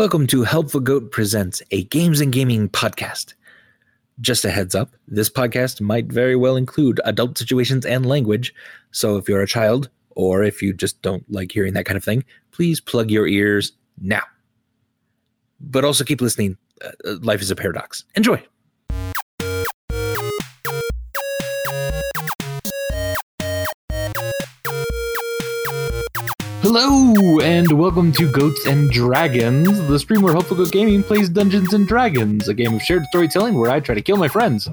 [0.00, 3.34] Welcome to Helpful Goat Presents, a games and gaming podcast.
[4.18, 8.54] Just a heads up, this podcast might very well include adult situations and language,
[8.92, 12.02] so if you're a child, or if you just don't like hearing that kind of
[12.02, 14.22] thing, please plug your ears now.
[15.60, 16.56] But also keep listening.
[16.82, 18.04] Uh, life is a paradox.
[18.14, 18.42] Enjoy.
[26.72, 31.74] Hello, and welcome to Goats and Dragons, the stream where Helpful Goat Gaming plays Dungeons
[31.74, 34.68] and Dragons, a game of shared storytelling where I try to kill my friends.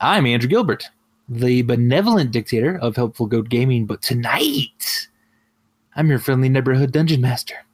[0.00, 0.86] I'm Andrew Gilbert,
[1.28, 5.08] the benevolent dictator of Helpful Goat Gaming, but tonight
[5.94, 7.66] I'm your friendly neighborhood dungeon master.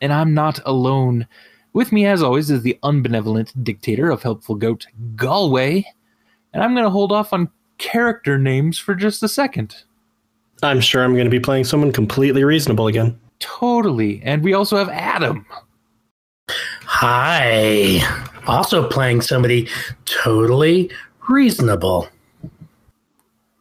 [0.00, 1.26] And I'm not alone.
[1.72, 4.86] With me, as always, is the unbenevolent dictator of Helpful Goat
[5.16, 5.84] Gaming,
[6.52, 9.82] and I'm going to hold off on character names for just a second.
[10.62, 13.18] I'm sure I'm going to be playing someone completely reasonable again.
[13.38, 14.22] Totally.
[14.24, 15.44] And we also have Adam.
[16.84, 18.00] Hi.
[18.46, 19.68] Also playing somebody
[20.04, 20.90] totally
[21.28, 22.08] reasonable.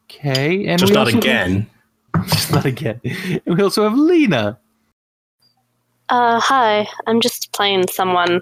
[0.06, 0.66] Okay.
[0.68, 1.68] And Just we not also again.
[2.14, 3.02] Have, just not again.
[3.04, 4.58] And we also have Lena.
[6.10, 6.88] Uh, hi.
[7.08, 8.42] I'm just playing someone.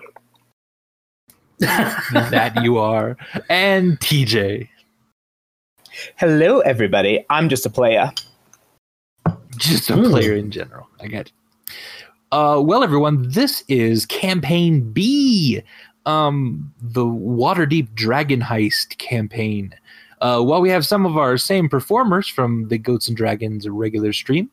[1.60, 3.18] that you are.
[3.50, 4.68] And TJ.
[6.18, 7.26] Hello, everybody.
[7.30, 8.12] I'm just a player.
[9.64, 10.10] Just a Hmm.
[10.10, 10.90] player in general.
[11.02, 11.32] I get it.
[12.34, 15.62] Uh, well, everyone, this is campaign B,
[16.06, 19.74] um, the Waterdeep Dragon Heist campaign.
[20.20, 24.12] Uh, while we have some of our same performers from the Goats and Dragons regular
[24.12, 24.50] stream,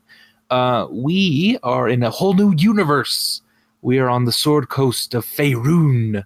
[0.51, 3.43] uh, we are in a whole new universe.
[3.83, 6.25] We are on the Sword Coast of Faerun.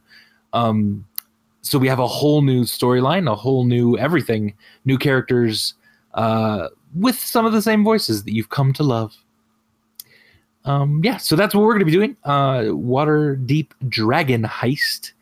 [0.53, 1.07] Um,
[1.63, 5.73] so we have a whole new storyline, a whole new everything, new characters,
[6.15, 9.17] uh, with some of the same voices that you've come to love.
[10.65, 12.17] Um, yeah, so that's what we're going to be doing.
[12.25, 15.13] Uh, Waterdeep Dragon Heist.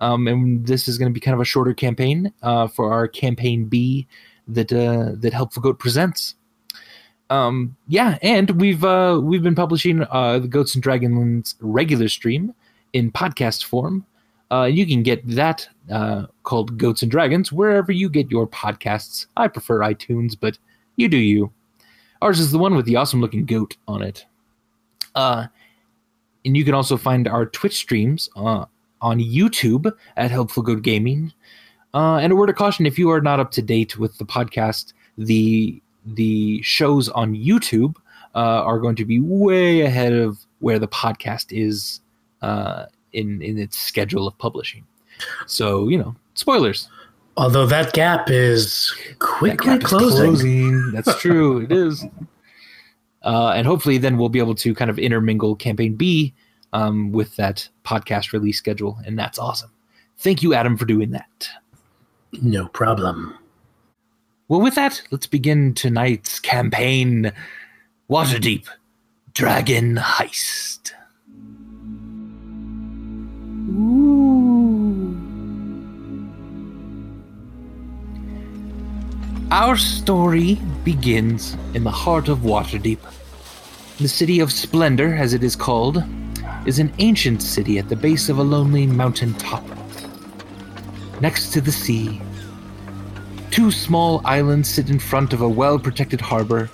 [0.00, 3.08] Um, and this is going to be kind of a shorter campaign uh, for our
[3.08, 4.06] campaign B
[4.48, 6.34] that uh, that Helpful Goat presents.
[7.30, 12.54] Um, yeah, and we've uh, we've been publishing uh, the Goats and Dragons regular stream
[12.92, 14.04] in podcast form.
[14.50, 19.26] Uh, you can get that uh, called Goats and Dragons wherever you get your podcasts.
[19.36, 20.58] I prefer iTunes, but
[20.96, 21.52] you do you.
[22.22, 24.24] Ours is the one with the awesome looking goat on it.
[25.14, 25.46] Uh,
[26.44, 28.64] and you can also find our Twitch streams uh,
[29.00, 31.32] on YouTube at Helpful Goat Gaming.
[31.92, 34.24] Uh, and a word of caution: if you are not up to date with the
[34.24, 37.96] podcast, the the shows on YouTube
[38.34, 42.00] uh, are going to be way ahead of where the podcast is
[42.42, 44.84] uh, in in its schedule of publishing.
[45.46, 46.88] So you know, spoilers.
[47.36, 50.24] Although that gap is That quickly gap is closing.
[50.26, 50.90] closing.
[50.92, 51.60] That's true.
[51.62, 52.04] it is.
[53.22, 56.34] Uh, and hopefully, then we'll be able to kind of intermingle campaign B
[56.74, 59.70] um, with that podcast release schedule, and that's awesome.
[60.18, 61.48] Thank you, Adam, for doing that.
[62.42, 63.34] No problem.
[64.48, 67.32] Well, with that, let's begin tonight's campaign
[68.10, 68.66] Waterdeep
[69.32, 70.92] Dragon Heist.
[79.54, 82.98] Our story begins in the heart of Waterdeep.
[83.98, 86.02] The city of Splendor, as it is called,
[86.66, 89.64] is an ancient city at the base of a lonely mountain top.
[91.20, 92.20] Next to the sea,
[93.52, 96.68] Two small islands sit in front of a well protected harbor.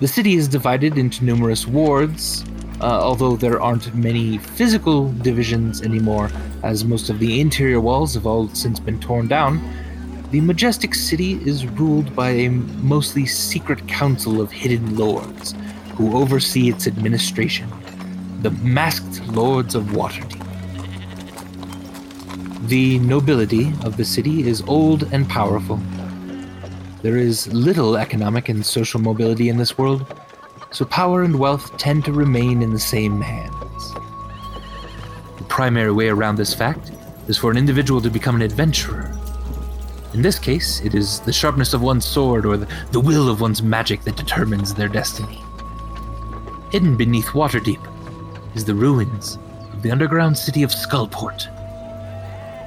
[0.00, 2.44] The city is divided into numerous wards,
[2.82, 6.30] uh, although there aren't many physical divisions anymore,
[6.62, 9.85] as most of the interior walls have all since been torn down.
[10.30, 15.54] The majestic city is ruled by a mostly secret council of hidden lords
[15.94, 17.70] who oversee its administration
[18.42, 20.42] the masked lords of Waterdeep.
[22.68, 25.80] The nobility of the city is old and powerful.
[27.02, 30.06] There is little economic and social mobility in this world,
[30.70, 33.94] so power and wealth tend to remain in the same hands.
[35.38, 36.92] The primary way around this fact
[37.28, 39.05] is for an individual to become an adventurer.
[40.16, 43.62] In this case, it is the sharpness of one's sword or the, will of one's
[43.62, 45.44] magic that determines their destiny.
[46.72, 49.36] Hidden beneath Waterdeep is the ruins
[49.74, 51.48] of the underground city of Skullport.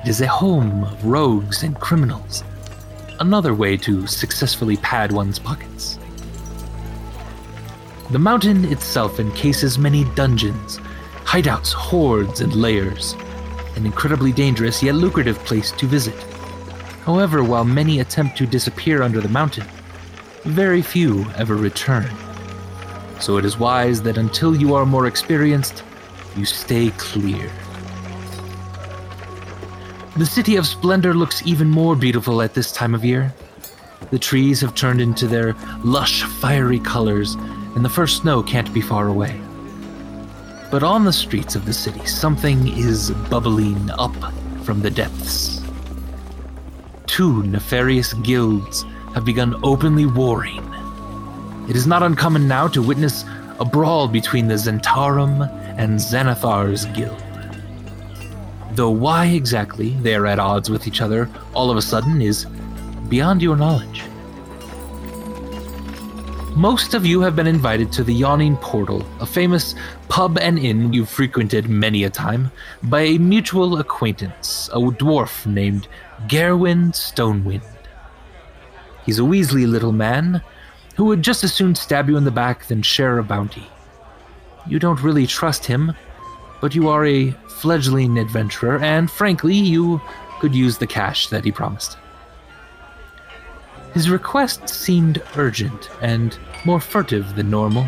[0.04, 2.44] It is a home of rogues and criminals
[3.20, 5.98] another way to successfully pad one's pockets.
[8.12, 10.78] The mountain itself encases many dungeons,
[11.26, 13.16] hideouts, hoards, and lairs,
[13.76, 16.14] an incredibly dangerous yet lucrative place to visit.
[17.10, 19.66] However, while many attempt to disappear under the mountain,
[20.44, 22.08] very few ever return.
[23.20, 25.84] So it is wise that until you are more experienced,
[26.38, 27.50] you stay clear.
[30.18, 33.34] The city of splendor looks even more beautiful at this time of year.
[34.12, 37.34] The trees have turned into their lush, fiery colors,
[37.76, 39.42] and the first snow can't be far away.
[40.70, 44.14] But on the streets of the city, something is bubbling up
[44.64, 45.59] from the depths.
[47.20, 48.84] Two nefarious guilds
[49.14, 50.64] have begun openly warring.
[51.68, 53.26] It is not uncommon now to witness
[53.60, 55.42] a brawl between the Zhentarim
[55.78, 57.22] and Xanathar's guild.
[58.72, 62.46] Though why exactly they are at odds with each other all of a sudden is
[63.10, 64.02] beyond your knowledge.
[66.56, 69.76] Most of you have been invited to the Yawning Portal, a famous
[70.08, 72.50] pub and inn you've frequented many a time,
[72.84, 75.90] by a mutual acquaintance, a dwarf named
[76.28, 77.64] Gerwin Stonewind.
[79.06, 80.42] He's a Weasley little man
[80.96, 83.68] who would just as soon stab you in the back than share a bounty.
[84.68, 85.94] You don't really trust him,
[86.62, 90.02] but you are a fledgling adventurer, and frankly, you
[90.40, 91.98] could use the cash that he promised.
[93.94, 97.88] His request seemed urgent and more furtive than normal.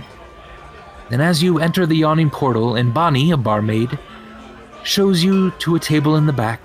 [1.11, 3.99] And as you enter the yawning portal, and Bonnie, a barmaid,
[4.83, 6.61] shows you to a table in the back,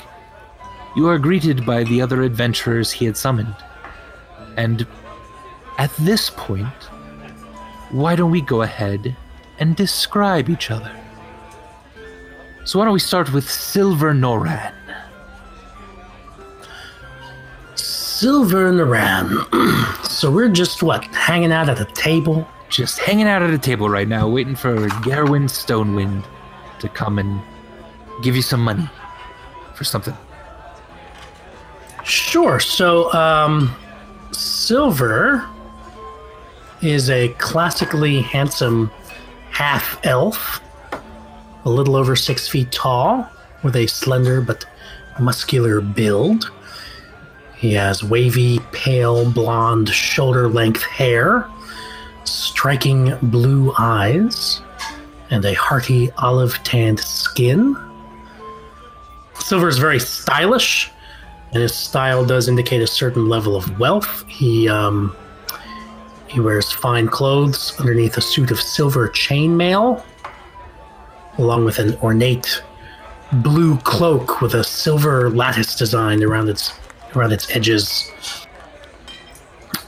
[0.97, 3.55] you are greeted by the other adventurers he had summoned.
[4.57, 4.87] And
[5.77, 6.85] at this point,
[7.91, 9.15] why don't we go ahead
[9.59, 10.91] and describe each other?
[12.65, 14.75] So why don't we start with Silver Noran?
[17.75, 19.93] Silver Noran.
[20.17, 22.49] So we're just what hanging out at a table.
[22.71, 26.25] Just hanging out at a table right now, waiting for Gerwin Stonewind
[26.81, 27.43] to come and
[28.23, 28.89] give you some money
[29.75, 30.17] for something.
[32.07, 32.61] Sure.
[32.61, 33.75] So, um,
[34.31, 35.45] Silver
[36.81, 38.93] is a classically handsome
[39.51, 40.61] half elf,
[41.65, 43.29] a little over six feet tall,
[43.65, 44.65] with a slender but
[45.19, 46.53] muscular build.
[47.57, 51.49] He has wavy, pale blonde, shoulder length hair,
[52.25, 54.61] striking blue eyes,
[55.31, 57.77] and a hearty olive tanned skin.
[59.35, 60.91] Silver is very stylish,
[61.57, 64.27] and his style does indicate a certain level of wealth.
[64.29, 65.17] He um,
[66.27, 70.05] he wears fine clothes underneath a suit of silver chainmail,
[71.39, 72.63] along with an ornate
[73.33, 76.75] blue cloak with a silver lattice design around its
[77.15, 78.13] around its edges.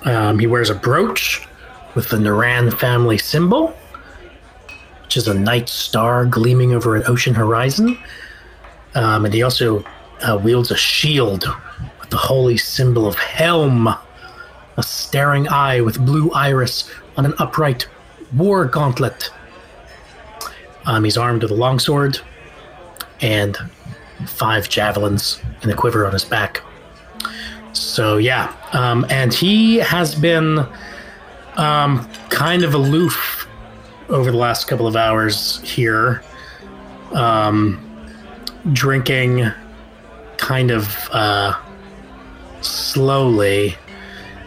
[0.06, 1.46] Um, he wears a brooch
[1.94, 3.76] with the Naran family symbol,
[5.02, 7.98] which is a night star gleaming over an ocean horizon.
[8.94, 9.84] Um, and he also
[10.22, 11.46] uh, wields a shield
[12.00, 17.88] with the holy symbol of Helm, a staring eye with blue iris on an upright
[18.34, 19.30] war gauntlet.
[20.86, 22.18] Um, he's armed with a longsword
[23.20, 23.56] and
[24.26, 26.62] five javelins in a quiver on his back.
[27.72, 30.66] So yeah, um, and he has been
[31.56, 33.46] um, kind of aloof
[34.08, 36.22] over the last couple of hours here,
[37.12, 37.84] um,
[38.72, 39.50] drinking
[40.38, 41.54] kind of uh,
[42.60, 43.76] slowly,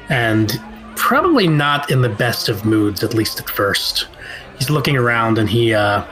[0.09, 0.59] and
[0.95, 4.07] probably not in the best of moods, at least at first.
[4.57, 5.73] He's looking around, and he.
[5.73, 6.03] Uh,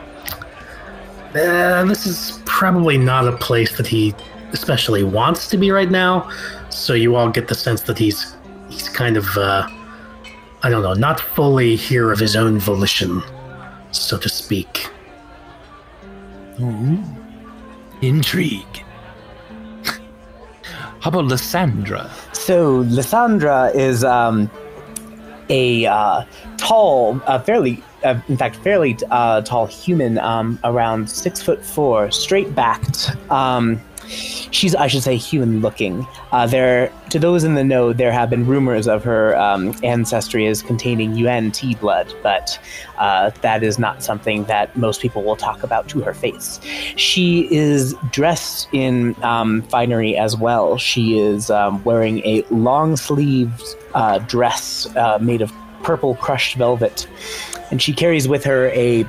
[1.35, 4.15] uh, this is probably not a place that he
[4.51, 6.29] especially wants to be right now.
[6.69, 8.35] So you all get the sense that he's
[8.69, 9.67] he's kind of uh,
[10.61, 13.21] I don't know, not fully here of his own volition,
[13.91, 14.89] so to speak.
[18.01, 18.83] Intrigue.
[21.01, 22.09] How about Lysandra?
[22.33, 24.51] So Lysandra is um,
[25.49, 26.25] a uh,
[26.57, 32.11] tall, uh, fairly, uh, in fact, fairly uh, tall human, um, around six foot four,
[32.11, 33.11] straight backed.
[33.31, 36.07] Um, she's, I should say, human looking.
[36.31, 40.47] Uh, there, to those in the know, there have been rumors of her um, ancestry
[40.47, 42.59] as containing Yuan Ti blood, but
[42.97, 46.59] uh, that is not something that most people will talk about to her face.
[46.95, 50.77] She is dressed in um, finery as well.
[50.77, 53.63] She is um, wearing a long sleeved
[53.93, 55.51] uh, dress uh, made of
[55.83, 57.07] purple crushed velvet,
[57.71, 59.05] and she carries with her a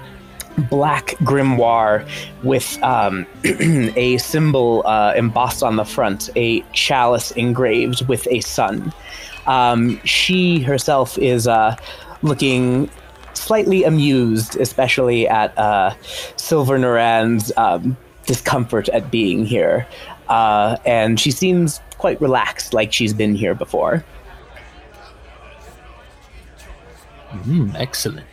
[0.62, 2.08] black grimoire
[2.42, 8.92] with um, a symbol uh, embossed on the front, a chalice engraved with a sun.
[9.46, 11.76] Um, she herself is uh,
[12.22, 12.90] looking
[13.34, 15.94] slightly amused, especially at uh,
[16.36, 19.86] Silver Naran's um, discomfort at being here.
[20.28, 24.04] Uh, and she seems quite relaxed, like she's been here before.
[27.30, 28.26] Mm, excellent.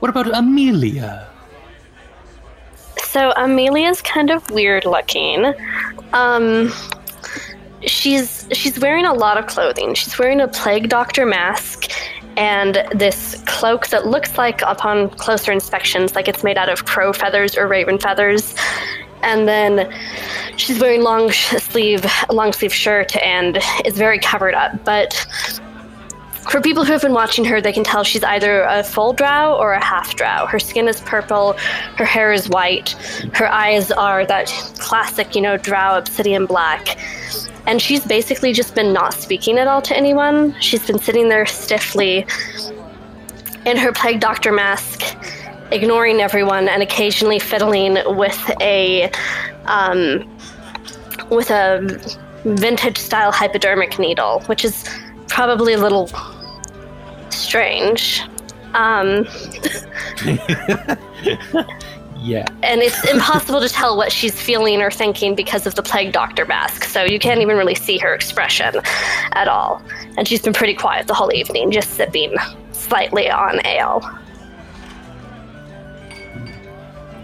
[0.00, 1.30] What about Amelia?
[3.10, 5.52] so Amelia's kind of weird looking.
[6.12, 6.72] Um,
[7.82, 9.94] she's she's wearing a lot of clothing.
[9.94, 11.90] She's wearing a plague doctor mask
[12.36, 17.12] and this cloak that looks like, upon closer inspections, like it's made out of crow
[17.12, 18.54] feathers or raven feathers.
[19.22, 19.92] And then
[20.56, 24.84] she's wearing long sleeve, long sleeve shirt and is very covered up.
[24.84, 25.26] But
[26.50, 29.56] for people who have been watching her, they can tell she's either a full drow
[29.56, 30.46] or a half drow.
[30.46, 31.52] Her skin is purple,
[31.96, 32.90] her hair is white,
[33.34, 36.98] her eyes are that classic, you know, drow obsidian black.
[37.68, 40.60] And she's basically just been not speaking at all to anyone.
[40.60, 42.26] She's been sitting there stiffly
[43.64, 45.02] in her plague doctor mask,
[45.70, 49.08] ignoring everyone and occasionally fiddling with a
[49.66, 50.28] um,
[51.30, 51.78] with a
[52.44, 54.88] vintage style hypodermic needle, which is
[55.28, 56.10] probably a little
[57.32, 58.22] strange.
[58.74, 59.26] Um,
[62.22, 62.44] Yeah.
[62.62, 66.44] and it's impossible to tell what she's feeling or thinking because of the plague doctor
[66.44, 66.84] mask.
[66.84, 68.74] So you can't even really see her expression
[69.32, 69.80] at all.
[70.18, 72.34] And she's been pretty quiet the whole evening, just sipping
[72.72, 74.02] slightly on ale.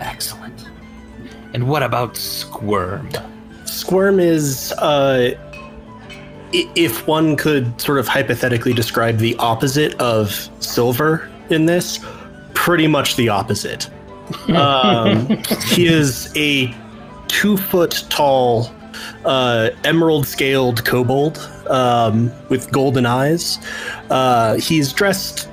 [0.01, 0.69] Excellent.
[1.53, 3.09] And what about Squirm?
[3.65, 5.46] Squirm is, uh, i-
[6.53, 12.01] if one could sort of hypothetically describe the opposite of Silver in this,
[12.55, 13.89] pretty much the opposite.
[14.49, 15.27] Um,
[15.67, 16.75] he is a
[17.29, 18.71] two foot tall,
[19.25, 21.39] uh, emerald scaled kobold
[21.69, 23.59] um, with golden eyes.
[24.11, 25.49] Uh, he's dressed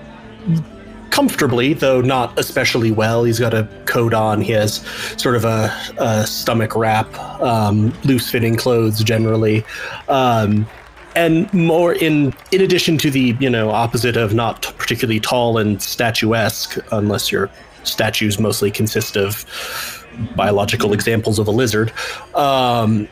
[1.14, 3.24] comfortably, though not especially well.
[3.24, 4.42] He's got a coat on.
[4.42, 4.78] He has
[5.22, 9.64] sort of a, a stomach wrap, um, loose fitting clothes generally.
[10.10, 10.66] Um,
[11.16, 15.82] and more in in addition to the you know opposite of not particularly tall and
[15.82, 17.50] statuesque unless your
[17.84, 19.46] statues mostly consist of
[20.36, 21.92] biological examples of a lizard
[22.36, 23.08] um,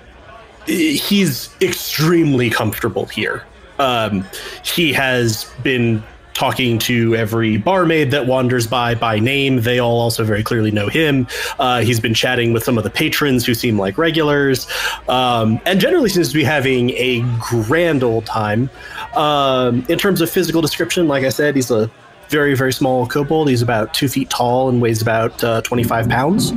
[0.65, 3.43] he's extremely comfortable here.
[3.79, 4.25] Um,
[4.63, 9.57] he has been talking to every barmaid that wanders by by name.
[9.57, 11.27] They all also very clearly know him.
[11.59, 14.67] Uh, he's been chatting with some of the patrons who seem like regulars,
[15.07, 18.69] um, and generally seems to be having a grand old time.
[19.15, 21.89] Um, in terms of physical description, like I said, he's a
[22.29, 23.49] very very small kobold.
[23.49, 26.51] He's about two feet tall and weighs about uh, 25 pounds.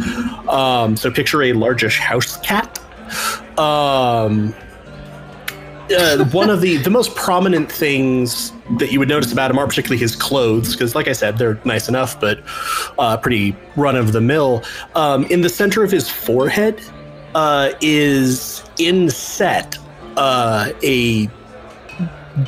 [0.49, 2.79] Um, so picture a largish house cat.
[3.59, 4.55] Um,
[5.91, 9.67] uh, one of the the most prominent things that you would notice about him are
[9.67, 12.41] particularly his clothes, because like I said, they're nice enough, but
[12.99, 14.63] uh, pretty run of the mill.
[14.95, 16.81] Um, in the center of his forehead
[17.35, 19.77] uh, is inset
[20.17, 21.29] uh, a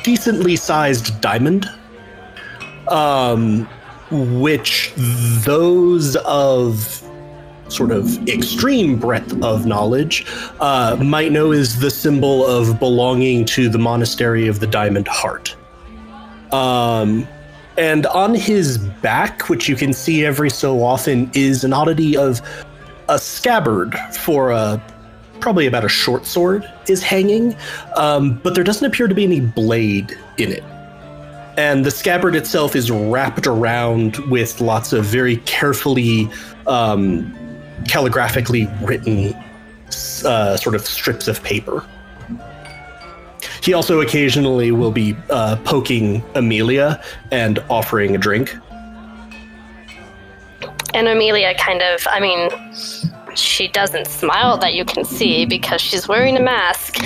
[0.03, 1.69] decently sized diamond,
[2.87, 3.65] um,
[4.09, 4.93] which
[5.45, 7.03] those of
[7.67, 10.25] sort of extreme breadth of knowledge
[10.61, 15.56] uh, might know is the symbol of belonging to the monastery of the Diamond Heart.
[16.51, 17.27] Um,
[17.77, 22.41] and on his back, which you can see every so often, is an oddity of
[23.09, 24.81] a scabbard for a
[25.39, 27.55] probably about a short sword is hanging,
[27.95, 30.63] um, but there doesn't appear to be any blade in it.
[31.57, 36.29] And the scabbard itself is wrapped around with lots of very carefully
[36.67, 37.33] um,
[37.83, 39.33] calligraphically written
[40.25, 41.83] uh, sort of strips of paper.
[43.67, 48.55] He also occasionally will be uh, poking Amelia and offering a drink.
[50.93, 52.49] And Amelia kind of, I mean,
[53.35, 57.03] she doesn't smile that you can see because she's wearing a mask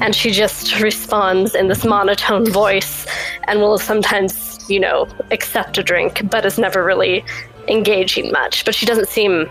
[0.00, 3.06] and she just responds in this monotone voice
[3.44, 7.24] and will sometimes, you know, accept a drink, but is never really
[7.68, 8.64] engaging much.
[8.64, 9.48] But she doesn't seem,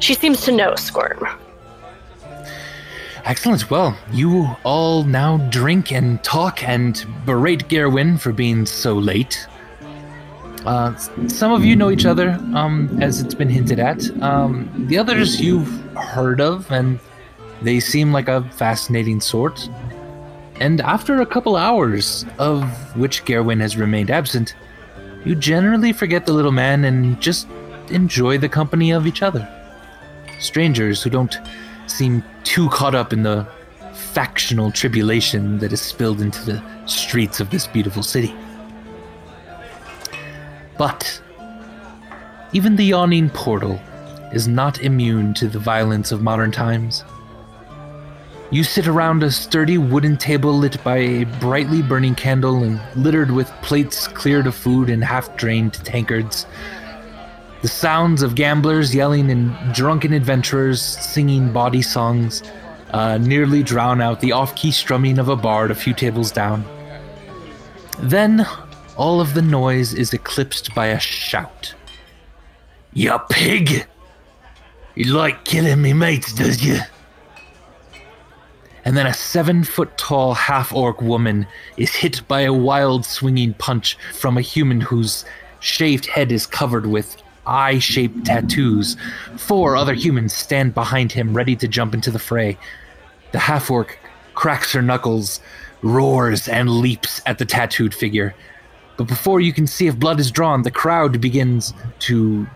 [0.00, 1.26] she seems to know Squirm.
[3.24, 3.70] Excellent.
[3.70, 9.46] Well, you all now drink and talk and berate Gerwin for being so late.
[10.66, 10.96] Uh,
[11.28, 14.10] some of you know each other, um, as it's been hinted at.
[14.22, 16.98] Um, the others you've heard of, and
[17.62, 19.68] they seem like a fascinating sort.
[20.60, 22.64] And after a couple hours, of
[22.96, 24.54] which Gerwin has remained absent,
[25.24, 27.46] you generally forget the little man and just
[27.88, 29.48] enjoy the company of each other.
[30.40, 31.38] Strangers who don't
[31.86, 33.46] seem too caught up in the
[33.94, 38.34] factional tribulation that is spilled into the streets of this beautiful city.
[40.78, 41.22] But
[42.52, 43.80] even the yawning portal
[44.32, 47.04] is not immune to the violence of modern times.
[48.50, 53.30] You sit around a sturdy wooden table lit by a brightly burning candle and littered
[53.30, 56.44] with plates cleared of food and half drained tankards.
[57.62, 62.42] The sounds of gamblers yelling and drunken adventurers singing bawdy songs
[62.90, 66.64] uh, nearly drown out the off key strumming of a bard a few tables down.
[68.00, 68.44] Then,
[68.96, 71.72] all of the noise is eclipsed by a shout.
[72.94, 73.86] Ya pig!
[74.96, 76.80] You like killing me mates, does you?
[78.84, 83.54] And then a seven foot tall half orc woman is hit by a wild swinging
[83.54, 85.24] punch from a human whose
[85.60, 88.96] shaved head is covered with eye shaped tattoos.
[89.36, 92.58] Four other humans stand behind him, ready to jump into the fray.
[93.32, 93.98] The half orc
[94.34, 95.40] cracks her knuckles,
[95.82, 98.34] roars, and leaps at the tattooed figure.
[98.96, 102.46] But before you can see if blood is drawn, the crowd begins to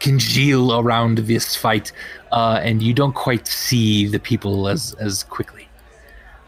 [0.00, 1.92] congeal around this fight,
[2.32, 5.68] uh, and you don't quite see the people as as quickly.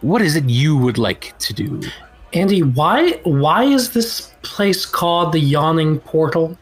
[0.01, 1.81] What is it you would like to do?
[2.33, 6.59] Andy, why why is this place called the Yawning Portal?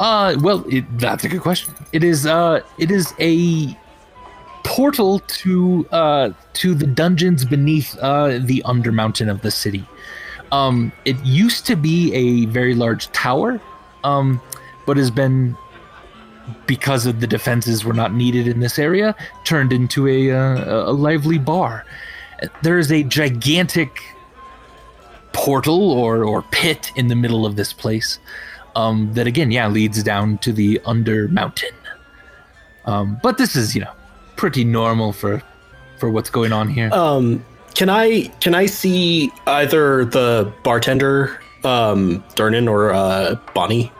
[0.00, 1.74] Uh, well, it, that's a good question.
[1.92, 3.76] It is uh, it is a
[4.62, 9.84] portal to uh to the dungeons beneath uh the undermountain of the city.
[10.52, 13.60] Um, it used to be a very large tower,
[14.04, 14.40] um,
[14.86, 15.56] but has been
[16.66, 19.14] because of the defenses were not needed in this area,
[19.44, 21.84] turned into a uh, a lively bar.
[22.62, 24.02] There is a gigantic
[25.32, 28.18] portal or or pit in the middle of this place
[28.74, 31.74] um, that again, yeah, leads down to the under mountain.
[32.84, 33.92] Um, but this is, you know,
[34.36, 35.42] pretty normal for
[35.98, 36.90] for what's going on here.
[36.92, 43.92] Um, can I can I see either the bartender, um, Durnan or uh, Bonnie?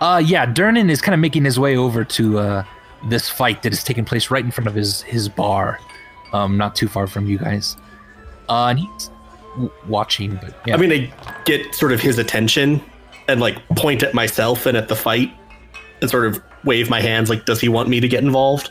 [0.00, 2.64] Uh, yeah, Durnan is kind of making his way over to uh,
[3.08, 5.80] this fight that is taking place right in front of his his bar,
[6.32, 7.76] um, not too far from you guys.
[8.48, 9.10] Uh, and he's
[9.88, 10.74] watching, but yeah.
[10.74, 12.82] I mean, gonna get sort of his attention
[13.28, 15.32] and like point at myself and at the fight
[16.00, 18.70] and sort of wave my hands like, does he want me to get involved?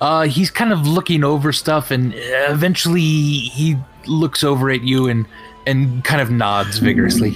[0.00, 3.76] Uh, he's kind of looking over stuff, and eventually he
[4.06, 5.26] looks over at you and
[5.66, 7.30] and kind of nods vigorously.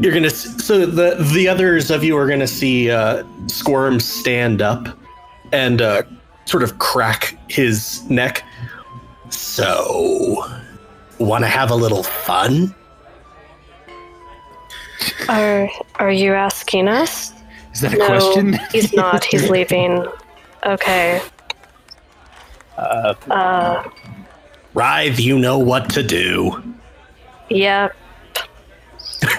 [0.00, 4.98] You're gonna so the the others of you are gonna see uh, Squirm stand up
[5.52, 6.02] and uh,
[6.46, 8.42] sort of crack his neck.
[9.28, 10.44] So,
[11.18, 12.74] want to have a little fun?
[15.28, 17.32] Are are you asking us?
[17.72, 18.58] Is that a no, question?
[18.72, 19.24] he's not.
[19.24, 20.04] He's leaving.
[20.66, 21.20] Okay.
[22.76, 23.88] Uh, Uh,
[24.74, 26.62] Writhe, you know what to do.
[27.48, 27.94] yep.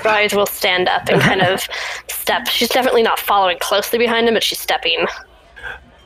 [0.05, 1.67] Writhe will stand up and kind of
[2.07, 2.47] step.
[2.47, 5.05] She's definitely not following closely behind him, but she's stepping.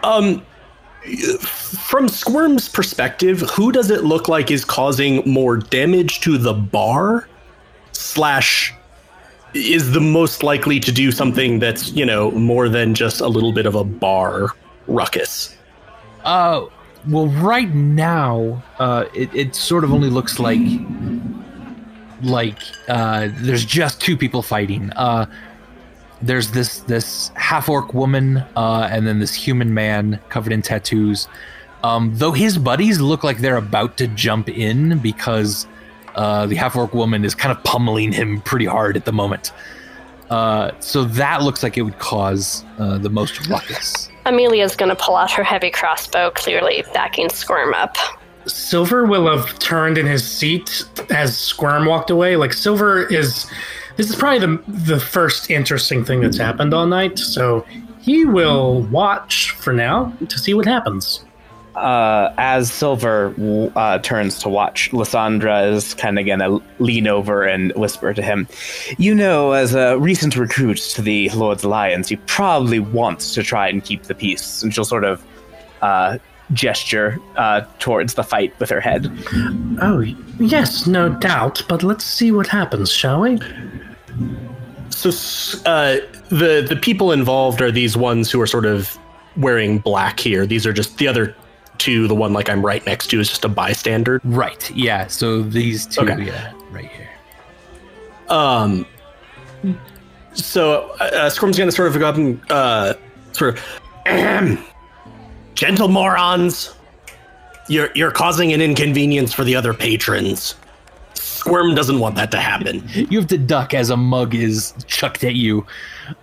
[0.04, 0.46] Um,
[1.40, 7.28] from Squirm's perspective, who does it look like is causing more damage to the bar?
[7.92, 8.74] Slash,
[9.56, 13.54] is the most likely to do something that's you know more than just a little
[13.54, 14.50] bit of a bar
[14.88, 15.56] ruckus.
[16.24, 16.66] Uh,
[17.08, 20.60] well, right now, uh, it, it sort of only looks like
[22.22, 24.92] like uh, there's just two people fighting.
[24.92, 25.26] Uh,
[26.22, 31.28] there's this this half orc woman, uh, and then this human man covered in tattoos.
[31.84, 35.68] Um, though his buddies look like they're about to jump in because
[36.16, 39.52] uh, the half orc woman is kind of pummeling him pretty hard at the moment.
[40.30, 44.10] Uh, so that looks like it would cause uh, the most ruckus.
[44.26, 47.96] Amelia's gonna pull out her heavy crossbow, clearly backing Squirm up.
[48.48, 52.36] Silver will have turned in his seat as Squirm walked away.
[52.36, 53.46] Like Silver is,
[53.98, 57.20] this is probably the the first interesting thing that's happened all night.
[57.20, 57.66] So
[58.00, 61.25] he will watch for now to see what happens.
[61.76, 63.34] Uh, as Silver
[63.76, 68.48] uh, turns to watch, Lysandra is kind of gonna lean over and whisper to him,
[68.98, 73.68] "You know, as a recent recruit to the Lord's Alliance, you probably want to try
[73.68, 75.24] and keep the peace." And she'll sort of
[75.82, 76.18] uh,
[76.54, 79.12] gesture uh, towards the fight with her head.
[79.82, 80.04] Oh
[80.40, 81.64] yes, no doubt.
[81.68, 83.40] But let's see what happens, shall we?
[84.90, 85.10] So
[85.66, 85.98] uh,
[86.30, 88.98] the the people involved are these ones who are sort of
[89.38, 90.46] wearing black here.
[90.46, 91.36] These are just the other
[91.80, 92.08] two.
[92.08, 94.22] The one like I'm right next to is just a bystander.
[94.24, 94.70] Right.
[94.76, 95.08] Yeah.
[95.08, 96.24] So these two, Okay.
[96.26, 97.10] yeah, right here.
[98.30, 98.86] Um.
[100.34, 102.94] So uh, Squirm's gonna sort of go up and uh,
[103.32, 103.82] sort of,
[105.56, 106.76] gentle morons,
[107.70, 110.56] you're you're causing an inconvenience for the other patrons.
[111.14, 112.84] Squirm doesn't want that to happen.
[113.10, 115.66] You have to duck as a mug is chucked at you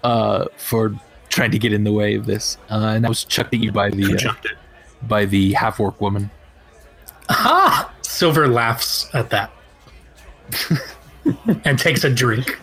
[0.05, 0.93] uh, for
[1.29, 3.73] trying to get in the way of this, uh, and that was chucked at you
[3.73, 4.53] by the uh, Chucked it.
[5.09, 6.31] By the half orc woman.
[7.29, 7.93] Aha!
[8.03, 9.51] Silver laughs at that
[11.65, 12.59] and takes a drink.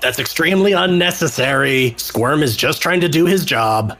[0.00, 1.94] That's extremely unnecessary.
[1.98, 3.96] Squirm is just trying to do his job.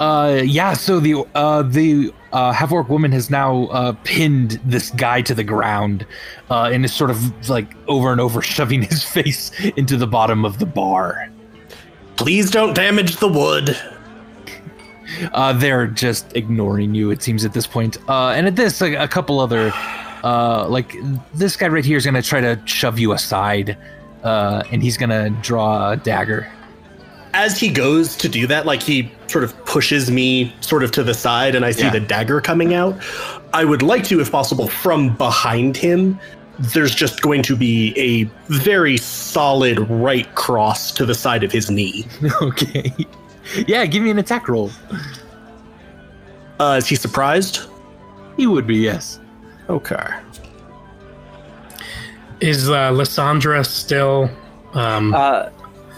[0.00, 0.72] Uh, yeah.
[0.72, 5.34] So the uh, the uh, half orc woman has now uh, pinned this guy to
[5.34, 6.06] the ground,
[6.50, 10.44] uh, and is sort of like over and over shoving his face into the bottom
[10.44, 11.30] of the bar.
[12.16, 13.78] Please don't damage the wood.
[15.32, 17.10] Uh, they're just ignoring you.
[17.10, 17.96] It seems at this point.
[18.08, 19.72] Uh, and at this, like, a couple other,
[20.24, 20.94] uh, like
[21.34, 23.76] this guy right here is gonna try to shove you aside,
[24.22, 26.50] uh, and he's gonna draw a dagger.
[27.32, 31.04] As he goes to do that, like he sort of pushes me sort of to
[31.04, 31.90] the side and I see Yeah.
[31.90, 32.98] the dagger coming out.
[33.54, 36.18] I would like to, if possible, from behind him.
[36.58, 41.70] There's just going to be a very solid right cross to the side of his
[41.70, 42.06] knee.
[42.42, 42.92] okay.
[43.66, 44.70] Yeah, give me an attack roll.
[46.58, 47.60] Uh, is he surprised?
[48.36, 49.18] He would be yes.
[49.68, 50.06] Okay.
[52.40, 54.30] Is uh, Lysandra still?
[54.72, 55.50] Um, Uh,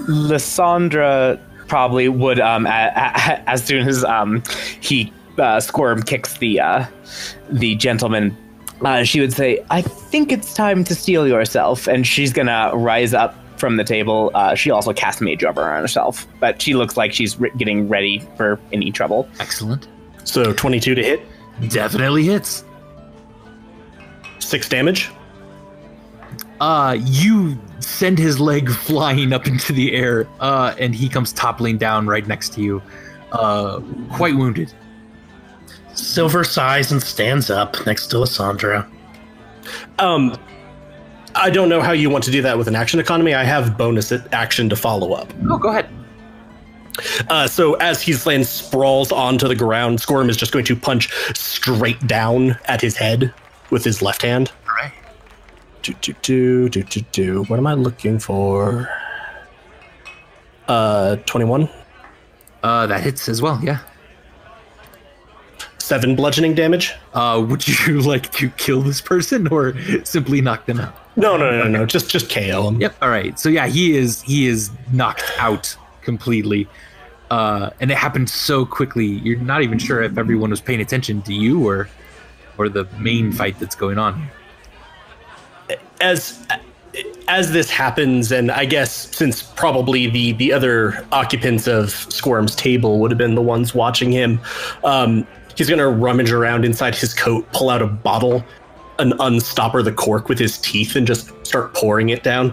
[0.08, 1.38] Lysandra
[1.68, 4.42] probably would, um, a- a- as soon as um,
[4.80, 6.84] he uh, Squirm kicks the uh,
[7.50, 8.36] the gentleman,
[8.84, 13.14] uh, she would say, "I think it's time to steel yourself," and she's gonna rise
[13.14, 14.32] up from the table.
[14.34, 17.88] Uh, she also casts Mage Armor on herself, but she looks like she's re- getting
[17.88, 19.28] ready for any trouble.
[19.38, 19.86] Excellent.
[20.24, 21.22] So 22 to hit,
[21.68, 22.64] Definitely hits.
[24.40, 25.10] six damage.
[26.60, 31.78] Uh, you send his leg flying up into the air, uh, and he comes toppling
[31.78, 32.82] down right next to you,
[33.30, 34.72] uh, quite wounded.
[35.94, 38.90] Silver sighs and stands up next to Lysandra.
[40.00, 40.36] Um,
[41.34, 43.34] I don't know how you want to do that with an action economy.
[43.34, 45.32] I have bonus action to follow up.
[45.48, 45.88] Oh, go ahead.
[47.30, 51.10] Uh, so as he's laying sprawls onto the ground, Squirm is just going to punch
[51.34, 53.32] straight down at his head
[53.70, 54.52] with his left hand.
[54.68, 54.92] All right.
[55.82, 57.44] Do, do, do, do, do, do.
[57.44, 58.88] What am I looking for?
[60.68, 61.68] Uh, 21.
[62.62, 63.58] Uh, that hits as well.
[63.62, 63.80] Yeah.
[65.82, 66.94] Seven bludgeoning damage.
[67.12, 70.94] Uh, would you like to kill this person or simply knock them out?
[71.16, 71.86] No, no, no, no, no.
[71.86, 72.80] Just, just KO him.
[72.80, 72.94] Yep.
[73.02, 73.36] All right.
[73.36, 76.68] So yeah, he is he is knocked out completely,
[77.32, 79.06] uh, and it happened so quickly.
[79.06, 81.88] You're not even sure if everyone was paying attention to you or
[82.58, 84.28] or the main fight that's going on.
[86.00, 86.46] as
[87.26, 93.00] as this happens, and I guess since probably the the other occupants of Squirm's table
[93.00, 94.40] would have been the ones watching him,
[94.84, 98.44] um, he's gonna rummage around inside his coat, pull out a bottle,
[98.98, 102.52] and unstopper the cork with his teeth, and just start pouring it down.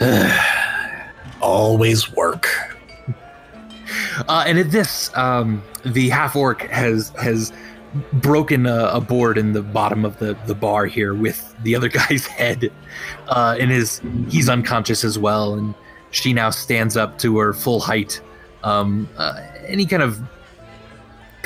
[1.40, 2.48] Always work.
[4.28, 7.52] Uh, and at this, um, the half orc has has
[8.14, 11.88] broken a, a board in the bottom of the, the bar here with the other
[12.08, 12.70] guy's head,
[13.28, 15.54] uh, and is he's unconscious as well.
[15.54, 15.74] And
[16.10, 18.20] she now stands up to her full height.
[18.64, 20.20] Um, uh, any kind of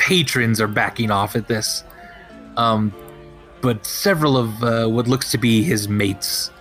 [0.03, 1.85] patrons are backing off at this,
[2.57, 2.93] um,
[3.61, 6.51] but several of uh, what looks to be his mates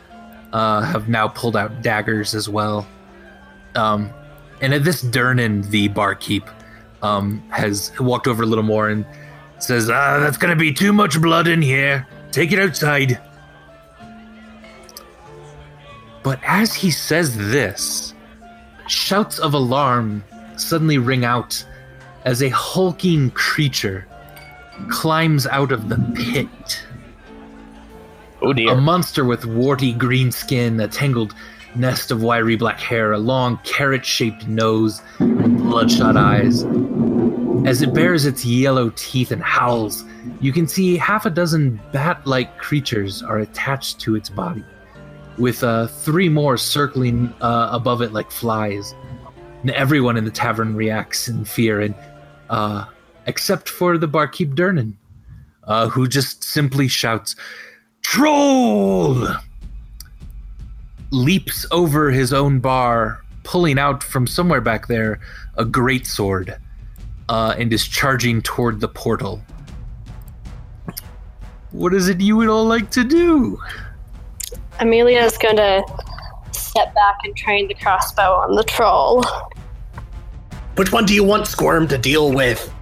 [0.52, 2.86] uh, have now pulled out daggers as well.
[3.74, 4.12] Um,
[4.60, 6.48] and at this, Durnan, the barkeep,
[7.02, 9.04] um, has walked over a little more and
[9.58, 12.06] says, "Ah, that's gonna be too much blood in here.
[12.30, 13.18] Take it outside."
[16.22, 18.14] But as he says this,
[18.86, 20.22] shouts of alarm
[20.56, 21.64] suddenly ring out
[22.24, 24.06] as a hulking creature
[24.88, 26.84] climbs out of the pit.
[28.40, 31.34] Oh A monster with warty green skin, a tangled
[31.76, 36.64] nest of wiry black hair, a long carrot shaped nose, and bloodshot eyes.
[37.64, 40.04] As it bares its yellow teeth and howls,
[40.40, 44.64] you can see half a dozen bat like creatures are attached to its body,
[45.38, 48.94] with uh, three more circling uh, above it like flies.
[49.62, 51.94] And everyone in the tavern reacts in fear, and
[52.52, 52.84] uh,
[53.26, 54.94] except for the barkeep Durnan,
[55.64, 57.34] uh, who just simply shouts,
[58.02, 59.26] Troll!
[61.10, 65.18] Leaps over his own bar, pulling out from somewhere back there
[65.56, 66.56] a great sword,
[67.28, 69.42] uh, and is charging toward the portal.
[71.70, 73.58] What is it you would all like to do?
[74.78, 75.82] Amelia is going to
[76.52, 79.24] step back and train the crossbow on the troll.
[80.76, 82.72] Which one do you want Squirm to deal with?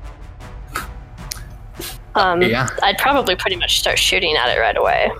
[2.14, 2.68] Um, Yeah.
[2.82, 5.10] I'd probably pretty much start shooting at it right away.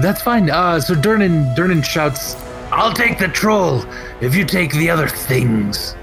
[0.00, 0.50] That's fine.
[0.50, 2.36] Uh, so Durnan, Durnan shouts,
[2.70, 3.84] "I'll take the troll
[4.20, 5.96] if you take the other things."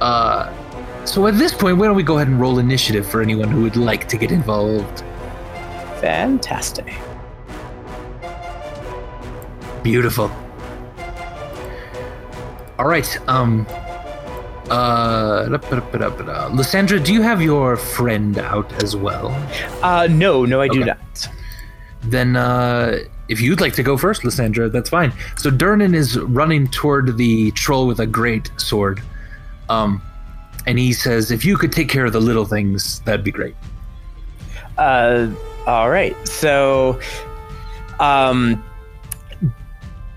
[0.00, 0.50] Uh,
[1.04, 3.62] so at this point, why don't we go ahead and roll initiative for anyone who
[3.62, 5.02] would like to get involved?
[6.00, 6.94] Fantastic.
[9.82, 10.30] Beautiful.
[12.78, 13.18] All right.
[13.28, 13.66] Um.
[14.70, 16.48] Uh.
[16.52, 19.28] Lysandra, do you have your friend out as well?
[19.82, 20.86] Uh, no, no, I do Okay.
[20.90, 21.28] not.
[22.02, 22.98] Then, uh,
[23.28, 25.12] if you'd like to go first, Lysandra, that's fine.
[25.36, 29.02] So Durnan is running toward the troll with a great sword.
[29.68, 30.00] Um,
[30.66, 33.56] and he says, "If you could take care of the little things, that'd be great."
[34.78, 35.28] Uh,
[35.66, 36.16] all right.
[36.28, 37.00] So,
[37.98, 38.62] um,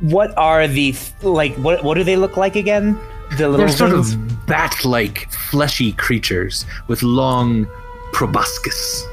[0.01, 1.55] what are the like?
[1.55, 2.97] What what do they look like again?
[3.37, 4.13] The little They're sort things?
[4.13, 7.67] of bat-like, fleshy creatures with long
[8.11, 9.05] proboscis.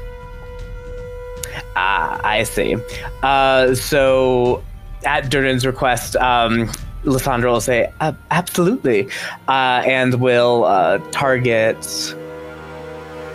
[1.75, 2.75] Ah, I see.
[3.21, 4.63] Uh, so,
[5.05, 6.71] at Durnan's request, um,
[7.03, 9.07] Lysandra will say, uh, absolutely,
[9.47, 11.79] uh, and will uh, target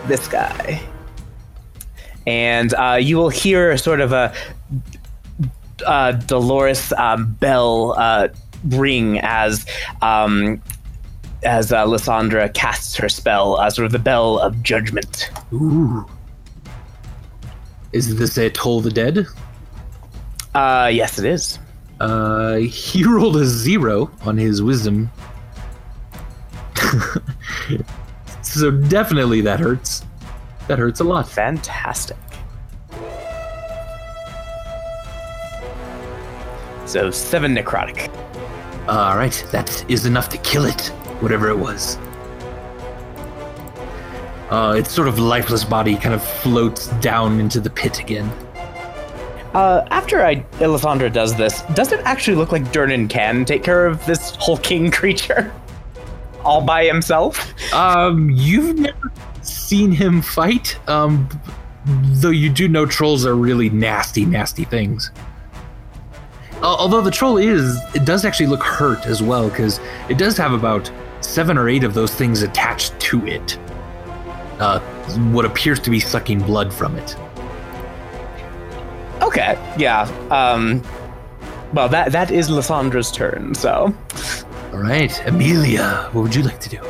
[0.07, 0.83] this guy.
[2.27, 4.35] And uh, you will hear sort of a
[5.87, 8.29] uh, Dolores um, bell uh,
[8.65, 9.67] ring as
[10.01, 10.63] um,
[11.43, 15.31] as uh, Lysandra casts her spell, uh, sort of the bell of judgment.
[15.53, 16.07] Ooh.
[17.93, 19.27] Is this a Toll the Dead?
[20.55, 21.59] Uh, yes, it is.
[22.01, 25.11] Uh, he rolled a zero on his wisdom.
[28.43, 30.05] so definitely that hurts.
[30.69, 31.29] That hurts a lot.
[31.29, 32.17] Fantastic.
[36.87, 38.11] So seven necrotic.
[38.89, 40.89] All right, that is enough to kill it,
[41.21, 41.99] whatever it was.
[44.51, 48.29] Uh, its sort of lifeless body kind of floats down into the pit again.
[49.55, 53.87] Uh, after I Lysandra does this, does it actually look like Durnan can take care
[53.87, 55.53] of this hulking creature
[56.45, 57.55] all by himself?
[57.73, 61.29] Um, you've never seen him fight, um,
[61.87, 65.13] though you do know trolls are really nasty, nasty things.
[66.63, 70.37] Al- Although the troll is, it does actually look hurt as well, because it does
[70.37, 73.59] have about seven or eight of those things attached to it.
[74.59, 74.81] Uh,
[75.33, 77.17] what appears to be sucking blood from it.
[79.21, 80.03] Okay, yeah.
[80.31, 80.83] Um,
[81.73, 83.55] well, that that is Lysandra's turn.
[83.55, 83.95] So
[84.73, 86.81] All right, Amelia, what would you like to do?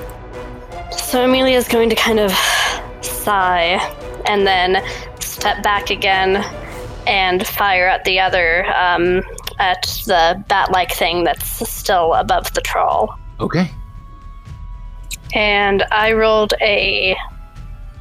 [0.91, 2.33] So Amelia's going to kind of
[3.03, 3.79] sigh
[4.27, 4.83] and then
[5.21, 6.45] step back again
[7.07, 9.23] and fire at the other, um,
[9.59, 13.15] at the bat like thing that's still above the troll.
[13.41, 13.71] Okay.
[15.35, 17.17] And I rolled a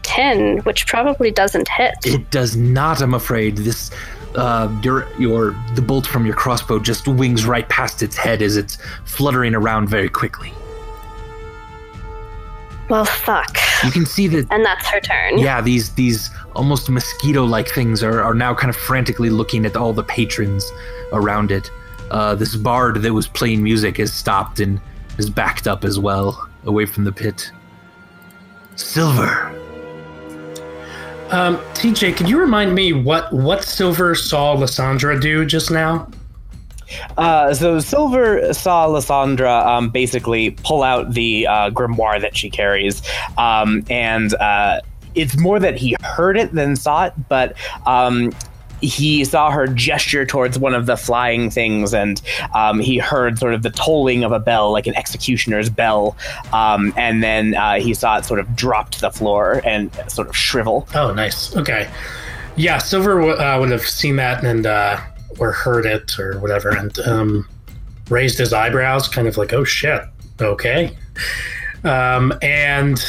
[0.04, 1.94] 10, which probably doesn't hit.
[2.04, 3.58] It does not, I'm afraid.
[3.58, 3.92] This,
[4.36, 8.58] uh, your, your, the bolt from your crossbow just wings right past its head as
[8.58, 10.54] it's fluttering around very quickly.
[12.91, 13.58] Well, fuck.
[13.86, 15.38] You can see that, And that's her turn.
[15.38, 19.93] yeah, these these almost mosquito-like things are, are now kind of frantically looking at all
[19.93, 20.69] the patrons
[21.13, 21.71] around it.
[22.12, 24.82] Uh, this bard that was playing music has stopped and
[25.17, 27.49] is backed up as well, away from the pit.
[28.75, 29.47] Silver.
[31.30, 36.10] Um, TJ, could you remind me what what Silver saw Lysandra do just now?
[37.17, 43.01] Uh, so Silver saw Lysandra um, basically pull out the uh, grimoire that she carries,
[43.38, 44.82] um, and uh,
[45.15, 47.56] it's more that he heard it than saw it, but.
[47.86, 48.32] Um,
[48.82, 52.21] he saw her gesture towards one of the flying things, and
[52.56, 56.17] um, he heard sort of the tolling of a bell, like an executioner's bell.
[56.51, 60.27] Um, and then uh, he saw it sort of drop to the floor and sort
[60.27, 60.88] of shrivel.
[60.95, 61.56] Oh, nice.
[61.56, 61.89] Okay.
[62.56, 64.99] Yeah, Silver uh, would have seen that and uh,
[65.41, 67.49] or heard it or whatever, and um,
[68.10, 70.04] raised his eyebrows, kind of like, "Oh shit,
[70.39, 70.95] okay."
[71.84, 73.04] Um, and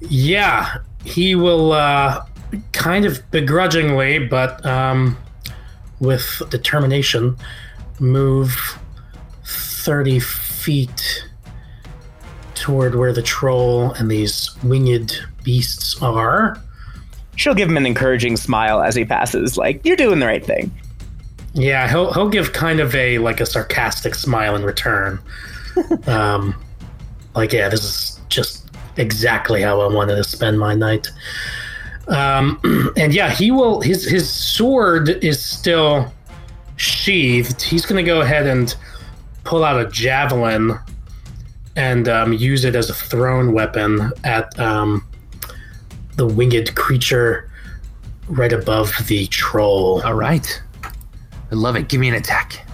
[0.00, 2.24] yeah, he will uh,
[2.72, 5.18] kind of begrudgingly, but um,
[5.98, 7.36] with determination,
[7.98, 8.78] move
[9.44, 11.28] thirty feet
[12.54, 16.56] toward where the troll and these winged beasts are.
[17.34, 20.72] She'll give him an encouraging smile as he passes, like, You're doing the right thing.
[21.54, 25.18] Yeah, he'll he'll give kind of a like a sarcastic smile in return.
[26.06, 26.54] um,
[27.34, 31.08] like, yeah, this is just exactly how I wanted to spend my night.
[32.08, 32.60] Um,
[32.96, 33.80] and yeah, he will.
[33.80, 36.12] His his sword is still
[36.76, 37.62] sheathed.
[37.62, 38.74] He's going to go ahead and
[39.44, 40.78] pull out a javelin
[41.76, 45.06] and um, use it as a thrown weapon at um,
[46.16, 47.48] the winged creature
[48.28, 50.02] right above the troll.
[50.04, 50.60] All right.
[51.50, 51.88] I love it.
[51.88, 52.64] Give me an attack.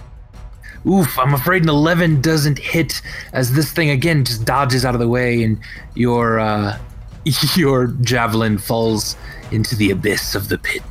[0.87, 3.01] Oof, I'm afraid an 11 doesn't hit
[3.33, 5.59] as this thing again just dodges out of the way and
[5.95, 6.77] your uh
[7.55, 9.15] your javelin falls
[9.51, 10.83] into the abyss of the pit.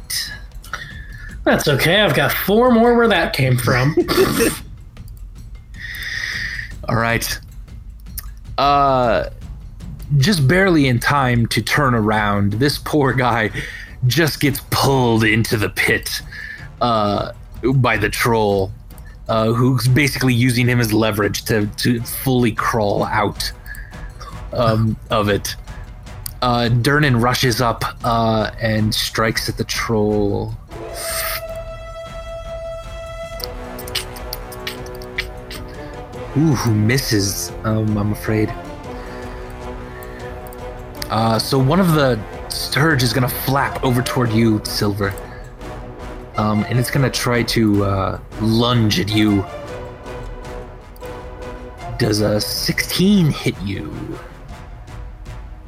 [1.44, 2.00] That's okay.
[2.00, 3.94] I've got four more where that came from.
[6.88, 7.38] All right.
[8.58, 9.30] uh,
[10.16, 12.54] just barely in time to turn around.
[12.54, 13.50] This poor guy
[14.06, 16.22] just gets pulled into the pit
[16.80, 17.32] uh,
[17.72, 18.70] by the troll,
[19.28, 23.50] uh, who's basically using him as leverage to, to fully crawl out
[24.52, 25.56] um, of it.
[26.42, 30.54] Uh, rushes up uh, and strikes at the troll.
[36.36, 37.50] Ooh, who misses?
[37.62, 38.52] Um, I'm afraid.
[41.08, 45.14] Uh, so one of the stirge is gonna flap over toward you, Silver.
[46.36, 49.44] Um, and it's gonna try to uh, lunge at you.
[51.98, 54.18] Does a 16 hit you?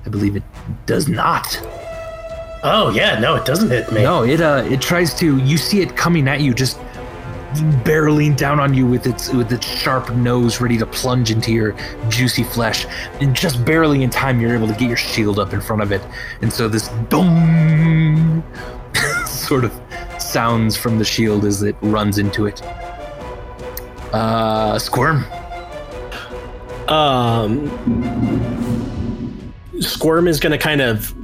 [0.05, 0.43] I believe it
[0.87, 1.61] does not.
[2.63, 4.03] Oh yeah, no, it doesn't hit me.
[4.03, 5.39] No, it uh, it tries to.
[5.39, 6.79] You see it coming at you, just
[7.85, 11.77] barreling down on you with its with its sharp nose, ready to plunge into your
[12.09, 12.87] juicy flesh.
[13.21, 15.93] And just barely in time, you're able to get your shield up in front of
[15.93, 16.03] it,
[16.43, 18.43] and so this boom
[19.27, 19.73] sort of
[20.37, 22.61] sounds from the shield as it runs into it.
[24.13, 25.25] Uh, squirm.
[26.89, 27.71] Um,
[29.81, 31.15] Squirm is going to kind of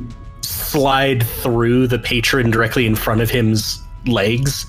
[0.40, 4.64] slide through the patron directly in front of him's legs.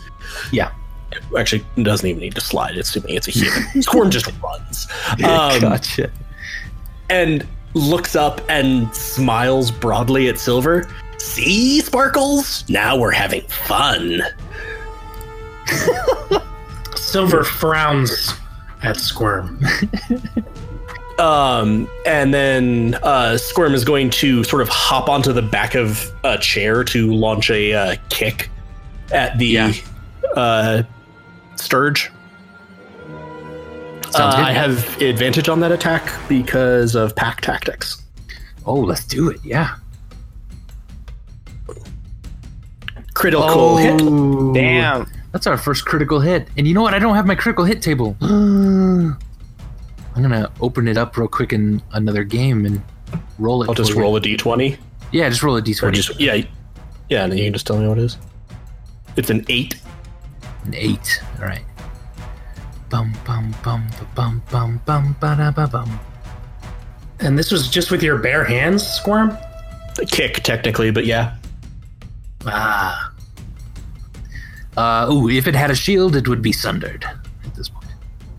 [0.52, 0.74] Yeah.
[1.40, 2.76] Actually, it doesn't even need to slide.
[2.76, 3.82] It's assuming it's a human.
[3.82, 4.88] Squirm just runs.
[5.24, 6.12] Um, gotcha.
[7.10, 10.86] and looks up and smiles broadly at Silver.
[11.24, 12.68] See, Sparkles?
[12.70, 14.22] Now we're having fun.
[16.96, 18.34] Silver frowns
[18.84, 19.60] at Squirm.
[21.20, 26.12] Um, and then uh, Squirm is going to sort of hop onto the back of
[26.24, 28.50] a chair to launch a uh, kick
[29.12, 29.74] at the Yeah.
[30.36, 30.82] uh,
[31.56, 32.12] stirge.
[34.16, 34.34] Uh.
[34.36, 38.02] I have advantage on that attack because of pack tactics.
[38.66, 39.40] Oh, let's do it.
[39.44, 39.76] Yeah.
[43.14, 43.78] Critical Oh.
[43.78, 44.54] hit.
[44.54, 45.08] Damn.
[45.32, 46.48] That's our first critical hit.
[46.58, 46.94] And you know what?
[46.94, 48.16] I don't have my critical hit table.
[48.22, 49.18] I'm
[50.16, 52.82] gonna open it up real quick in another game and
[53.40, 53.70] roll it.
[53.70, 54.02] I'll just for you.
[54.04, 54.78] roll a d20.
[55.12, 55.94] Yeah, just roll a Or d20.
[55.94, 56.36] just yeah,
[57.10, 58.18] yeah, and then you can just tell me what it is.
[59.16, 59.76] It's an eight.
[60.66, 61.22] An eight.
[61.40, 61.64] All right.
[62.90, 66.00] Bum bum bum bum bum bum ba da ba bum.
[67.20, 69.36] And this was just with your bare hands, Squirm?
[70.00, 71.36] A kick technically, but yeah.
[72.46, 73.12] Ah.
[74.76, 77.06] Uh, ooh, if it had a shield, it would be sundered
[77.46, 77.86] at this point.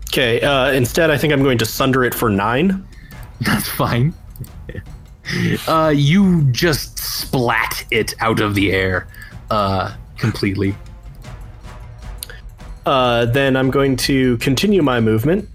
[0.09, 0.41] Okay.
[0.41, 2.85] Uh, instead, I think I'm going to sunder it for nine.
[3.41, 4.13] That's fine.
[5.67, 9.07] uh, you just splat it out of the air,
[9.49, 10.75] uh, completely.
[12.85, 15.49] Uh, then I'm going to continue my movement.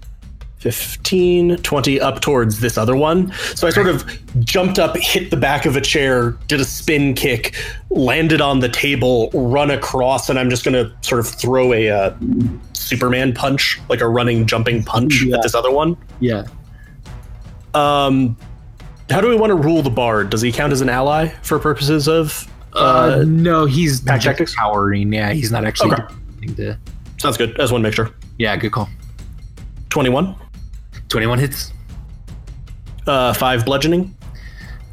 [0.61, 3.31] 15, 20 up towards this other one.
[3.55, 4.05] So I sort of
[4.45, 7.55] jumped up, hit the back of a chair, did a spin kick,
[7.89, 11.89] landed on the table, run across, and I'm just going to sort of throw a
[11.89, 12.15] uh,
[12.73, 15.37] Superman punch, like a running, jumping punch Yeah.
[15.37, 15.97] at this other one.
[16.19, 16.43] Yeah.
[17.73, 18.37] Um,
[19.09, 20.29] how do we want to rule the bard?
[20.29, 22.47] Does he count as an ally for purposes of?
[22.73, 22.77] Uh,
[23.19, 24.55] Uh, no, he's pack just tactics?
[24.55, 25.11] cowering.
[25.11, 26.03] Yeah, he's not actually Okay.
[26.53, 26.77] the.
[27.17, 27.49] sounds good.
[27.55, 28.11] I just want to make sure.
[28.37, 28.89] Yeah, good call.
[29.89, 30.35] 21,
[31.11, 31.71] 21 hits.
[33.07, 34.15] uh, 5 bludgeoning.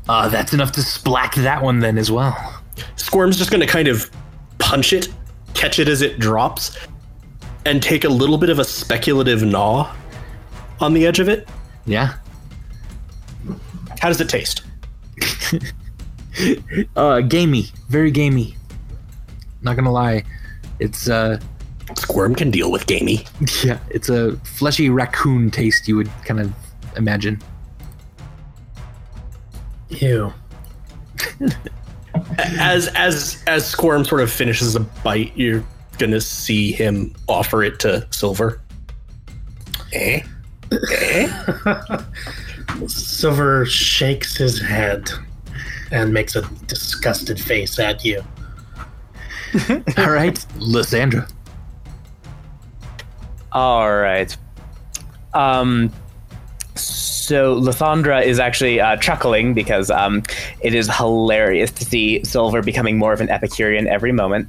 [0.09, 2.63] Uh, that's enough to splack that one then as well.
[2.97, 4.11] Squirm's just going to kind of
[4.59, 5.09] punch it,
[5.55, 6.77] catch it as it drops,
[7.67, 9.95] and take a little bit of a speculative gnaw
[10.81, 11.49] on the edge of it.
[11.87, 12.15] Yeah.
[14.01, 14.63] How does it taste?
[16.95, 18.55] Uh, gamey, very gamey.
[19.63, 20.23] Not gonna lie,
[20.79, 21.41] it's uh,
[21.97, 23.25] Squirm can deal with gamey.
[23.65, 26.53] yeah, it's a fleshy raccoon taste you would kind of
[26.97, 27.41] imagine.
[29.91, 30.33] Ew.
[32.39, 35.65] As as as Squirm sort of finishes a bite, you're
[35.99, 38.61] gonna see him offer it to Silver.
[39.93, 40.21] Eh?
[41.01, 41.53] Eh?
[42.87, 45.11] Silver shakes his head
[45.91, 48.23] and makes a disgusted face at you.
[49.99, 51.27] All right, Lysandra.
[53.53, 54.37] All right.
[55.35, 55.93] Um,
[56.75, 60.23] so Lysandra is actually uh, chuckling because um,
[60.61, 64.49] it is hilarious to see Silver becoming more of an Epicurean every moment.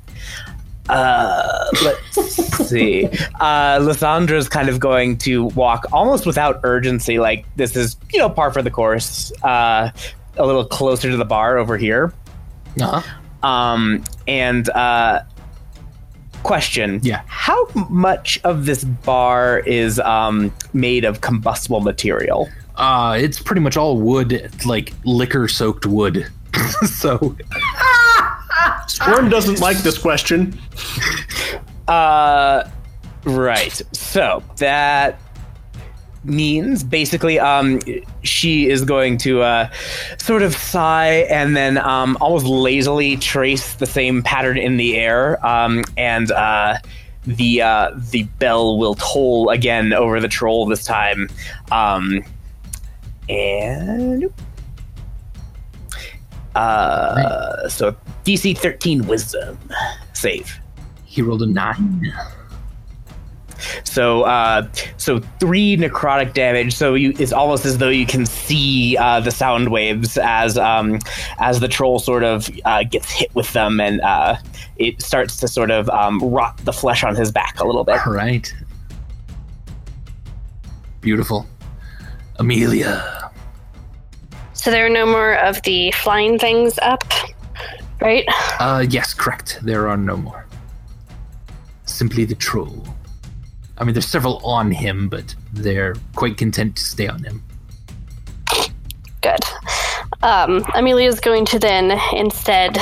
[0.89, 3.10] Uh, let's see.
[3.39, 8.30] Uh, Lysandra's kind of going to walk almost without urgency, like this is you know
[8.30, 9.32] par for the course.
[9.41, 9.91] Uh,
[10.36, 12.14] a little closer to the bar over here.
[12.82, 13.47] Uh-huh.
[13.47, 15.22] Um, and uh,
[16.43, 17.21] question: Yeah.
[17.27, 22.49] how much of this bar is um, made of combustible material?
[22.75, 26.27] Uh, it's pretty much all wood, like liquor soaked wood.
[26.87, 27.35] so,
[28.87, 30.57] Squirm doesn't like this question.
[31.87, 32.69] Uh,
[33.25, 33.81] right.
[33.93, 35.19] So that
[36.24, 37.80] means basically, um,
[38.24, 39.70] she is going to uh,
[40.17, 45.45] sort of sigh and then um, almost lazily trace the same pattern in the air,
[45.45, 46.78] um, and uh,
[47.26, 51.30] the uh, the bell will toll again over the troll this time.
[51.72, 52.24] Um,
[53.28, 54.34] and
[56.55, 57.95] uh, so
[58.26, 59.57] DC 13 Wisdom
[60.13, 60.59] save.
[61.05, 62.11] he rolled a nine.
[63.84, 66.74] So, uh, so three necrotic damage.
[66.74, 70.99] So you, it's almost as though you can see uh, the sound waves as um,
[71.39, 74.36] as the troll sort of uh, gets hit with them, and uh,
[74.78, 78.05] it starts to sort of um, rot the flesh on his back a little bit.
[78.05, 78.53] All right.
[81.01, 81.47] Beautiful.
[82.38, 83.32] Amelia.
[84.53, 87.03] So there are no more of the flying things up,
[88.01, 88.26] right?
[88.60, 89.60] Uh, yes, correct.
[89.64, 90.45] There are no more.
[91.86, 92.86] Simply the troll.
[93.80, 97.43] I mean, there's several on him, but they're quite content to stay on him.
[99.21, 99.39] Good.
[100.21, 102.77] Um, Amelia's going to then instead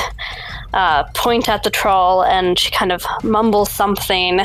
[0.72, 4.40] uh, point at the troll and she kind of mumbles something.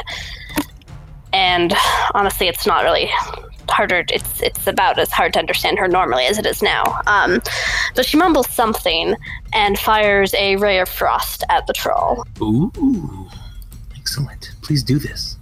[1.31, 1.73] And
[2.13, 3.09] honestly, it's not really
[3.69, 4.05] harder.
[4.09, 6.83] It's it's about as hard to understand her normally as it is now.
[7.07, 7.41] Um,
[7.95, 9.15] but she mumbles something
[9.53, 12.25] and fires a ray of frost at the troll.
[12.41, 12.71] Ooh.
[13.95, 14.51] Excellent.
[14.61, 15.37] Please do this.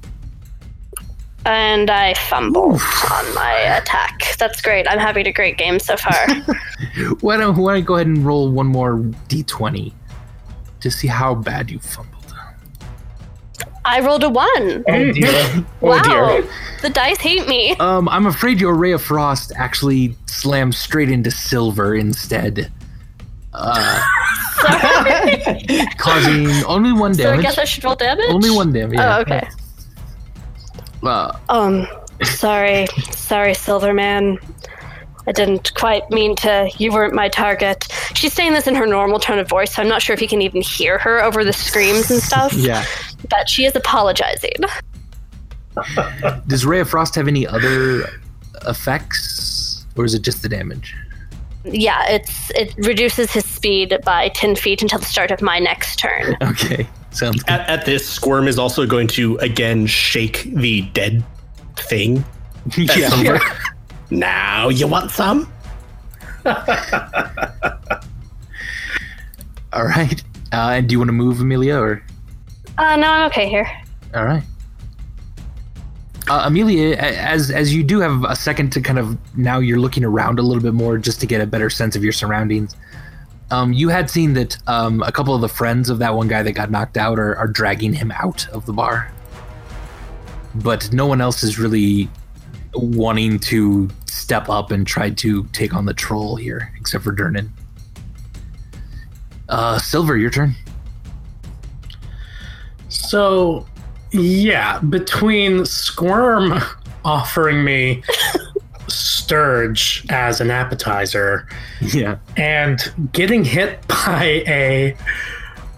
[1.45, 4.35] And I fumble on my attack.
[4.37, 4.87] That's great.
[4.87, 6.27] I'm having a great game so far.
[7.21, 8.97] Why don't, why don't I go ahead and roll one more
[9.29, 9.93] d20
[10.81, 12.21] to see how bad you fumbled?
[13.85, 14.83] I rolled a one.
[14.87, 15.65] Oh dear!
[15.79, 16.01] wow.
[16.03, 16.49] Oh dear!
[16.81, 17.75] The dice hate me.
[17.77, 22.71] Um, I'm afraid your ray of frost actually slams straight into silver instead,
[23.53, 24.01] uh,
[25.97, 27.17] causing only one damage.
[27.17, 28.29] So I guess I should roll damage?
[28.29, 28.97] only one damage.
[28.97, 29.17] Yeah.
[29.17, 29.47] Oh, okay.
[31.03, 31.87] Uh, Um,
[32.23, 34.37] sorry, sorry, Silverman.
[35.27, 36.69] I didn't quite mean to.
[36.77, 37.87] You weren't my target.
[38.15, 40.27] She's saying this in her normal tone of voice, so I'm not sure if you
[40.27, 42.53] can even hear her over the screams and stuff.
[42.53, 42.83] yeah.
[43.29, 44.55] But she is apologizing.
[46.47, 48.03] Does ray of frost have any other
[48.67, 50.95] effects, or is it just the damage?
[51.63, 55.97] Yeah, it's it reduces his speed by ten feet until the start of my next
[55.97, 56.35] turn.
[56.41, 57.51] Okay, sounds good.
[57.51, 61.23] At, at this, Squirm is also going to again shake the dead
[61.75, 62.23] thing.
[62.65, 63.39] That's yeah.
[64.09, 65.51] Now you want some?
[66.45, 66.55] All
[69.85, 70.21] right.
[70.51, 72.03] Uh, and do you want to move, Amelia, or?
[72.77, 73.69] Uh, no, I'm okay here.
[74.13, 74.43] All right.
[76.29, 80.03] Uh, Amelia, as as you do have a second to kind of now you're looking
[80.03, 82.75] around a little bit more just to get a better sense of your surroundings.
[83.51, 86.41] Um, you had seen that um, a couple of the friends of that one guy
[86.41, 89.11] that got knocked out are, are dragging him out of the bar,
[90.55, 92.09] but no one else is really
[92.73, 97.49] wanting to step up and try to take on the troll here, except for Durnan.
[99.49, 100.55] Uh, Silver, your turn.
[102.87, 103.67] So,
[104.11, 106.61] yeah, between Squirm
[107.03, 108.01] offering me
[109.21, 111.47] stirge as an appetizer
[111.81, 112.17] Yeah.
[112.37, 112.79] and
[113.13, 114.95] getting hit by a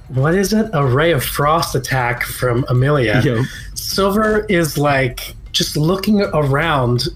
[0.10, 0.70] what is it?
[0.74, 3.22] A ray of frost attack from Amelia.
[3.24, 3.44] Yo.
[3.74, 7.08] Silver is like just looking around,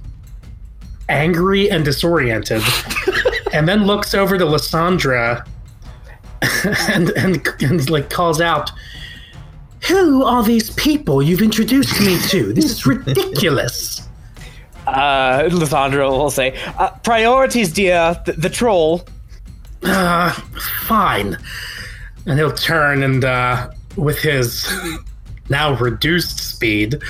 [1.10, 2.64] angry and disoriented,
[3.54, 5.46] and then looks over to Lysandra
[6.90, 8.72] and, and and like calls out,
[9.90, 12.52] "Who are these people you've introduced me to?
[12.54, 14.08] This is ridiculous."
[14.88, 18.16] Uh, Lysandra will say, uh, "Priorities, dear.
[18.26, 19.06] The, the troll."
[19.84, 20.32] Uh,
[20.86, 21.38] fine.
[22.26, 24.68] And he'll turn and, uh, with his
[25.50, 27.02] now reduced speed,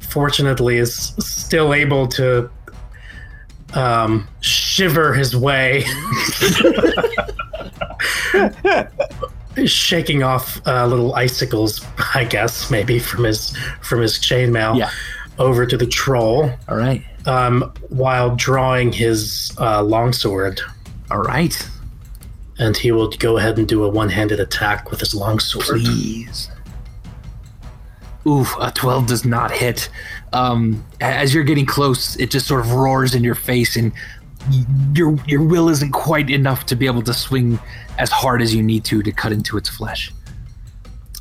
[0.00, 2.50] fortunately is still able to
[3.74, 5.84] um, shiver his way,
[9.66, 14.90] shaking off uh, little icicles, I guess, maybe from his from his chainmail, Yeah.
[15.38, 17.02] over to the troll, All right.
[17.26, 20.60] Um, while drawing his uh, longsword.
[21.10, 21.68] All right.
[22.58, 25.64] and he will go ahead and do a one-handed attack with his longsword.
[25.80, 26.48] Please.
[28.26, 29.88] Oof, a 12 does not hit.
[30.34, 33.92] Um, as you're getting close, it just sort of roars in your face, and
[34.94, 37.58] your your will isn't quite enough to be able to swing
[37.98, 40.12] as hard as you need to to cut into its flesh.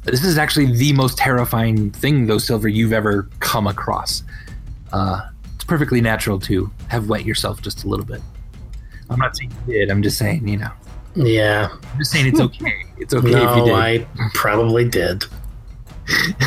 [0.04, 4.24] This is actually the most terrifying thing, though, Silver, you've ever come across.
[4.92, 5.22] Uh,
[5.70, 8.22] perfectly natural to have wet yourself just a little bit.
[9.10, 9.90] I'm not saying you did.
[9.92, 10.72] I'm just saying, you know,
[11.16, 11.70] Yeah.
[11.72, 12.84] I'm just saying it's okay.
[12.98, 13.76] It's okay if you No, did.
[13.76, 15.24] I probably did.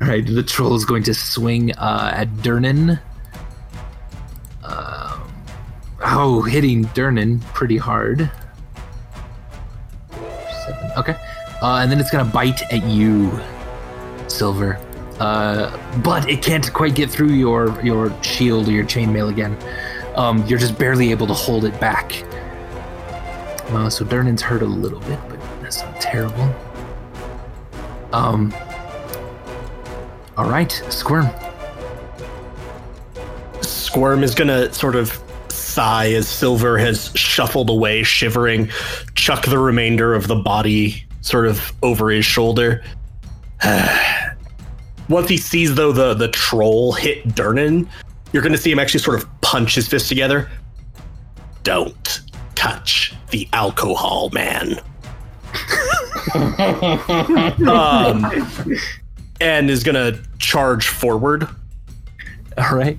[0.00, 3.00] All right, the troll is going to swing uh, at Durnan.
[4.64, 5.32] Um,
[6.00, 8.30] oh, hitting Durnan pretty hard.
[10.66, 10.90] Seven.
[10.96, 11.16] Okay,
[11.62, 13.38] uh, and then it's gonna bite at you,
[14.28, 14.78] Silver.
[15.22, 19.56] Uh, but it can't quite get through your your shield or your chainmail again.
[20.16, 22.24] Um, you're just barely able to hold it back.
[23.68, 26.52] Uh, so Durnan's hurt a little bit, but that's not terrible.
[28.12, 28.52] Um,
[30.36, 31.28] all right, Squirm.
[33.60, 38.70] Squirm is gonna sort of sigh as Silver has shuffled away, shivering,
[39.14, 42.82] chuck the remainder of the body sort of over his shoulder.
[45.12, 47.86] Once he sees though the the troll hit Durnan,
[48.32, 50.50] you're gonna see him actually sort of punch his fists together.
[51.64, 52.22] Don't
[52.54, 54.80] touch the alcohol, man.
[57.68, 58.24] um,
[59.38, 61.46] and is gonna charge forward.
[62.56, 62.98] All right.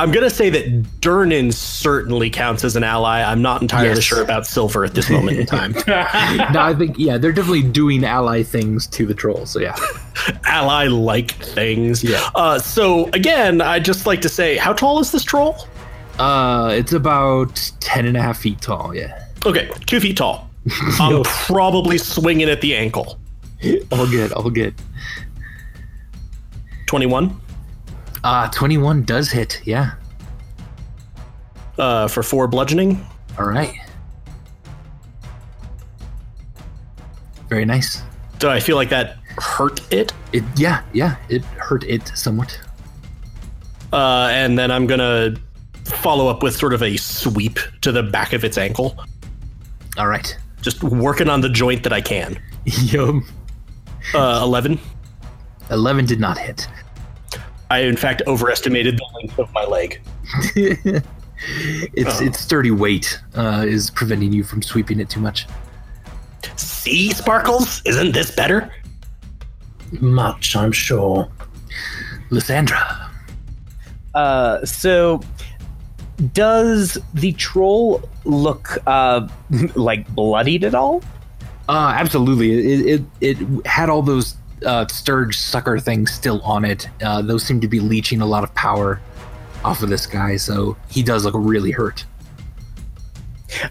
[0.00, 3.20] I'm gonna say that Durnan certainly counts as an ally.
[3.22, 4.04] I'm not entirely Yes.
[4.04, 5.72] sure about Silver at this moment in time.
[5.88, 9.44] no, I think yeah, they're definitely doing ally things to the troll.
[9.44, 9.76] So yeah,
[10.44, 12.04] ally like things.
[12.04, 12.28] Yeah.
[12.36, 15.56] Uh, so again, I'd just like to say, how tall is this troll?
[16.20, 18.94] uh, it's about ten and a half feet tall.
[18.94, 20.48] Yeah, Okay, two feet tall.
[21.00, 23.18] I'm probably swinging at the ankle.
[23.90, 24.74] all good, all good.
[26.86, 27.40] Twenty-one
[28.24, 29.60] Uh, twenty-one does hit.
[29.64, 29.92] Yeah.
[31.78, 33.04] uh, for four bludgeoning.
[33.38, 33.72] All right.
[37.48, 38.02] Very nice.
[38.38, 40.12] Do I feel like that hurt it?
[40.32, 42.58] It yeah yeah it hurt it somewhat.
[43.92, 45.34] Uh, and then I'm gonna
[45.84, 49.02] follow up with sort of a sweep to the back of its ankle,
[49.96, 50.36] All right.
[50.60, 52.38] just working on the joint that I can.
[52.66, 53.26] Yum.
[54.14, 54.78] Uh, Eleven.
[55.70, 56.68] Eleven did not hit.
[57.70, 60.00] I in fact overestimated the length of my leg.
[61.94, 65.46] Its its sturdy weight uh, is preventing you from sweeping it too much.
[66.56, 68.72] See, Sparkles, isn't this better?
[70.00, 71.28] Much, I'm sure.
[72.30, 73.10] Lysandra.
[74.14, 75.20] Uh, so
[76.34, 79.28] does the troll look uh
[79.76, 81.02] like bloodied at all?
[81.68, 82.50] Uh, absolutely.
[82.52, 84.34] It, it it had all those
[84.64, 86.88] uh, stirge sucker thing still on it.
[87.02, 89.00] Uh, those seem to be leeching a lot of power
[89.64, 92.04] off of this guy, so he does look really hurt.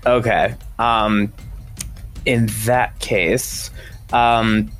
[0.05, 0.55] Okay.
[0.79, 1.31] Um,
[2.25, 3.69] in that case,
[4.11, 4.71] um,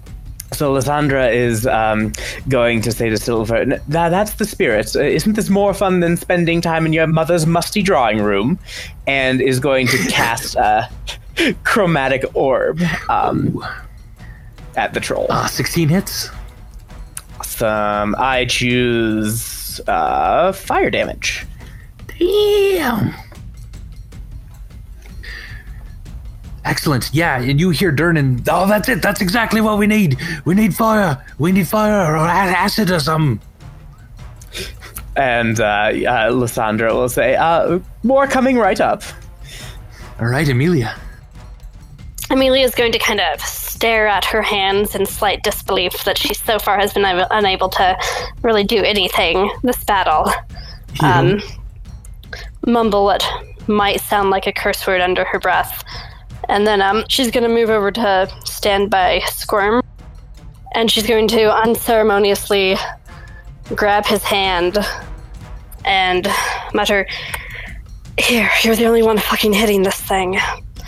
[0.53, 2.13] so Lysandra is um,
[2.47, 4.95] going to say to Silver, "N- that, that's the spirit.
[4.95, 8.57] Uh, Isn't this more fun than spending time in your mother's musty drawing room?
[9.05, 10.89] And is going to cast a
[11.63, 13.63] chromatic orb um,
[14.77, 15.25] at the troll.
[15.29, 16.29] Uh, 16 hits.
[17.39, 18.15] Awesome.
[18.17, 21.45] I choose uh, fire damage.
[22.19, 23.13] Damn.
[26.63, 27.09] Excellent.
[27.13, 28.47] Yeah, and you hear Durnan.
[28.51, 29.01] Oh, that's it.
[29.01, 30.17] That's exactly what we need.
[30.45, 31.23] We need fire.
[31.39, 33.39] We need fire or acid or something.
[35.15, 39.01] And uh, uh, Lysandra will say, uh, more coming right up.
[40.19, 40.93] All right, Amelia.
[42.29, 43.41] Amelia is going to kind of
[43.77, 47.69] stare at her hands in slight disbelief that she so far has been able, unable
[47.69, 47.95] to
[48.41, 50.31] really do anything this battle.
[51.03, 51.39] Um,
[52.65, 53.23] mumble what
[53.67, 55.83] might sound like a curse word under her breath.
[56.49, 59.83] And then um, she's going to move over to stand by Squirm.
[60.73, 62.77] And she's going to unceremoniously
[63.75, 64.79] grab his hand
[65.85, 66.27] and
[66.73, 67.05] mutter,
[68.17, 70.39] Here, you're the only one fucking hitting this thing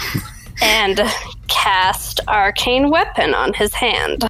[0.64, 1.02] and
[1.60, 4.28] cast arcane weapon on his hand.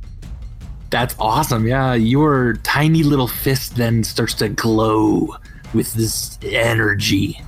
[0.89, 1.67] That's awesome.
[1.67, 5.35] Yeah, your tiny little fist then starts to glow
[5.73, 7.39] with this energy.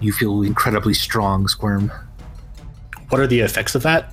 [0.00, 1.92] You feel incredibly strong, Squirm.
[3.10, 4.12] What are the effects of that?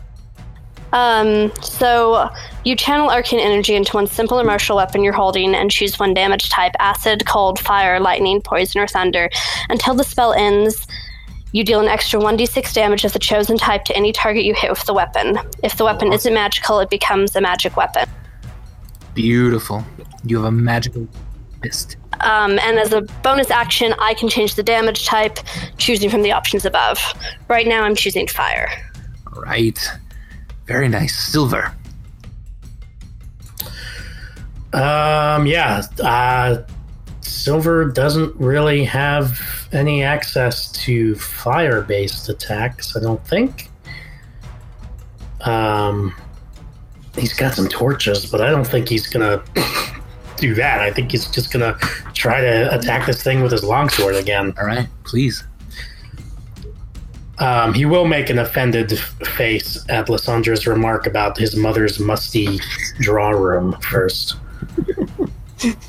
[0.93, 2.29] Um, so
[2.63, 6.13] you channel arcane energy into one simple or martial weapon you're holding and choose one
[6.13, 9.29] damage type acid, cold, fire, lightning, poison, or thunder.
[9.69, 10.87] Until the spell ends,
[11.55, 14.69] you deal an extra 1d6 damage of the chosen type to any target you hit
[14.69, 15.39] with the weapon.
[15.63, 18.09] If the weapon isn't magical, it becomes a magic weapon.
[19.13, 19.81] Beautiful.
[20.25, 21.07] You have a magical
[21.63, 21.95] fist.
[22.19, 25.39] Um, and as a bonus action, I can change the damage type,
[25.77, 26.99] choosing from the options above.
[27.47, 28.69] Right now, I'm choosing fire.
[29.33, 29.79] All right.
[30.65, 31.17] Very nice.
[31.17, 31.73] Silver.
[34.73, 35.83] Um, yeah.
[36.03, 36.63] Uh,
[37.25, 39.39] Silver doesn't really have
[39.71, 43.69] any access to fire based attacks, I don't think.
[45.41, 46.15] Um,
[47.17, 49.43] he's got some torches, but I don't think he's gonna
[50.37, 50.81] do that.
[50.81, 51.77] I think he's just gonna
[52.13, 54.53] try to attack this thing with his longsword again.
[54.59, 55.43] All right, please.
[57.39, 58.97] Um, he will make an offended
[59.35, 62.59] face at Lysandra's remark about his mother's musty
[62.99, 64.37] draw room first.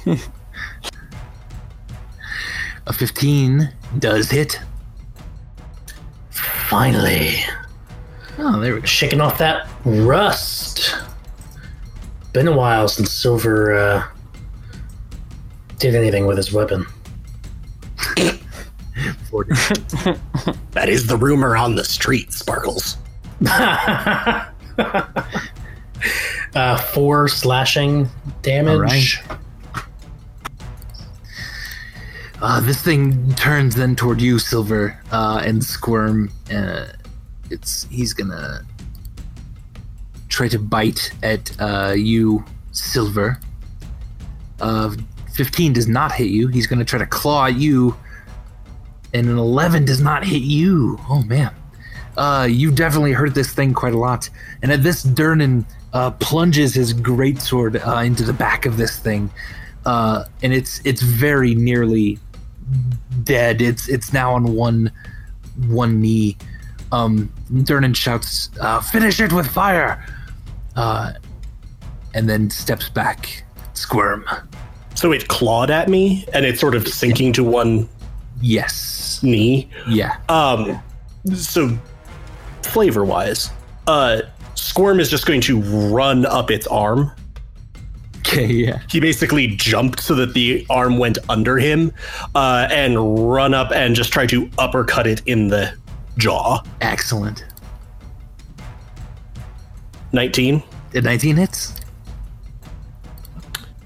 [2.86, 4.60] A 15 does hit.
[6.30, 7.36] Finally,
[8.38, 8.86] Oh, there we go.
[8.86, 10.94] shaking off that rust.
[12.32, 14.06] Been a while since Silver uh,
[15.78, 16.86] did anything with his weapon.
[20.72, 22.96] That is the rumor on the street, Sparkles.
[23.46, 24.46] uh,
[26.92, 28.08] four slashing
[28.42, 29.22] damage.
[32.42, 36.30] Uh, this thing turns then toward you, Silver, uh, and Squirm.
[36.52, 36.86] Uh,
[37.50, 38.62] it's he's gonna
[40.28, 43.40] try to bite at uh, you, Silver.
[44.60, 44.94] Uh,
[45.32, 46.48] Fifteen does not hit you.
[46.48, 47.94] He's gonna try to claw at you,
[49.12, 50.98] and an eleven does not hit you.
[51.10, 51.54] Oh man,
[52.16, 54.30] uh, you definitely hurt this thing quite a lot.
[54.62, 59.30] And at this, Durnan uh, plunges his greatsword uh, into the back of this thing,
[59.84, 62.18] uh, and it's it's very nearly
[63.22, 63.60] dead.
[63.62, 64.90] It's it's now on one
[65.68, 66.36] one knee.
[66.92, 70.04] Um, Durnan shouts, uh, "Finish it with fire!"
[70.76, 71.12] Uh,
[72.14, 73.44] and then steps back.
[73.74, 74.24] Squirm.
[74.94, 77.88] So it clawed at me, and it's sort of sinking to one
[78.40, 79.20] Yes.
[79.22, 79.68] knee.
[79.88, 80.16] Yeah.
[80.28, 80.80] Um,
[81.34, 81.76] so
[82.62, 83.50] flavor wise,
[83.86, 84.22] uh,
[84.54, 85.60] Squirm is just going to
[85.92, 87.10] run up its arm.
[88.26, 88.46] Okay.
[88.46, 88.80] Yeah.
[88.90, 91.92] He basically jumped so that the arm went under him,
[92.34, 95.72] uh, and run up and just try to uppercut it in the
[96.18, 96.62] jaw.
[96.80, 97.44] Excellent.
[100.12, 100.62] 19.
[100.92, 101.74] Did 19 hits?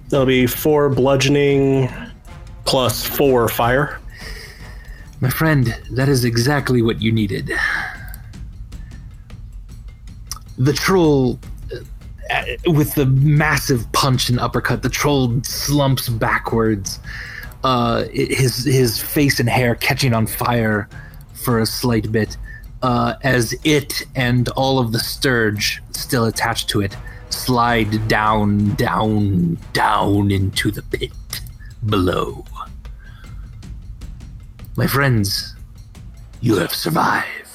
[0.08, 1.88] That'll be four bludgeoning
[2.64, 4.00] plus four fire.
[5.20, 7.52] My friend, that is exactly what you needed.
[10.56, 11.38] The troll,
[12.66, 17.00] with the massive punch and uppercut, the troll slumps backwards,
[17.64, 20.88] uh, his his face and hair catching on fire
[21.34, 22.36] for a slight bit,
[22.82, 26.96] uh, as it and all of the stirge still attached to it
[27.32, 31.12] slide down, down, down into the pit
[31.86, 32.44] below.
[34.76, 35.54] My friends,
[36.40, 37.49] you have survived.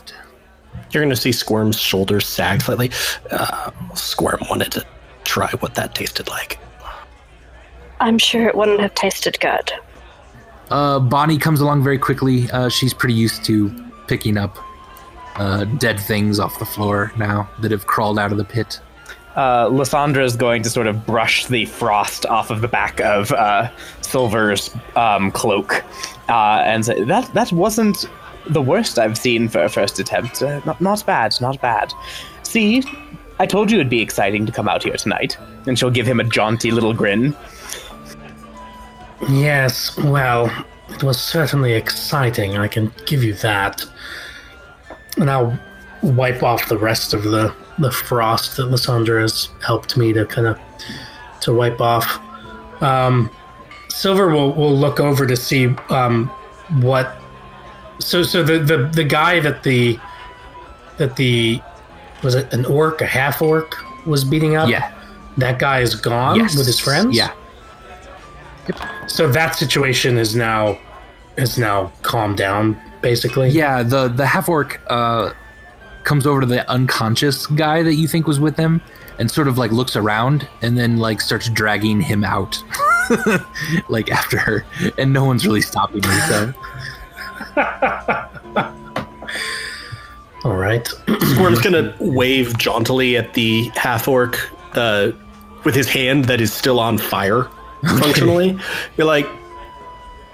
[0.96, 2.90] You're going to see Squirm's shoulders sag slightly.
[3.30, 4.86] Uh, Squirm wanted to
[5.26, 6.58] try what that tasted like.
[8.00, 9.74] I'm sure it wouldn't have tasted good.
[10.72, 12.50] Uh, Bonnie comes along very quickly.
[12.52, 13.76] Uh, she's pretty used to
[14.08, 14.58] picking up
[15.36, 18.80] uh, dead things off the floor now that have crawled out of the pit.
[19.36, 23.34] Uh, Lysandra is going to sort of brush the frost off of the back of
[23.34, 23.70] uh,
[24.00, 25.84] Silver's um, cloak
[26.30, 28.08] uh, and say, that, that wasn't
[28.50, 30.42] the worst I've seen for a first attempt.
[30.42, 31.92] Uh, not, not bad, not bad.
[32.44, 32.84] See,
[33.40, 35.38] I told you it'd be exciting to come out here tonight.
[35.68, 37.36] And she'll give him a jaunty little grin.
[39.30, 40.52] Yes, well,
[40.90, 43.84] it was certainly exciting, I can give you that.
[45.18, 45.58] And I'll
[46.04, 50.48] wipe off the rest of the, the frost that Lysandra has helped me to kind
[50.48, 50.60] of
[51.42, 52.20] to wipe off.
[52.82, 53.30] Um,
[53.90, 56.28] Silver will, will look over to see um,
[56.82, 57.16] what
[58.00, 60.00] so so the, the the guy that the
[60.98, 61.62] that the
[62.24, 63.76] was it an orc, a half orc
[64.06, 64.70] was beating up?
[64.70, 64.92] Yeah.
[65.38, 66.58] That guy is gone yes.
[66.58, 67.16] with his friends?
[67.16, 67.32] Yeah.
[69.08, 70.78] So that situation is now
[71.38, 73.50] is now calmed down, basically.
[73.50, 73.84] Yeah.
[73.84, 75.34] The the half orc uh,
[76.04, 78.82] comes over to the unconscious guy that you think was with him,
[79.20, 82.64] and sort of like looks around, and then like starts dragging him out,
[83.90, 84.66] like after her,
[84.98, 86.20] and no one's really stopping me.
[86.28, 86.54] So
[90.44, 90.88] All right.
[90.88, 95.12] Squirm's gonna wave jauntily at the half orc uh,
[95.64, 97.50] with his hand that is still on fire,
[98.00, 98.58] functionally.
[98.98, 99.28] You're like,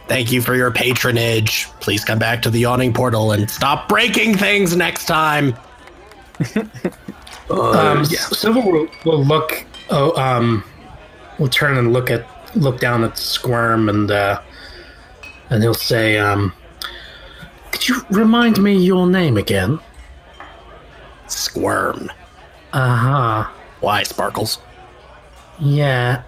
[0.08, 1.68] thank you for your patronage.
[1.80, 5.56] Please come back to the yawning portal and stop breaking things next time.
[7.50, 9.66] um, Silver will, will look.
[9.90, 10.64] Oh, um,
[11.40, 14.42] will turn and look at look down at Squirm and uh,
[15.50, 16.54] and he'll say, um,
[17.72, 19.80] "Could you remind me your name again?"
[21.28, 22.12] Squirm.
[22.74, 23.50] Uh huh.
[23.80, 24.60] Why, Sparkles?
[25.60, 26.24] Yeah.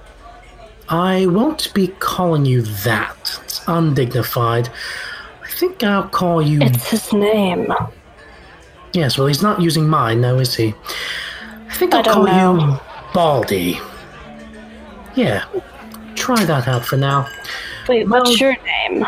[0.89, 3.39] I won't be calling you that.
[3.43, 4.69] It's undignified.
[5.43, 6.59] I think I'll call you.
[6.61, 7.73] It's his name.
[8.93, 10.73] Yes, well, he's not using mine though, is he?
[11.69, 12.81] I think I I'll don't call you know.
[13.13, 13.79] Baldy.
[15.15, 15.45] Yeah,
[16.15, 17.27] try that out for now.
[17.87, 19.05] Wait, what's Well- your name?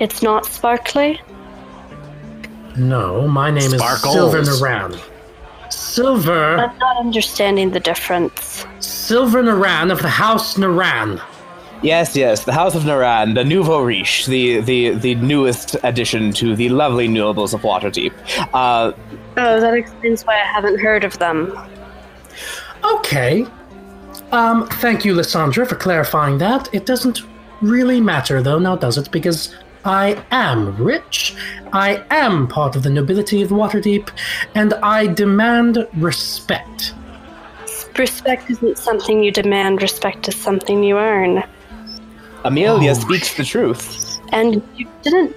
[0.00, 1.20] It's not Sparkly?
[2.76, 4.34] No, my name Sparkles.
[4.34, 5.00] is Silver Naran.
[5.72, 8.66] Silver, I'm not understanding the difference.
[8.80, 11.20] Silver Naran of the House Naran.
[11.82, 16.56] Yes, yes, the House of Naran, the Nouveau Riche, the, the, the newest addition to
[16.56, 18.12] the lovely nobles of Waterdeep.
[18.54, 18.92] Uh,
[19.36, 21.52] Oh, that explains why I haven't heard of them.
[22.84, 23.44] Okay.
[24.32, 26.72] Um, thank you, Lysandra, for clarifying that.
[26.72, 27.22] It doesn't
[27.60, 29.10] really matter, though, now does it?
[29.10, 29.54] Because
[29.84, 31.34] I am rich,
[31.72, 34.10] I am part of the nobility of Waterdeep,
[34.54, 36.94] and I demand respect.
[37.98, 41.44] Respect isn't something you demand, respect is something you earn.
[42.44, 44.20] Amelia Oh, speaks the truth.
[44.32, 45.36] And you didn't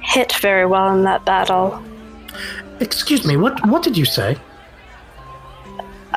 [0.00, 1.82] hit very well in that battle.
[2.80, 4.36] Excuse me, what what did you say?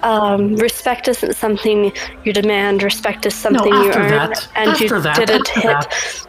[0.03, 1.91] Um, respect isn't something
[2.23, 4.09] you demand, respect is something you after earn.
[4.11, 4.47] that.
[4.55, 6.27] And After you that, didn't after hit.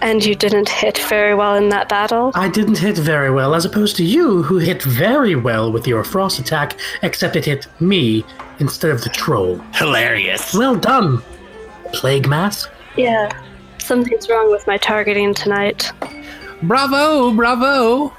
[0.00, 2.32] And you didn't hit very well in that battle.
[2.34, 6.04] I didn't hit very well, as opposed to you, who hit very well with your
[6.04, 8.24] frost attack, except it hit me
[8.58, 9.58] instead of the troll.
[9.74, 10.54] Hilarious.
[10.54, 11.22] Well done,
[11.92, 12.70] Plague Mask.
[12.96, 13.30] Yeah.
[13.78, 15.90] Something's wrong with my targeting tonight.
[16.62, 18.12] Bravo, bravo.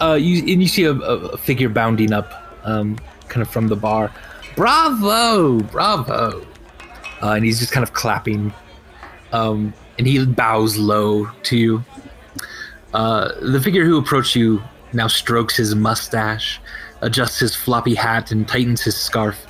[0.00, 2.32] Uh, you and you see a, a a figure bounding up,
[2.64, 2.98] um,
[3.28, 4.12] kind of from the bar.
[4.54, 6.46] Bravo, bravo.
[7.22, 8.52] Uh, and he's just kind of clapping.
[9.32, 11.84] Um, and he bows low to you.
[12.94, 14.62] Uh, the figure who approached you
[14.92, 16.60] now strokes his mustache,
[17.00, 19.46] adjusts his floppy hat, and tightens his scarf.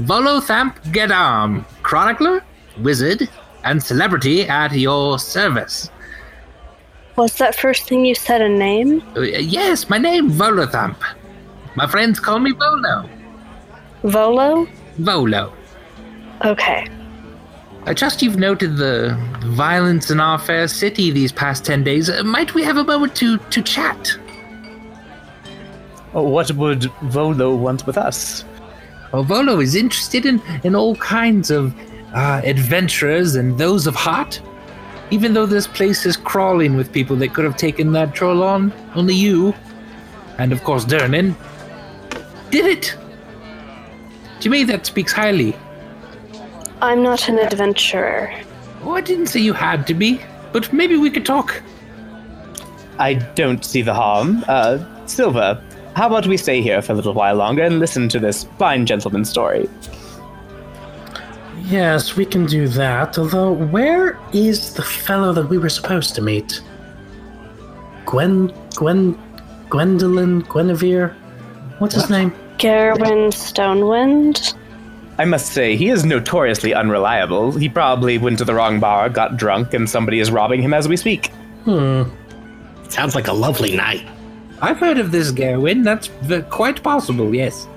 [0.00, 2.42] Volothamp Geddarm, chronicler,
[2.78, 3.28] wizard,
[3.64, 5.90] and celebrity at your service.
[7.16, 9.02] Was that first thing you said a name?
[9.16, 10.96] Uh, yes, my name Volothamp.
[11.76, 13.08] My friends call me Volo.
[14.02, 14.66] Volo?
[14.98, 15.52] Volo.
[16.44, 16.86] Okay.
[17.86, 19.14] I trust you've noted the
[19.44, 22.08] violence in our fair city these past ten days.
[22.08, 24.08] Uh, might we have a moment to, to chat?
[26.12, 28.44] What would Volo want with us?
[29.12, 31.74] Well, Volo is interested in, in all kinds of
[32.14, 34.40] uh, adventurers and those of heart.
[35.10, 38.72] Even though this place is crawling with people that could have taken that troll on,
[38.94, 39.54] only you,
[40.38, 41.34] and of course Durnan,
[42.50, 42.96] did it.
[44.40, 45.54] To me, that speaks highly.
[46.84, 48.30] I'm not an adventurer.
[48.82, 50.20] Oh, I didn't say you had to be,
[50.52, 51.62] but maybe we could talk.
[52.98, 54.44] I don't see the harm.
[54.46, 55.64] Uh, Silver,
[55.96, 58.84] how about we stay here for a little while longer and listen to this fine
[58.84, 59.66] gentleman's story?
[61.62, 63.16] Yes, we can do that.
[63.16, 66.60] Although, where is the fellow that we were supposed to meet?
[68.04, 69.18] Gwen, Gwen,
[69.70, 71.14] Gwendolyn, Guinevere?
[71.78, 72.30] What's his name?
[72.58, 74.54] Gerwin Stonewind?
[75.18, 77.52] I must say, he is notoriously unreliable.
[77.52, 80.88] He probably went to the wrong bar, got drunk, and somebody is robbing him as
[80.88, 81.28] we speak.
[81.64, 82.02] Hmm.
[82.88, 84.06] Sounds like a lovely night.
[84.60, 85.84] I've heard of this Gerwin.
[85.84, 87.68] That's v- quite possible, yes.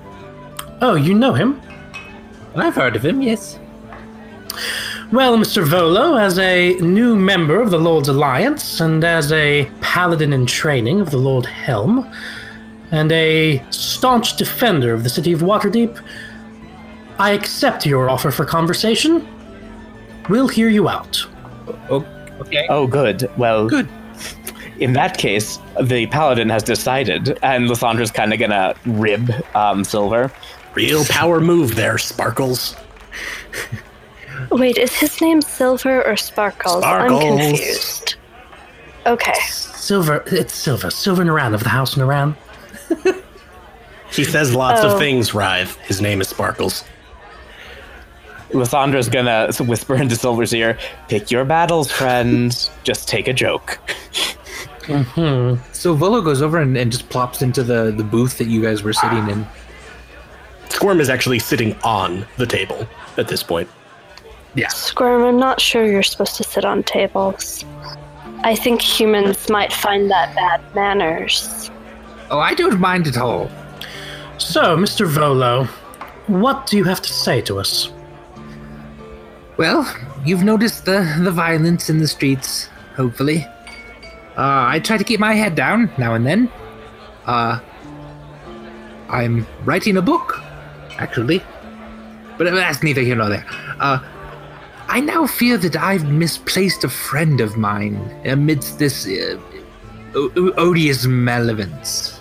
[0.82, 1.62] Oh, you know him?
[2.56, 3.60] I've heard of him, yes.
[5.12, 5.66] Well, Mr.
[5.66, 11.00] Volo, as a new member of the Lord's Alliance, and as a paladin in training
[11.02, 12.12] of the Lord Helm,
[12.92, 16.00] and a staunch defender of the city of Waterdeep,
[17.20, 19.28] I accept your offer for conversation.
[20.30, 21.26] We'll hear you out.
[21.90, 22.06] Oh,
[22.42, 22.68] okay.
[22.70, 23.30] Oh, good.
[23.38, 23.88] Well, Good.
[24.80, 30.32] In that case, the paladin has decided, and Lysandra's kind of gonna rib um, Silver.
[30.76, 32.76] Real power move there, Sparkles.
[34.52, 36.84] Wait, is his name Silver or Sparkles?
[36.84, 38.16] I'm confused.
[39.08, 39.34] Okay.
[39.42, 42.36] Silver, it's Silver, Silver Naran of the House Naran.
[44.12, 44.92] He says lots Oh.
[44.94, 45.76] of things, Rive.
[45.78, 46.84] His name is Sparkles.
[48.54, 50.78] Lysandra's gonna whisper into Silver's ear,
[51.10, 52.70] "Pick your battles, friend.
[52.84, 53.80] Just take a joke."
[55.74, 58.84] So Volo goes over and, and just plops into the, the booth that you guys
[58.84, 59.46] were sitting in.
[60.70, 62.88] Squirm is actually sitting on the table
[63.18, 63.70] at this point.
[64.56, 64.70] Yeah.
[64.70, 67.66] Squirm, I'm not sure you're supposed to sit on tables.
[68.44, 71.70] I think humans might find that bad manners.
[72.30, 73.50] Oh, I don't mind at all.
[74.38, 75.06] So, Mr.
[75.06, 75.66] Volo,
[76.28, 77.92] what do you have to say to us?
[79.58, 79.92] Well,
[80.24, 83.46] you've noticed the, the violence in the streets, hopefully.
[84.38, 86.52] Uh, I try to keep my head down now and then.
[87.26, 87.60] Uh,
[89.10, 90.40] I'm writing a book,
[91.00, 91.42] actually.
[92.38, 93.46] but that's neither here nor there.
[93.80, 94.00] Uh,
[94.90, 97.96] I now fear that I've misplaced a friend of mine
[98.26, 99.40] amidst this uh,
[100.16, 102.20] o- o- odious malevolence.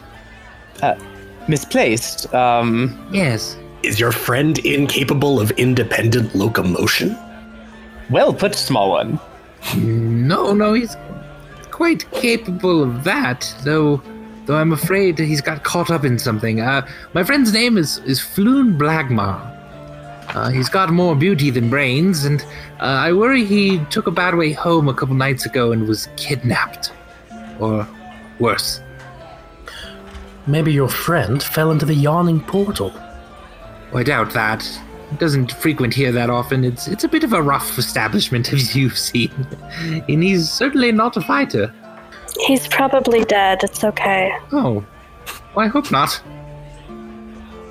[1.48, 2.32] Misplaced.
[2.34, 3.56] Um, Yes.
[3.82, 7.16] Is your friend incapable of independent locomotion?
[8.10, 9.18] Well put, small one.
[9.76, 10.96] No, no, he's
[11.70, 14.02] quite capable of that, though.
[14.46, 16.60] Though I'm afraid he's got caught up in something.
[16.60, 19.52] Uh, my friend's name is is Floon Blagmar.
[20.36, 22.42] Uh, he's got more beauty than brains, and
[22.80, 26.08] uh, I worry he took a bad way home a couple nights ago and was
[26.16, 26.92] kidnapped,
[27.58, 27.88] or
[28.38, 28.80] worse.
[30.46, 32.92] Maybe your friend fell into the yawning portal.
[33.92, 34.64] I doubt that.
[35.18, 36.64] Doesn't frequent here that often.
[36.64, 39.30] It's it's a bit of a rough establishment, as you've seen,
[40.08, 41.72] and he's certainly not a fighter.
[42.46, 43.62] He's probably dead.
[43.62, 44.36] It's okay.
[44.52, 44.84] Oh,
[45.54, 46.20] well, I hope not.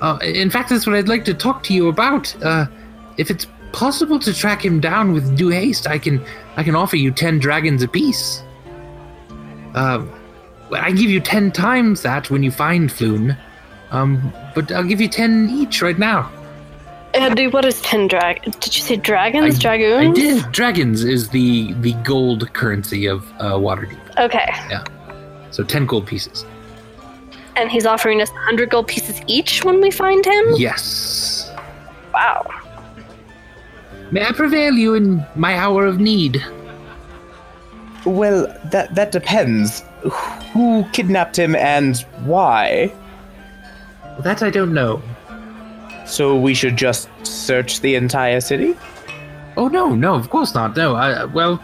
[0.00, 2.34] Uh, in fact, that's what I'd like to talk to you about.
[2.42, 2.66] Uh,
[3.16, 6.24] if it's possible to track him down with due haste, I can
[6.56, 8.42] I can offer you ten dragons apiece.
[9.74, 10.04] Uh,
[10.72, 13.36] I give you ten times that when you find Floon.
[13.90, 16.32] Um, but I'll give you ten each right now.
[17.16, 18.42] And what is ten drag?
[18.60, 19.56] Did you say dragons?
[19.56, 20.18] I- Dragoons?
[20.18, 20.52] I did.
[20.52, 23.98] Dragons is the the gold currency of uh, Waterdeep.
[24.18, 24.46] Okay.
[24.70, 24.84] Yeah.
[25.50, 26.44] So ten gold pieces.
[27.56, 30.44] And he's offering us 100 gold pieces each when we find him?
[30.56, 31.50] Yes.
[32.12, 32.44] Wow.
[34.10, 36.44] May I prevail you in my hour of need?
[38.04, 39.82] Well, that that depends.
[40.52, 42.92] Who kidnapped him and why?
[44.20, 45.02] That I don't know.
[46.06, 48.76] So we should just search the entire city?
[49.56, 50.76] Oh no, no, of course not.
[50.76, 51.60] No, I well,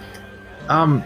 [0.69, 1.03] um,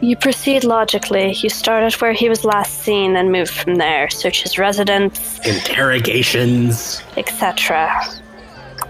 [0.00, 1.32] You proceed logically.
[1.32, 4.08] You start at where he was last seen and move from there.
[4.10, 7.02] Search his residence, Interrogations.
[7.16, 7.90] etc.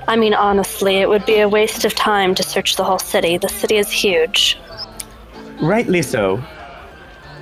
[0.08, 3.36] I mean, honestly, it would be a waste of time to search the whole city.
[3.36, 4.58] The city is huge.
[5.60, 6.42] Rightly so.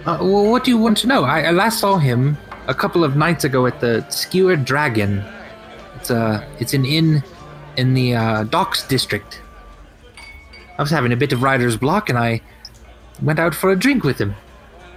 [0.07, 1.25] uh, well, what do you want to know?
[1.25, 2.37] I, I last saw him
[2.67, 5.23] a couple of nights ago at the Skewered Dragon.
[6.09, 7.23] It's uh, it's an inn
[7.77, 9.43] in the uh, Docks district.
[10.79, 12.41] I was having a bit of writer's block, and I
[13.21, 14.35] went out for a drink with him.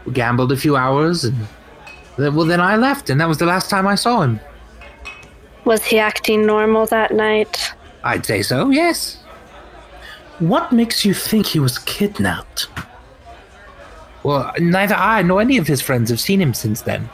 [0.05, 1.35] We gambled a few hours, and
[2.17, 4.39] then, well, then I left, and that was the last time I saw him.
[5.65, 7.73] Was he acting normal that night?
[8.05, 8.69] I'd say so.
[8.69, 9.21] Yes.
[10.39, 12.67] What makes you think he was kidnapped?
[14.23, 17.09] Well, neither I nor any of his friends have seen him since then.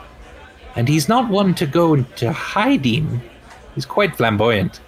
[0.76, 3.22] And he's not one to go into hiding.
[3.74, 4.80] He's quite flamboyant.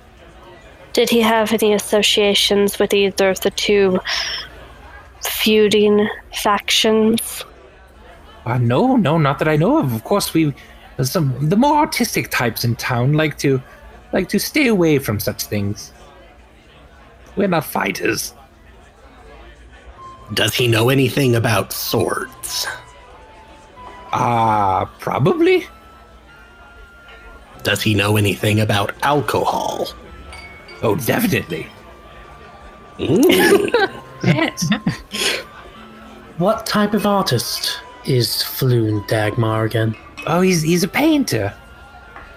[0.92, 4.00] Did he have any associations with either of the two
[5.22, 6.08] feuding
[6.42, 7.44] factions?
[8.44, 9.94] Uh, no, no, not that I know of.
[9.94, 10.54] Of course, we
[11.02, 13.62] some the more artistic types in town like to
[14.12, 15.92] like to stay away from such things.
[17.36, 18.34] We're not fighters.
[20.34, 22.66] Does he know anything about swords?
[24.12, 25.66] Ah, probably.
[27.62, 29.88] Does he know anything about alcohol?
[30.82, 31.66] Oh, definitely.
[32.98, 34.02] Mm.
[34.24, 34.68] Yes.
[36.38, 39.94] What type of artist is Floon Blagmar again?
[40.26, 41.54] oh, he's he's a painter.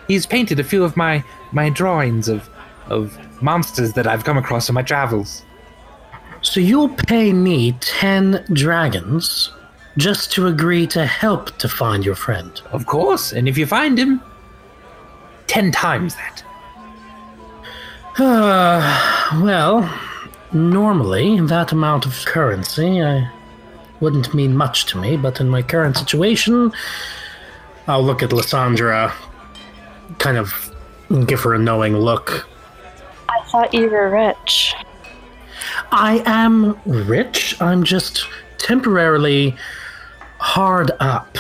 [0.08, 2.50] He's painted a few of my my drawings of
[2.90, 5.44] of monsters that I've come across in my travels.
[6.42, 9.54] So you'll pay me 10 dragons
[9.98, 12.62] just to agree to help to find your friend.
[12.74, 14.22] Of course, and if you find him,
[15.54, 16.44] ten times that.
[18.18, 19.88] Uh, well,
[20.52, 23.30] normally that amount of currency I
[24.00, 26.74] wouldn't mean much to me, but in my current situation,
[27.88, 29.14] I'll look at Lysandra,
[30.18, 30.72] kind of
[31.28, 32.50] give her a knowing look.
[33.30, 34.74] I thought you were rich.
[35.92, 37.62] I am rich.
[37.62, 38.26] I'm just
[38.58, 39.56] temporarily
[40.40, 41.38] hard up.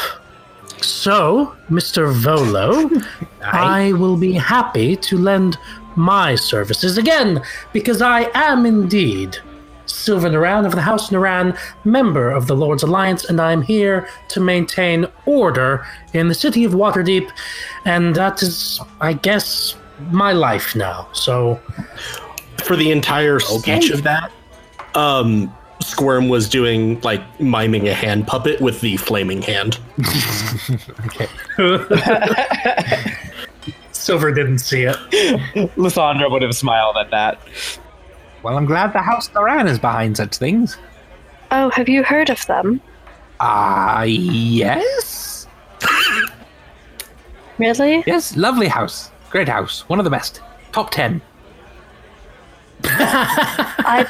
[0.84, 2.12] So, Mr.
[2.12, 2.90] Volo,
[3.42, 5.58] I will be happy to lend
[5.96, 9.38] my services again, because I am indeed
[9.86, 14.40] Sylvan Naran of the House Naran, member of the Lord's Alliance, and I'm here to
[14.40, 17.30] maintain order in the city of Waterdeep,
[17.86, 19.76] and that is, I guess,
[20.12, 21.08] my life now.
[21.14, 21.60] So,
[22.64, 24.32] For the entire speech of that,
[24.96, 25.54] um,
[25.84, 29.80] Squirm was doing like miming a hand puppet with the flaming hand.
[31.06, 31.28] Okay.
[33.92, 35.78] Silver didn't see it.
[35.78, 37.40] Lysandra would have smiled at that.
[38.44, 40.78] Well, I'm glad the House Naran is behind such things.
[41.52, 42.82] Oh, have you heard of them?
[43.40, 45.48] Ah, yes.
[47.58, 48.04] Really?
[48.06, 49.12] Yes, lovely house.
[49.30, 49.88] Great house.
[49.88, 50.42] One of the best.
[50.72, 51.22] Top ten.
[52.86, 54.08] I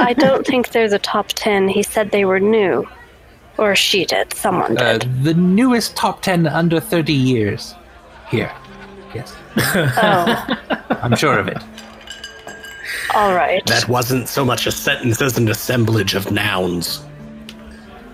[0.00, 1.68] I don't think they're the top ten.
[1.68, 2.86] He said they were new.
[3.56, 4.34] Or she did.
[4.34, 5.22] Someone Uh, did.
[5.22, 7.76] the newest top 10 under 30 years.
[8.28, 8.50] Here.
[9.14, 9.32] Yes.
[9.56, 10.58] oh,
[11.02, 11.58] I'm sure of it.
[13.14, 13.64] all right.
[13.66, 17.04] That wasn't so much a sentence as an assemblage of nouns.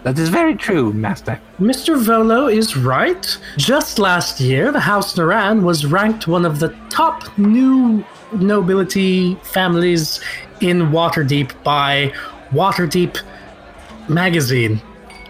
[0.02, 1.40] That is very true, Master.
[1.58, 1.98] Mr.
[1.98, 3.38] Volo is right.
[3.56, 10.20] Just last year, the House Naran was ranked one of the top new nobility families
[10.60, 12.12] in Waterdeep by
[12.50, 13.20] Waterdeep
[14.08, 14.80] magazine.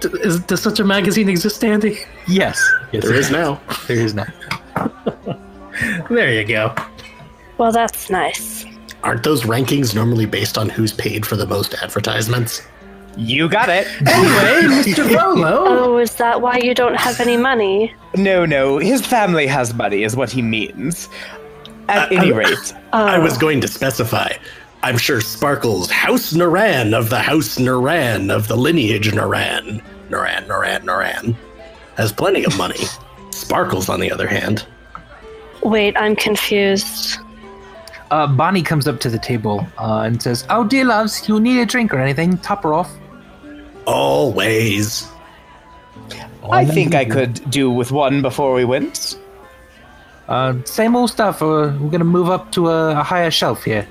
[0.00, 1.98] D- is, does such a magazine exist, Andy?
[2.26, 2.62] Yes.
[2.92, 3.60] yes There is now.
[3.86, 4.26] There is now.
[6.10, 6.74] There you go.
[7.56, 8.66] Well, that's nice.
[9.02, 12.62] Aren't those rankings normally based on who's paid for the most advertisements?
[13.16, 13.86] You got it.
[14.06, 15.08] Anyway, Mr.
[15.08, 15.64] Volo.
[15.66, 17.94] Oh, is that why you don't have any money?
[18.14, 21.08] No, no, his family has money, is what he means.
[21.90, 24.32] At any uh, rate, I was going to specify.
[24.82, 30.80] I'm sure Sparkles, House Naran of the House Naran of the lineage Naran, Naran, Naran,
[30.84, 31.36] Naran,
[31.96, 32.84] has plenty of money.
[33.30, 34.66] Sparkles, on the other hand,
[35.62, 37.18] Wait, I'm confused.
[38.10, 41.60] Uh, Bonnie comes up to the table uh, and says, Oh, dear loves, you need
[41.60, 42.38] a drink or anything?
[42.38, 42.90] Top her off.
[43.86, 45.08] always.
[46.50, 49.19] I think I could do with one before we went.
[50.30, 51.42] Uh, same old stuff.
[51.42, 53.86] Uh, we're gonna move up to a, a higher shelf here.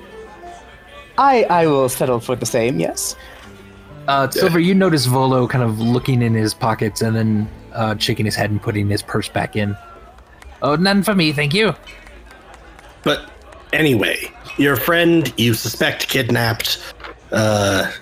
[1.18, 2.80] I I will settle for the same.
[2.80, 3.14] Yes.
[4.08, 8.24] Uh, Silver, you notice Volo kind of looking in his pockets and then uh, shaking
[8.24, 9.76] his head and putting his purse back in.
[10.62, 11.74] Oh, none for me, thank you.
[13.02, 13.30] But
[13.72, 16.94] anyway, your friend you suspect kidnapped
[17.30, 17.92] uh,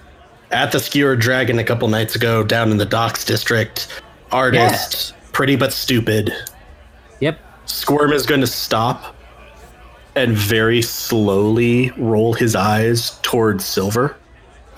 [0.51, 3.89] at the Skewer Dragon a couple nights ago down in the Docks District.
[4.30, 6.32] Artist, pretty but stupid.
[7.20, 7.39] Yep.
[7.69, 9.14] Squirm is going to stop
[10.16, 14.16] and very slowly roll his eyes towards Silver,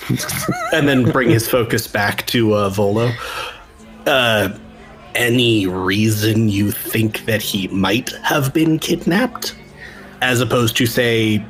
[0.72, 3.10] and then bring his focus back to uh, Volo.
[4.06, 4.50] Uh,
[5.14, 9.56] any reason you think that he might have been kidnapped,
[10.20, 11.44] as opposed to say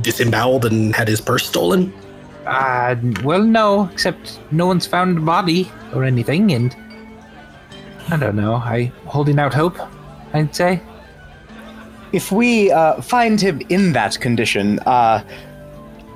[0.00, 1.92] disemboweled and had his purse stolen?
[2.46, 6.74] Uh, well, no, except no one's found a body or anything, and
[8.10, 8.54] I don't know.
[8.54, 9.78] I holding out hope,
[10.34, 10.82] I'd say.
[12.12, 15.24] If we uh, find him in that condition, uh,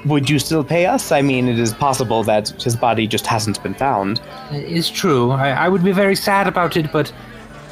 [0.04, 1.10] would you still pay us?
[1.10, 4.20] I mean, it is possible that his body just hasn't been found.
[4.50, 5.30] It's true.
[5.30, 7.12] I, I would be very sad about it, but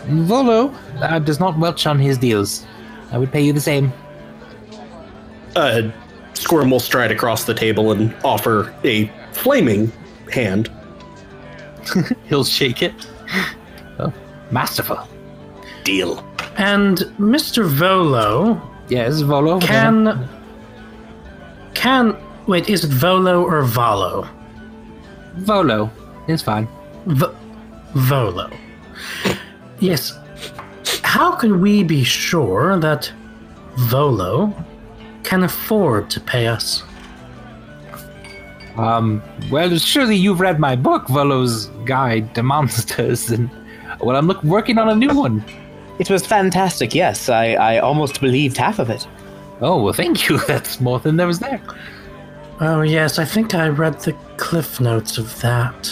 [0.07, 2.67] Volo uh, does not welch on his deals.
[3.13, 3.93] I would pay you the same.
[5.55, 5.91] Uh,
[6.35, 9.91] Squirm will stride across the table and offer a flaming
[10.33, 10.71] hand.
[12.29, 12.95] He'll shake it.
[13.99, 14.13] Oh,
[14.51, 15.09] masterful.
[15.83, 16.23] Deal.
[16.59, 17.65] And Mr.
[17.65, 19.59] Volo Yes, Volo.
[19.61, 20.29] can.
[21.75, 22.17] Can.
[22.47, 24.29] Wait, is it Volo or Volo?
[25.39, 25.91] Volo.
[26.29, 26.69] It's fine.
[27.07, 27.27] V-
[27.95, 28.51] Volo.
[29.81, 30.17] Yes.
[31.03, 33.13] How can we be sure that
[33.77, 34.55] Volo
[35.25, 36.83] can afford to pay us?
[38.77, 43.51] Um, well, surely you've read my book, Volo's Guide to Monsters, and
[44.01, 45.43] well, I'm look, working on a new one.
[45.99, 46.95] It was fantastic.
[46.95, 49.07] Yes, I, I almost believed half of it.
[49.61, 50.39] Oh, well, thank you.
[50.47, 51.61] That's more than there was there.
[52.61, 55.87] Oh, yes, I think I read the cliff notes of that.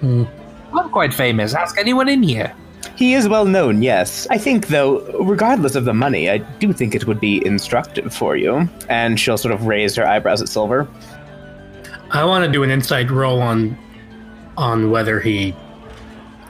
[0.00, 0.24] Hmm.
[0.72, 1.54] I'm quite famous.
[1.54, 2.54] Ask anyone in here.
[2.96, 4.26] He is well known, yes.
[4.30, 8.36] I think, though, regardless of the money, I do think it would be instructive for
[8.36, 8.68] you.
[8.88, 10.88] And she'll sort of raise her eyebrows at Silver.
[12.10, 13.76] I want to do an insight roll on
[14.56, 15.54] on whether he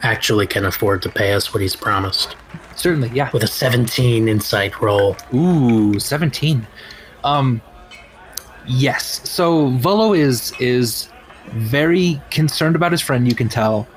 [0.02, 2.36] actually can afford to pay us what he's promised.
[2.76, 3.30] Certainly, yeah.
[3.32, 5.16] With a 17 insight roll.
[5.34, 6.66] Ooh, 17.
[7.24, 7.60] Um
[8.66, 9.28] yes.
[9.28, 11.08] So Volo is is
[11.48, 13.88] very concerned about his friend, you can tell.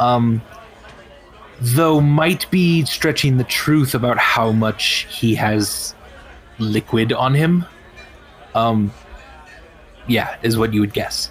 [0.00, 0.42] Um
[1.60, 5.94] though might be stretching the truth about how much he has
[6.58, 7.64] liquid on him.
[8.54, 8.92] Um
[10.06, 11.30] yeah, is what you would guess.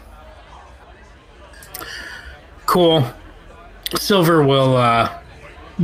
[2.65, 3.05] Cool.
[3.93, 5.11] Silver will uh,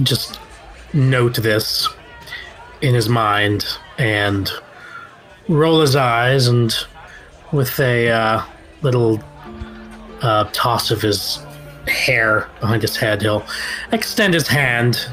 [0.03, 0.39] just
[0.93, 1.87] note this
[2.81, 3.65] in his mind
[3.97, 4.51] and
[5.47, 6.73] roll his eyes, and
[7.51, 8.43] with a uh,
[8.81, 9.21] little
[10.21, 11.39] uh, toss of his
[11.87, 13.45] hair behind his head, he'll
[13.91, 15.07] extend his hand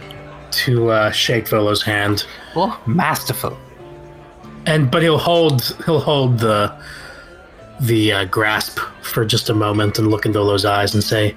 [0.51, 2.25] to uh, shake Volo's hand,
[2.57, 3.57] Well, masterful.
[4.67, 6.75] and but he'll hold he'll hold the
[7.81, 11.37] the uh, grasp for just a moment and look in Volo's eyes and say,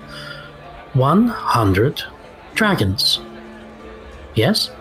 [0.93, 2.03] 100
[2.55, 3.19] dragons.
[4.35, 4.71] Yes?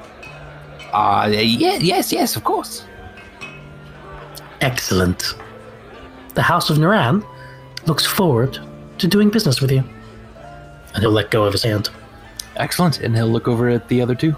[0.93, 2.85] Uh yeah, yes, yes, of course.
[4.61, 5.35] Excellent.
[6.35, 7.25] The House of Naran
[7.87, 8.59] looks forward
[8.99, 9.85] to doing business with you.
[10.95, 11.91] And he'll let go of his hand.
[12.57, 13.01] Excellent.
[13.01, 14.37] And he'll look over at the other two.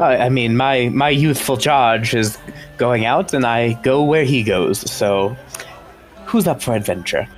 [0.00, 2.38] I I mean, my my youthful charge is
[2.78, 4.78] going out, and I go where he goes.
[4.90, 5.36] So,
[6.26, 7.28] who's up for adventure?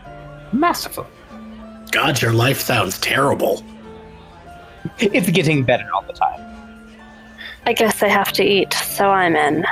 [0.53, 1.07] Masterful.
[1.91, 3.64] God, your life sounds terrible.
[4.99, 6.41] It's getting better all the time.
[7.66, 9.66] I guess I have to eat, so I'm in.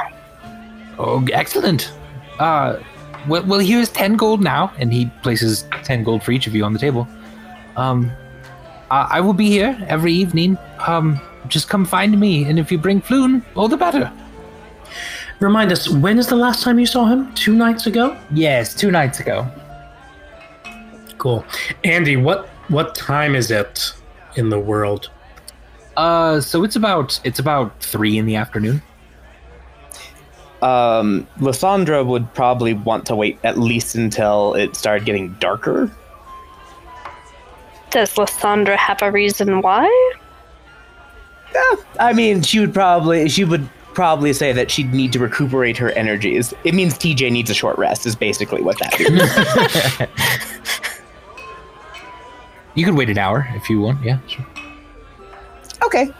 [0.98, 1.92] Oh, excellent.
[2.38, 2.80] Uh,
[3.28, 4.72] well, well, here's 10 gold now.
[4.78, 7.06] And he places 10 gold for each of you on the table.
[7.76, 8.10] Um,
[8.90, 10.58] I, I will be here every evening.
[10.86, 12.44] Um, just come find me.
[12.44, 14.12] And if you bring Floon, all the better.
[15.40, 17.32] Remind us, when is the last time you saw him?
[17.34, 18.16] Two nights ago?
[18.32, 19.50] Yes, two nights ago.
[21.24, 21.42] Cool.
[21.84, 23.94] Andy, what what time is it
[24.36, 25.08] in the world?
[25.96, 28.82] Uh, so it's about it's about three in the afternoon.
[30.60, 35.90] Um, Lysandra would probably want to wait at least until it started getting darker.
[37.88, 39.86] Does Lysandra have a reason why?
[41.54, 45.78] Eh, I mean, she would probably she would probably say that she'd need to recuperate
[45.78, 46.52] her energies.
[46.64, 48.04] It means TJ needs a short rest.
[48.04, 50.84] Is basically what that means.
[52.74, 54.02] You could wait an hour if you want.
[54.02, 54.44] Yeah, sure.
[55.84, 56.12] okay.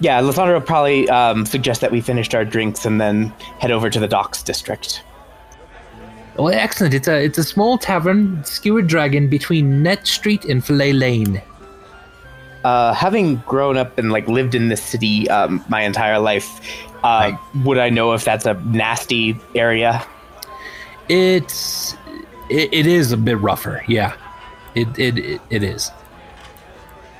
[0.00, 3.88] Yeah, Lysandra will probably um, suggest that we finished our drinks and then head over
[3.88, 5.02] to the docks district.
[6.36, 6.92] Well, excellent.
[6.92, 11.42] It's a it's a small tavern, Skewered Dragon, between Net Street and Fillet Lane.
[12.62, 16.60] Uh, having grown up and like lived in this city um, my entire life,
[17.04, 17.32] uh,
[17.64, 20.04] would I know if that's a nasty area?
[21.08, 21.94] It's
[22.50, 23.82] it, it is a bit rougher.
[23.88, 24.14] Yeah,
[24.76, 25.90] it it it, it is.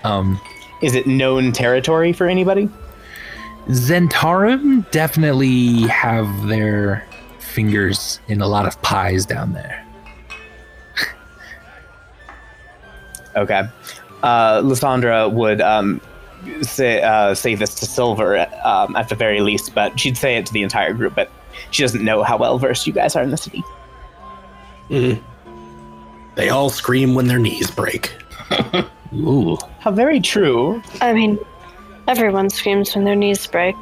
[0.04, 0.40] Um,
[0.82, 2.68] Is it known territory for anybody?
[3.68, 7.04] Zhentarim definitely have their
[7.40, 9.84] fingers in a lot of pies down there.
[13.34, 13.64] Okay.
[14.22, 16.00] Uh, Lysandra would um,
[16.62, 20.46] say uh, say this to Silver um, at the very least, but she'd say it
[20.46, 21.14] to the entire group.
[21.14, 21.30] But
[21.70, 23.62] she doesn't know how well versed you guys are in the city.
[26.36, 28.12] They all scream when their knees break.
[29.14, 30.82] Ooh, How very true.
[31.00, 31.38] I mean,
[32.06, 33.76] everyone screams when their knees break.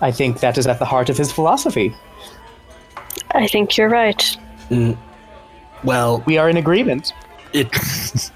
[0.00, 1.94] I think that is at the heart of his philosophy.
[3.32, 4.36] I think you're right.
[5.84, 7.12] Well, We are in agreement.
[7.52, 7.68] it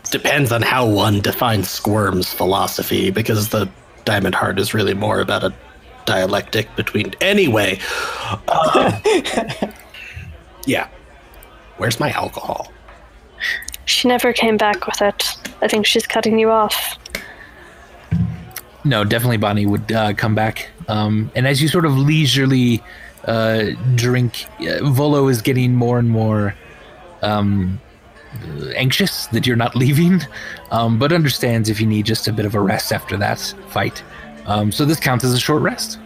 [0.11, 3.69] depends on how one defines Squirm's philosophy, because the
[4.05, 5.53] Diamond Heart is really more about a
[6.07, 7.13] dialectic between.
[7.21, 7.79] Anyway,
[8.49, 8.99] uh,
[10.67, 10.89] yeah.
[11.81, 12.71] Where's my alcohol?
[13.87, 15.25] She never came back with it.
[15.63, 16.99] I think she's cutting you off.
[18.85, 20.69] no, definitely Bonnie would uh, come back.
[20.89, 22.83] Um, and as you sort of leisurely
[23.25, 26.55] uh, drink, uh, Volo is getting more and more
[27.23, 27.81] um,
[28.77, 30.21] anxious that you're not leaving,
[30.73, 34.03] um, but understands if you need just a bit of a rest after that fight.
[34.45, 35.99] Um, so this counts as a short rest.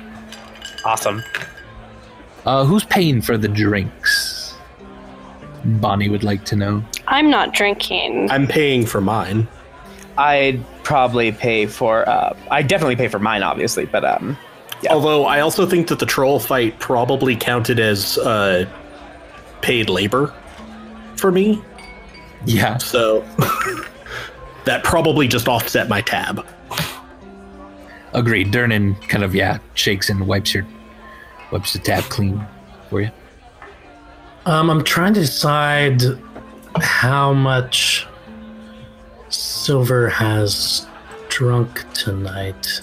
[0.85, 1.25] Awesome.
[2.47, 4.34] Uh, who's paying for the drinks?
[5.65, 6.85] Bonnie would like to know.
[7.07, 8.31] I'm not drinking.
[8.31, 9.49] I'm paying for mine.
[10.17, 12.09] I'd probably pay for.
[12.09, 14.37] Uh, I definitely pay for mine, obviously, but um,
[14.91, 18.69] Although I also think that the troll fight probably counted as uh,
[19.63, 20.33] paid labor
[21.17, 21.63] for me.
[22.45, 22.77] Yeah.
[22.79, 23.21] So
[24.65, 26.47] that probably just offset my tab.
[28.13, 28.53] Agreed.
[28.53, 30.67] Durnan kind of yeah shakes and wipes your
[31.51, 32.45] wipes the tab clean
[32.91, 33.11] for you.
[34.47, 36.03] Um, I'm trying to decide
[36.81, 38.07] how much
[39.31, 40.87] Silver has
[41.29, 42.81] drunk tonight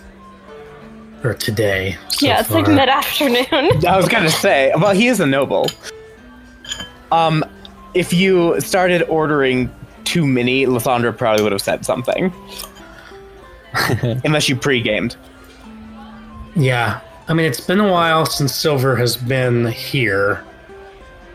[1.24, 1.98] or today.
[2.10, 3.46] so yeah, it's like mid afternoon.
[3.88, 5.68] I was gonna say, well, he is a noble.
[7.12, 7.44] Um,
[7.94, 9.70] if you started ordering
[10.04, 12.34] too many, Lysandra probably would have said something.
[14.26, 15.16] Unless you pre-gamed.
[16.56, 20.44] Yeah, I mean it's been a while since Silver has been here,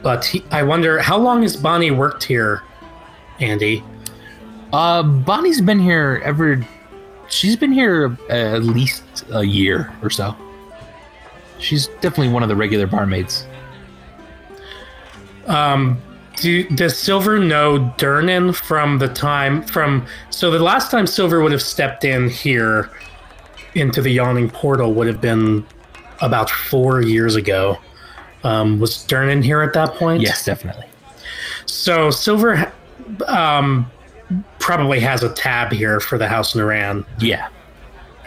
[0.06, 2.62] but he, I wonder how long has Bonnie worked here,
[3.40, 3.82] Andy?
[4.72, 6.64] Uh, Bonnie's been here ever.
[7.28, 9.02] She's been here at least
[9.32, 10.36] a year or so.
[11.58, 13.48] She's definitely one of the regular barmaids.
[15.48, 16.00] Um,
[16.36, 20.06] do, does Silver know Durnan from the time from?
[20.30, 22.92] So the last time Silver would have stepped in here
[23.74, 25.66] into the yawning portal would have been
[26.20, 27.80] about four years ago.
[28.47, 30.23] Um, was Durnan here at that point?
[30.23, 30.86] Yes, definitely.
[31.66, 32.73] So Silver
[33.27, 33.90] um,
[34.60, 37.05] probably has a tab here for the House Naran.
[37.18, 37.48] Yeah.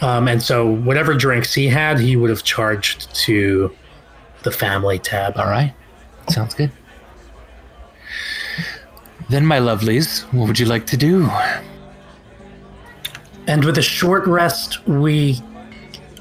[0.01, 3.73] Um, and so whatever drinks he had, he would have charged to
[4.43, 5.37] the family tab.
[5.37, 5.73] All right.
[6.27, 6.71] Sounds good.
[9.29, 11.29] Then, my lovelies, what would you like to do?
[13.47, 15.39] And with a short rest, we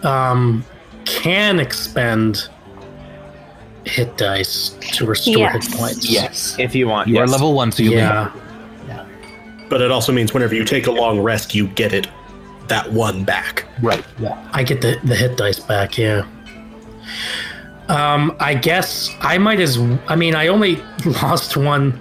[0.05, 0.65] um,
[1.05, 2.49] can expend
[3.89, 5.67] hit dice to restore Yes.
[5.67, 6.11] hit points.
[6.11, 6.57] Yes.
[6.59, 7.09] If you want.
[7.09, 8.31] You are level one, so you'll Yeah.
[9.69, 12.07] But it also means whenever you take a long rest, you get it
[12.69, 13.65] that one back.
[13.83, 14.03] Right.
[14.19, 14.43] Yeah.
[14.53, 16.25] I get the, the hit dice back, yeah.
[17.89, 19.79] Um, I guess I might as
[20.09, 20.77] I mean I only
[21.23, 21.99] lost one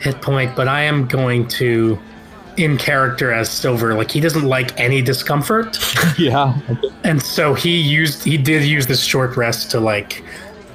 [0.00, 1.98] hit point, but I am going to
[2.58, 5.78] in character as Silver, like he doesn't like any discomfort.
[6.18, 6.58] Yeah.
[7.04, 10.22] And so he used he did use this short rest to like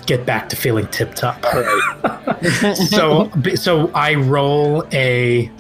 [0.08, 1.46] get back to feeling tip top.
[2.90, 5.52] so so I roll a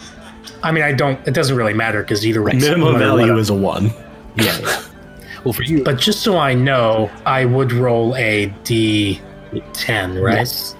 [0.64, 3.38] I mean I don't it doesn't really matter because either way Minimum no matter value
[3.38, 3.91] is a one.
[4.36, 4.57] Yeah.
[4.60, 4.84] yeah.
[5.44, 10.40] Well, for you, But just so I know, I would roll a D10, right?
[10.40, 10.76] Yes.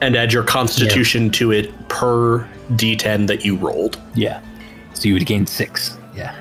[0.00, 2.40] And add your constitution to it per
[2.72, 4.00] d10 that you rolled.
[4.14, 4.42] Yeah.
[4.94, 5.96] So you would gain six.
[6.16, 6.34] Yeah.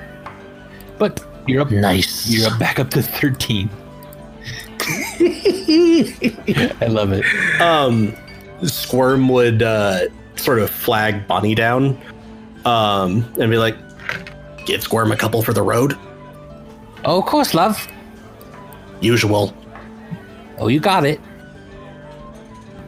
[0.97, 1.69] But you're up.
[1.69, 2.27] Nice.
[2.29, 3.69] You're up back up to thirteen.
[6.81, 7.25] I love it.
[7.61, 8.15] Um,
[8.63, 11.99] Squirm would uh, sort of flag Bonnie down
[12.65, 13.75] um, and be like,
[14.65, 15.97] give Squirm a couple for the road.
[17.05, 17.87] Oh, of course, love.
[19.01, 19.53] Usual.
[20.57, 21.21] Oh, you got it.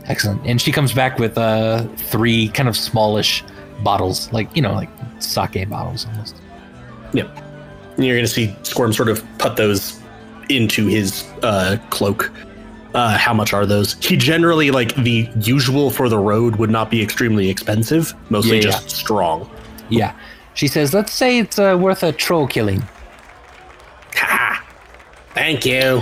[0.06, 0.46] Excellent.
[0.46, 3.44] And she comes back with uh three kind of smallish
[3.82, 6.36] bottles, like you know, like sake bottles almost.
[7.14, 7.30] Yep.
[7.96, 10.01] And you're going to see Squirm sort of put those
[10.58, 12.32] into his uh, cloak.
[12.94, 13.94] Uh, how much are those?
[14.04, 18.64] He generally, like, the usual for the road would not be extremely expensive, mostly Yeah,
[18.64, 19.50] just strong.
[19.90, 20.14] Yeah.
[20.54, 22.84] She says, "Let's say it's uh, worth a troll killing."
[24.16, 24.66] Ha!
[25.34, 26.02] Thank you.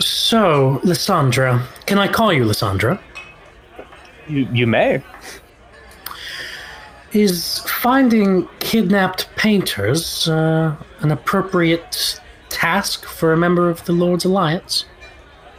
[0.00, 3.00] So, Lysandra, can I call you Lysandra?
[4.28, 5.02] You, you may.
[7.12, 12.20] Is finding kidnapped painters uh, an appropriate
[12.56, 14.86] task for a member of the Lord's Alliance?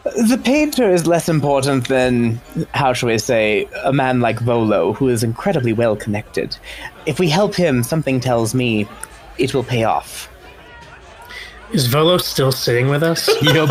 [0.03, 2.39] The painter is less important than,
[2.73, 6.57] how shall we say, a man like Volo, who is incredibly well connected.
[7.05, 8.87] If we help him, something tells me
[9.37, 10.29] it will pay off.
[11.71, 13.29] Is Volo still sitting with us?
[13.43, 13.69] Yep.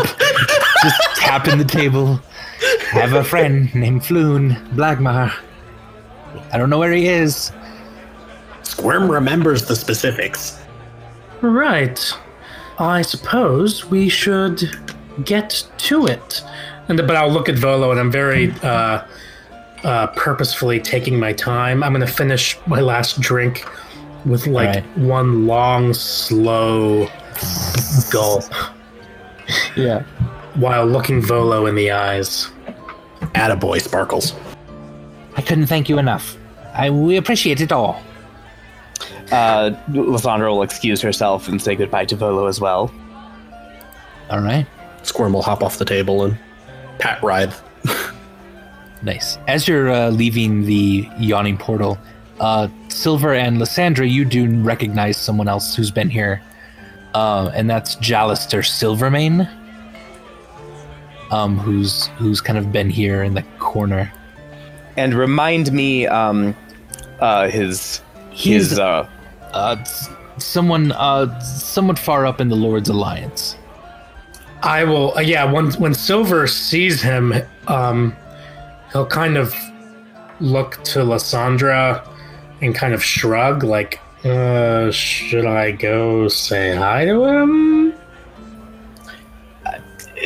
[0.83, 2.21] Just tapping the table.
[2.91, 5.33] Have a friend named Floon Blagmar.
[6.53, 7.51] I don't know where he is.
[8.61, 10.61] Squirm remembers the specifics.
[11.41, 11.99] right.
[12.79, 14.63] I suppose we should
[15.25, 16.43] get to it.
[16.89, 19.03] And but I'll look at Volo and I'm very uh,
[19.83, 21.83] uh, purposefully taking my time.
[21.83, 23.65] I'm going to finish my last drink
[24.25, 24.97] with like Right.
[24.97, 27.07] one long, slow
[28.11, 28.43] gulp
[29.75, 30.03] Yeah.
[30.55, 32.49] while looking Volo in the eyes.
[33.33, 34.33] Attaboy, Sparkles.
[35.35, 36.37] I couldn't thank you enough.
[36.73, 38.01] I we appreciate it all.
[39.31, 42.91] Uh, Lysandra will excuse herself and say goodbye to Volo as well.
[44.29, 44.65] All right.
[45.03, 46.37] Squirm will hop off the table and
[46.99, 47.53] pat Ride.
[49.03, 49.37] Nice.
[49.47, 51.97] As you're uh, leaving the yawning portal,
[52.39, 56.41] uh, Silver and Lysandra, you do recognize someone else who's been here,
[57.13, 59.47] uh, and that's Jalester Silvermane,
[61.29, 64.11] um, who's who's kind of been here in the corner.
[64.97, 66.55] And remind me, um,
[67.19, 68.01] uh, his,
[68.31, 69.07] He's his, uh,
[69.53, 69.83] uh,
[70.37, 73.57] someone uh, somewhat far up in the Lord's Alliance.
[74.63, 75.15] I will.
[75.17, 77.33] Uh, yeah, when when Silver sees him,
[77.67, 78.15] um,
[78.91, 79.53] he'll kind of
[80.39, 82.07] look to Lysandra
[82.61, 87.76] and kind of shrug, like, uh, "Should I go say hi to him?"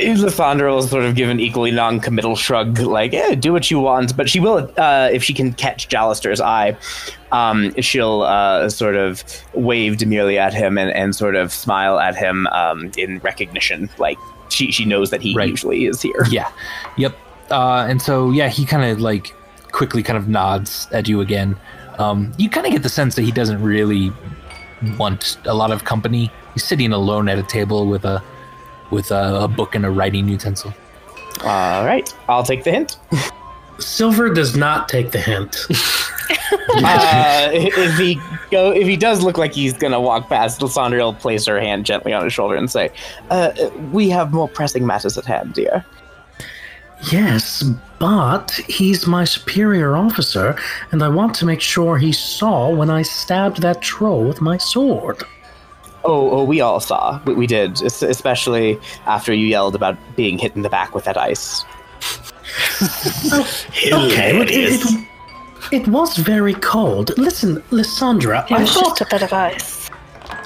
[0.03, 4.15] Lysandra will sort of give an equally non-committal shrug, like, eh, do what you want.
[4.18, 6.76] But she will, uh, if she can catch Jalester's eye,
[7.32, 9.23] um, she'll uh, sort of
[9.53, 13.90] wave demurely at him and, and sort of smile at him um, in recognition.
[13.98, 14.18] Like,
[14.49, 15.49] she, she knows that he Right.
[15.49, 16.26] usually is here.
[16.30, 16.52] Yeah.
[16.98, 17.15] Yep.
[17.49, 19.34] Uh, and so yeah, he kind of like
[19.72, 21.56] quickly kind of nods at you again.
[21.99, 24.11] Um, you kind of get the sense that he doesn't really
[24.98, 26.32] want a lot of company.
[26.53, 28.22] He's sitting alone at a table with a
[28.91, 30.73] with a, a book and a writing utensil.
[31.43, 32.97] All right, I'll take the hint.
[33.80, 35.57] Silver does not take the hint.
[36.76, 38.19] uh, if he
[38.51, 41.85] go, if he does look like he's gonna walk past, Lysandra will place her hand
[41.85, 42.91] gently on his shoulder and say,
[43.30, 43.51] uh,
[43.91, 45.85] "We have more pressing matters at hand, dear."
[47.11, 47.63] yes,
[47.99, 50.57] but he's my superior officer,
[50.91, 54.57] and I want to make sure he saw when I stabbed that troll with my
[54.57, 55.23] sword.
[56.03, 57.22] Oh, oh, we all saw.
[57.26, 61.03] We, we did, es- especially after you yelled about being hit in the back with
[61.06, 61.64] that ice.
[63.94, 65.07] Okay, it, it,
[65.72, 67.18] it was very cold.
[67.18, 69.90] Listen, Lysandra, It I was thought just a bit of ice.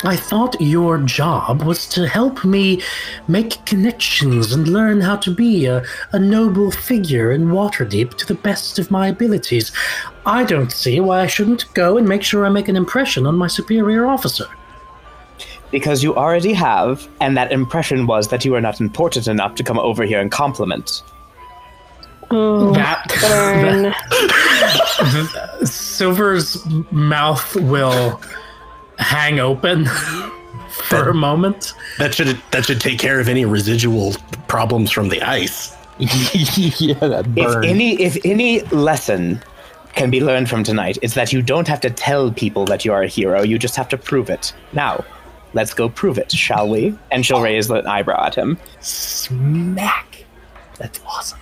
[0.03, 2.82] I thought your job was to help me
[3.27, 8.36] make connections and learn how to be a, a noble figure in Waterdeep to the
[8.36, 9.72] best of my abilities.
[10.26, 13.36] I don't see why I shouldn't go and make sure I make an impression on
[13.38, 14.45] my superior officer.
[15.76, 19.64] Because you already have, and that impression was that you are not important enough to
[19.64, 21.03] come over here and compliment.
[22.31, 23.93] Ooh, That, burn.
[25.68, 28.22] Silver's mouth will
[28.99, 29.85] hang open
[30.69, 31.73] for a moment.
[31.97, 34.15] That should that should take care of any residual
[34.47, 35.76] problems from the ice.
[35.99, 39.41] yeah, that If any, if any lesson
[39.93, 42.93] can be learned from tonight, it's that you don't have to tell people that you
[42.93, 43.43] are a hero.
[43.43, 44.53] You just have to prove it.
[44.72, 45.03] Now,
[45.56, 46.95] let's go prove it, shall we?
[47.11, 48.60] And she'll raise an eyebrow at him.
[48.82, 50.26] Smack.
[50.77, 51.40] That's awesome.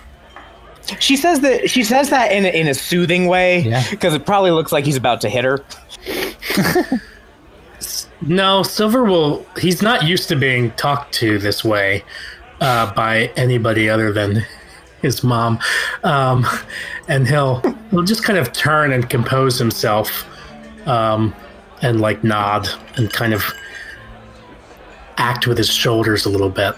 [1.00, 3.82] She says that she says that in a, in a soothing way Yeah.
[3.90, 5.62] because it probably looks like he's about to hit her.
[8.26, 9.44] No, Silver will.
[9.58, 12.02] He's not used to being talked to this way
[12.60, 14.46] uh, by anybody other than
[15.02, 15.58] his mom,
[16.04, 16.46] um,
[17.08, 17.60] and he'll
[17.90, 20.24] he'll just kind of turn and compose himself,
[20.88, 21.34] um,
[21.82, 22.66] and like nod
[22.96, 23.44] and kind of
[25.18, 26.74] act with his shoulders a little bit.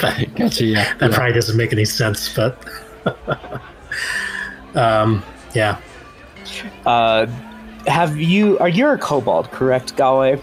[0.00, 0.64] that Gotcha.
[0.64, 0.94] Yeah.
[0.98, 1.16] that yeah.
[1.16, 2.58] probably doesn't make any sense, but
[4.74, 5.22] um,
[5.54, 5.78] yeah.
[6.86, 7.26] Uh,
[7.86, 8.58] have you?
[8.58, 9.50] Are you a kobold?
[9.50, 10.40] Correct, Galway?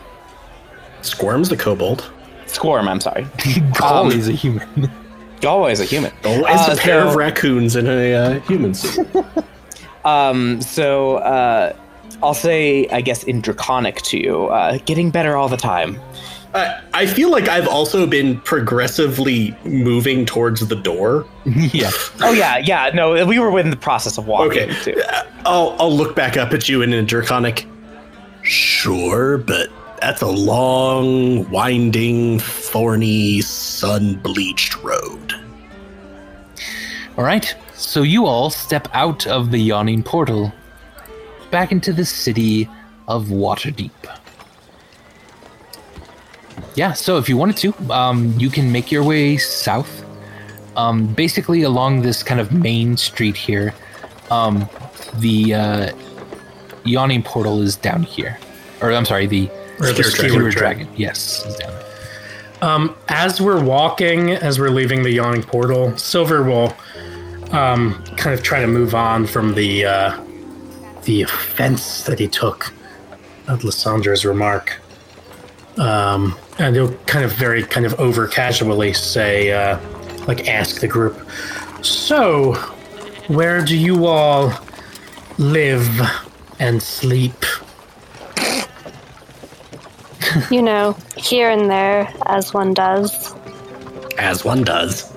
[1.02, 2.12] Squirm's the kobold.
[2.46, 2.88] Squirm.
[2.88, 3.26] I'm sorry.
[3.74, 4.92] Galway is a human.
[5.42, 6.12] Galway is a human.
[6.26, 9.08] Always Uh, a pair so- of raccoons in a uh, human suit.
[10.04, 11.74] Um, so uh,
[12.24, 16.00] I'll say, I guess, in Draconic to you, uh, getting better all the time.
[16.54, 21.26] I, I feel like I've also been progressively moving towards the door.
[21.46, 21.92] yeah.
[22.22, 22.90] Oh yeah, yeah.
[22.94, 25.02] No, we were in the process of walking Okay, too.
[25.10, 27.68] uh, I'll I'll look back up at you in a draconic.
[28.42, 29.70] Sure, but
[30.02, 35.34] that's a long, winding, thorny, sun-bleached road.
[37.18, 37.54] All right.
[37.74, 40.54] So you all step out of the yawning portal,
[41.52, 42.68] back into the city
[43.08, 43.92] of Waterdeep.
[46.80, 46.94] Yeah.
[46.94, 50.06] So if you wanted to, um, you can make your way south,
[50.78, 53.74] um, basically along this kind of main street here.
[54.32, 54.70] Um,
[55.16, 55.92] the uh,
[56.86, 58.40] yawning portal is down here,
[58.82, 59.50] or I'm sorry, the
[59.82, 60.88] Or the skewer dragon.
[60.96, 61.84] Yes, is down.
[62.62, 66.74] Um, as we're walking, as we're leaving the yawning portal, Silver will
[67.52, 70.24] um, kind of try to move on from the uh,
[71.04, 72.72] the offense that he took
[73.50, 74.80] at Lysandra's remark,
[75.78, 79.80] um, and he'll kind of very kind of over casually say, uh,
[80.28, 81.18] like, ask the group,
[81.82, 82.54] "So,
[83.28, 84.54] where do you all
[85.38, 85.88] live
[86.60, 87.46] and sleep?"
[90.52, 93.34] You know, here and there, as one does.
[94.20, 95.12] As one does.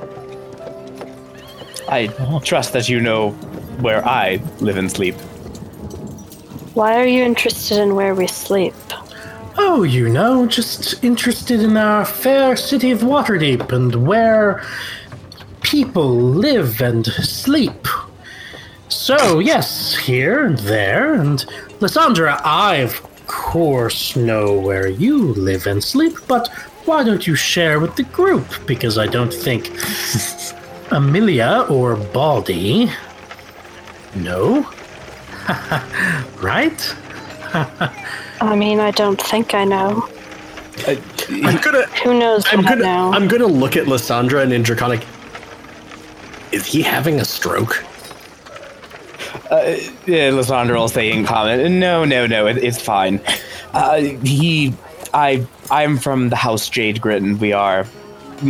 [1.86, 2.06] I
[2.44, 3.32] trust that you know
[3.82, 5.14] where I live and sleep.
[6.72, 8.74] Why are you interested in where we sleep?
[9.56, 14.64] Oh, you know, just interested in our fair city of Waterdeep and where
[15.62, 17.86] people live and sleep.
[18.88, 21.44] So, yes, here and there, and
[21.80, 26.48] Lysandra, I of course know where you live and sleep, but
[26.84, 28.46] why don't you share with the group?
[28.66, 29.70] Because I don't think
[30.90, 32.90] Amelia or Baldy
[34.14, 34.68] know.
[36.42, 36.96] right?
[38.42, 40.08] I mean, I don't think I know.
[40.86, 43.10] I'm gonna Who knows I'm gonna I?
[43.14, 45.06] I'm gonna look at Lysandra and in draconic.
[46.50, 47.84] Is he having a stroke?
[49.50, 53.20] Uh, yeah, Lysandra will say in comment, "No, no, no, it, it's fine."
[53.74, 54.74] Uh, he,
[55.14, 57.38] I, I'm from the House Jade Grin.
[57.38, 57.86] We are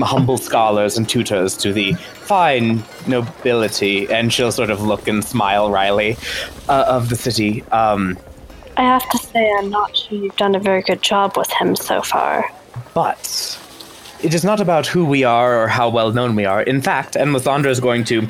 [0.01, 5.71] humble scholars and tutors to the fine nobility, and she'll sort of look and smile
[5.71, 6.17] wryly
[6.69, 7.63] uh, of the city.
[7.73, 8.17] Um,
[8.77, 11.77] I have to say, I'm not sure you've done a very good job with him
[11.77, 12.51] so far.
[12.95, 13.59] But
[14.23, 16.63] it is not about who we are or how well known we are.
[16.63, 18.29] In fact, and Lysandra is going to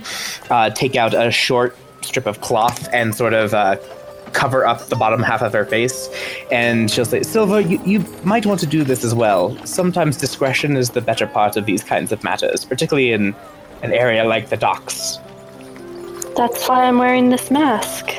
[0.50, 3.76] uh, take out a short strip of cloth and sort of uh,
[4.32, 6.08] cover up the bottom half of her face.
[6.50, 9.56] And she'll say, Silva, you, you might want to do this as well.
[9.66, 13.34] Sometimes discretion is the better part of these kinds of matters, particularly in
[13.82, 15.18] an area like the docks.
[16.36, 18.10] That's why I'm wearing this mask.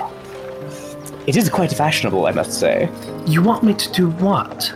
[1.25, 2.89] It is quite fashionable, I must say.
[3.25, 4.73] You want me to do what?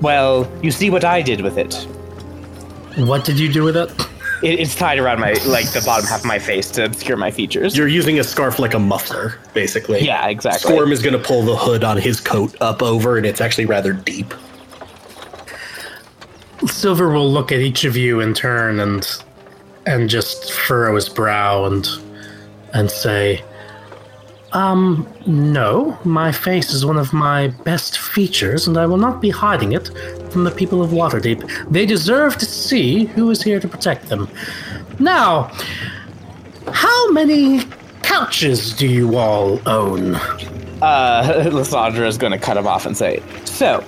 [0.00, 1.74] Well, you see what I did with it.
[2.96, 3.90] What did you do with it?
[4.42, 7.30] it it's tied around my like the bottom half of my face to obscure my
[7.30, 7.76] features.
[7.76, 10.04] You're using a scarf like a muffler, basically.
[10.04, 10.72] yeah, exactly.
[10.72, 13.66] Squirm is going to pull the hood on his coat up over, and it's actually
[13.66, 14.34] rather deep.
[16.66, 19.06] Silver will look at each of you in turn and
[19.86, 21.88] and just furrow his brow and
[22.74, 23.42] and say,
[24.52, 29.30] "Um, no, my face is one of my best features, and I will not be
[29.30, 29.90] hiding it
[30.30, 31.70] from the people of Waterdeep.
[31.70, 34.28] They deserve to see who is here to protect them.
[34.98, 35.50] Now,
[36.72, 37.64] how many
[38.02, 40.16] couches do you all own?"
[40.82, 43.84] uh, Lysandra is going to cut him off and say, "So,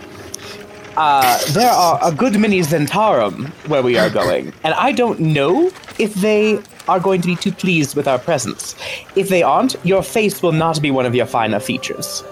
[0.97, 5.71] uh, there are a good many Zhentarim where we are going, and I don't know
[5.99, 8.75] if they are going to be too pleased with our presence.
[9.15, 12.25] If they aren't, your face will not be one of your finer features.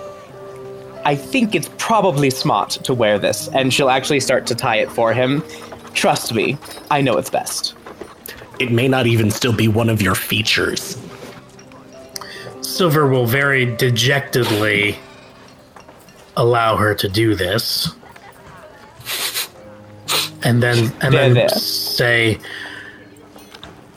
[1.05, 4.91] I think it's probably smart to wear this, and she'll actually start to tie it
[4.91, 5.45] for him.
[5.95, 6.59] Trust me,
[6.91, 7.75] I know it's best."
[8.59, 10.97] It may not even still be one of your features.
[12.63, 14.99] Silver will very dejectedly
[16.37, 17.89] allow her to do this.
[20.43, 21.49] And then and There, then there.
[21.51, 22.39] say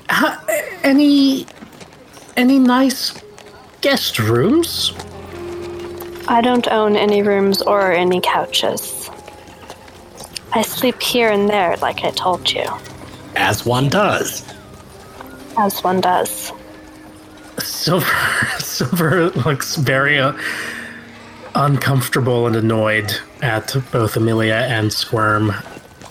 [0.09, 0.43] "Ha-
[0.83, 1.45] any
[2.37, 3.13] any nice
[3.81, 4.93] guest rooms?
[6.27, 9.09] I don't own any rooms or any couches.
[10.53, 12.65] I sleep here and there, like I told you,
[13.35, 14.43] As one does.
[15.57, 16.51] as one does.
[17.59, 18.07] Silver
[18.59, 20.33] Silver looks very uh,
[21.55, 25.51] uncomfortable and annoyed at both Amelia and Squirm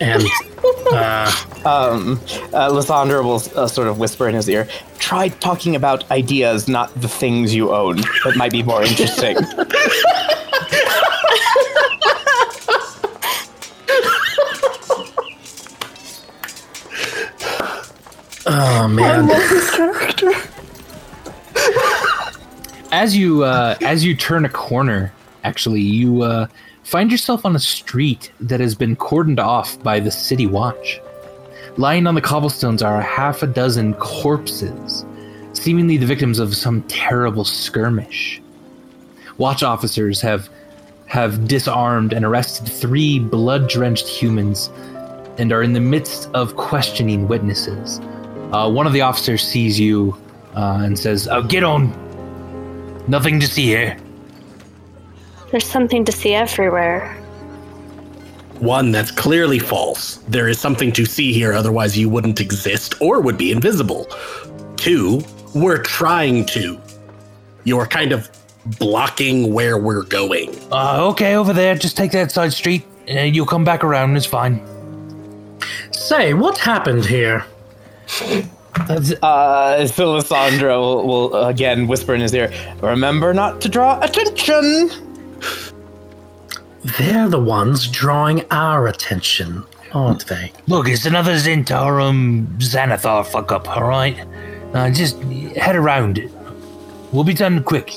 [0.01, 0.23] and
[0.91, 1.31] uh,
[1.65, 2.21] Um,
[2.53, 4.67] uh, Lysandra will uh, sort of whisper in his ear,
[4.97, 7.97] try talking about ideas, not the things you own.
[8.23, 9.35] That might be more interesting.
[18.45, 18.99] oh man.
[18.99, 20.31] I love this character.
[22.91, 25.11] as you uh, as you turn a corner,
[25.43, 26.47] actually, you uh,
[26.89, 30.99] find yourself on a street that has been cordoned off by the city watch.
[31.77, 35.05] Lying on the cobblestones are a half a dozen corpses,
[35.53, 38.41] seemingly the victims of some terrible skirmish.
[39.37, 40.49] Watch officers have
[41.05, 44.69] have disarmed and arrested three blood-drenched humans
[45.37, 47.99] and are in the midst of questioning witnesses.
[48.51, 50.15] Uh, one of the officers sees you
[50.55, 51.93] uh, and says, oh, "Get on,
[53.07, 53.97] Nothing to see here.
[55.51, 57.15] There's something to see everywhere.
[58.59, 60.17] One that's clearly false.
[60.27, 64.05] There is something to see here, otherwise, you wouldn't exist or would be invisible.
[64.75, 65.23] Two,
[65.55, 66.79] we're trying to.
[67.63, 68.29] You're kind of
[68.77, 70.55] blocking where we're going.
[70.71, 71.75] Uh, okay, over there.
[71.75, 72.85] Just take that side street.
[73.09, 74.15] Uh, you'll come back around.
[74.17, 74.61] It's fine.
[75.91, 77.45] Say, what happened here?
[79.21, 82.51] Uh, so will, will again whisper in his ear,
[82.81, 85.08] remember not to draw attention.
[86.97, 89.63] They're the ones drawing our attention,
[89.93, 90.51] aren't they?
[90.67, 94.17] Look, it's another Zhentarim Xanathar fuck up, alright?
[94.73, 95.19] Uh, just
[95.57, 96.29] head around.
[97.11, 97.93] We'll be done quick.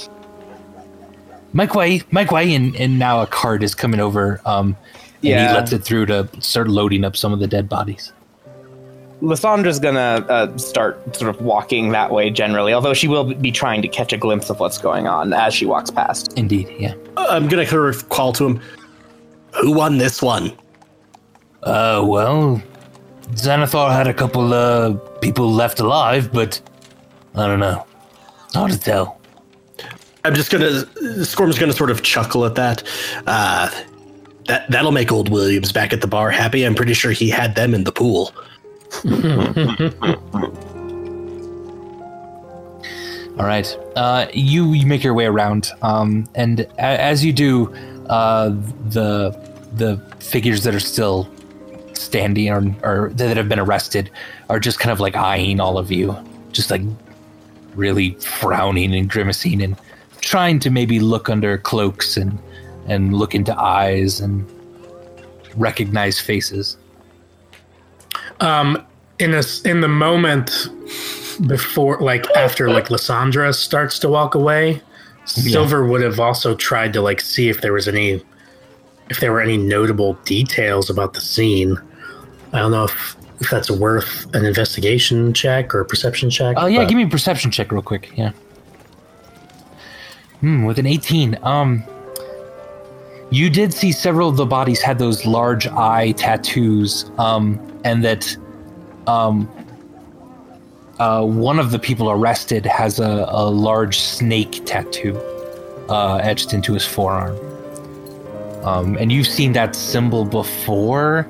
[1.52, 4.40] Make way, make way, and, and now a cart is coming over.
[4.46, 5.48] Um, and Yeah.
[5.48, 8.12] he lets it through to start loading up some of the dead bodies.
[9.20, 13.80] Lysandra's gonna uh, start sort of walking that way generally, although she will be trying
[13.82, 16.32] to catch a glimpse of what's going on as she walks past.
[16.36, 16.94] Indeed, yeah.
[17.16, 18.60] I'm gonna kind of call to him.
[19.60, 20.52] Who won this one?
[21.62, 22.60] Uh, well,
[23.32, 26.60] Xanathar had a couple uh people left alive, but
[27.34, 27.86] I don't know.
[28.54, 29.20] Hard to tell.
[30.24, 30.84] I'm just gonna.
[31.24, 32.82] Squirm's gonna sort of chuckle at that.
[33.26, 33.70] Uh,
[34.46, 36.64] that that'll make old Williams back at the bar happy.
[36.64, 38.32] I'm pretty sure he had them in the pool.
[43.38, 43.78] All right.
[43.96, 47.72] Uh, you you make your way around, um, and a- as you do,
[48.12, 48.50] uh,
[48.90, 49.30] the
[49.72, 51.26] the figures that are still
[51.94, 54.10] standing or, or that have been arrested
[54.50, 56.14] are just kind of like eyeing all of you,
[56.52, 56.82] just like
[57.74, 59.76] really frowning and grimacing and
[60.20, 62.38] trying to maybe look under cloaks and
[62.86, 64.46] and look into eyes and
[65.56, 66.76] recognize faces.
[68.40, 68.84] Um,
[69.18, 70.68] in a in the moment
[71.46, 74.82] before, like after, like Lysandra starts to walk away,
[75.24, 78.22] Silver would have also tried to like see if there was any,
[79.08, 81.76] if there were any notable details about the scene.
[82.52, 86.56] I don't know if if that's worth an investigation check or a perception check.
[86.58, 88.12] Oh yeah, but- give me a perception check real quick.
[88.16, 88.32] Yeah.
[90.40, 91.38] Hmm, with an 18.
[91.42, 91.84] Um
[93.32, 98.36] you did see several of the bodies had those large eye tattoos, um, and that
[99.06, 99.48] um,
[100.98, 105.16] uh, one of the people arrested has a, a large snake tattoo
[105.88, 107.36] uh, etched into his forearm.
[108.64, 111.26] Um, and you've seen that symbol before,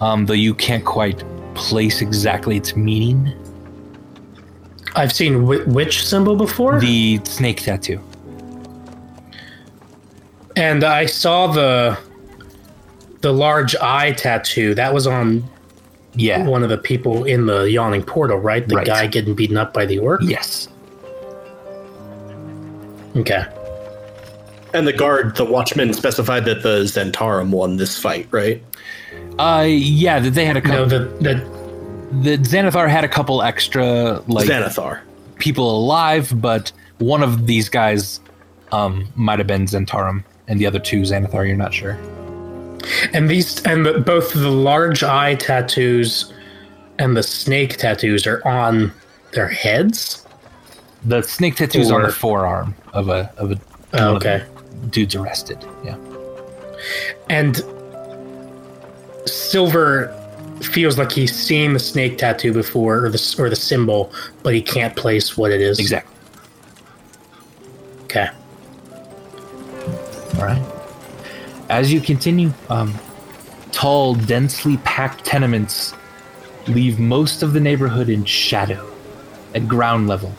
[0.00, 1.22] um, though you can't quite
[1.54, 3.32] place exactly its meaning.
[4.96, 8.00] I've seen whi which symbol before, The snake tattoo.
[10.56, 11.98] and I saw the
[13.20, 14.74] the large eye tattoo.
[14.74, 15.44] That was on
[16.14, 16.46] Yeah.
[16.46, 18.66] one of the people in the yawning portal, right?
[18.68, 18.86] The Right.
[18.86, 20.20] guy getting beaten up by the orc.
[20.22, 20.68] Yes.
[23.16, 23.44] Okay.
[24.74, 28.62] And the guard, the watchman, specified that the Zhentarim won this fight, right?
[29.38, 30.18] Uh, yeah.
[30.18, 30.86] That they had a No, couple.
[30.86, 31.34] the the
[32.22, 35.00] the Xanathar had a couple extra like Xanathar.
[35.38, 38.20] people alive, but one of these guys
[38.70, 41.46] um, might have been Zhentarim, and the other two Xanathar.
[41.46, 41.98] You're not sure.
[43.12, 46.32] And these and the, both the large eye tattoos
[46.98, 48.92] and the snake tattoos are on
[49.32, 50.26] their heads.
[51.04, 53.60] The snake tattoo's are on the forearm of a of a
[53.94, 55.58] Oh, one of dudes arrested.
[55.84, 55.96] Yeah.
[57.28, 57.62] And
[59.26, 60.18] Silver
[60.62, 64.62] feels like he's seen the snake tattoo before, or the or the symbol, but he
[64.62, 65.78] can't place what it is.
[65.78, 66.14] Exactly.
[68.04, 68.28] Okay.
[70.38, 70.71] All right.
[71.72, 72.94] As you continue, um,
[73.70, 75.94] tall, densely packed tenements
[76.68, 78.92] leave most of the neighborhood in shadow
[79.54, 80.34] at ground level.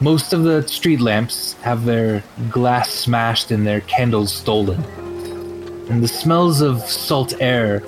[0.00, 4.82] Most of the street lamps have their glass smashed and their candles stolen.
[5.88, 7.80] And the smells of salt air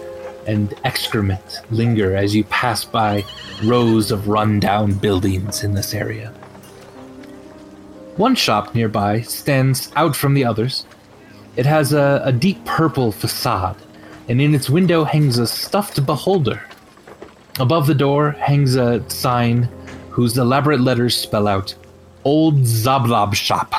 [0.46, 3.24] and excrement linger as you pass by
[3.64, 6.28] rows of rundown buildings in this area.
[8.14, 10.86] One shop nearby stands out from the others.
[11.56, 13.76] It has a, a deep purple facade,
[14.28, 16.62] and in its window hangs a stuffed beholder.
[17.60, 19.68] Above the door hangs a sign
[20.10, 21.74] whose elaborate letters spell out
[22.24, 23.72] Old Xoblob Shop.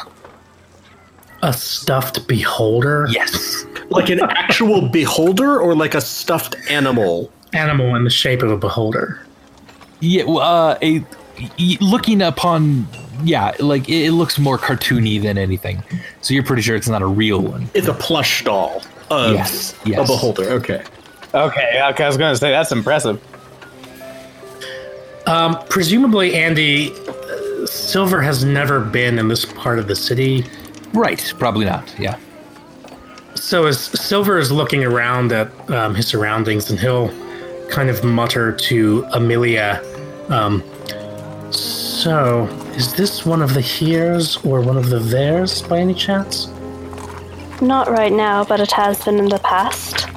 [1.41, 3.65] A stuffed beholder Yes.
[3.89, 7.31] Like an actual beholder or like a stuffed animal?
[7.53, 9.21] animal in the shape of a beholder.
[10.01, 10.99] Yeah, well, uh, a,
[11.59, 12.87] y- looking upon,
[13.23, 15.83] yeah, like it, it looks more cartoony than anything.
[16.21, 17.69] So you're pretty sure it's not a real one.
[17.73, 20.43] It's a plush doll of Yes, a beholder.
[20.51, 20.83] Okay.
[21.33, 23.21] Okay, okay, I was gonna say that's impressive.
[25.27, 30.45] Um, presumably, Andy uh, Silver has never been in this part of the city,
[30.93, 31.93] Right, probably not.
[31.99, 32.17] Yeah.
[33.33, 37.09] so as Silver is looking around at um, his surroundings, and he'll
[37.69, 39.81] kind of mutter to Amelia,
[40.29, 40.63] um,
[41.51, 42.45] "So,
[42.75, 46.47] is this one of the here's or one of the theirs by any chance?"
[47.61, 50.07] Not right now, but it has been in the past.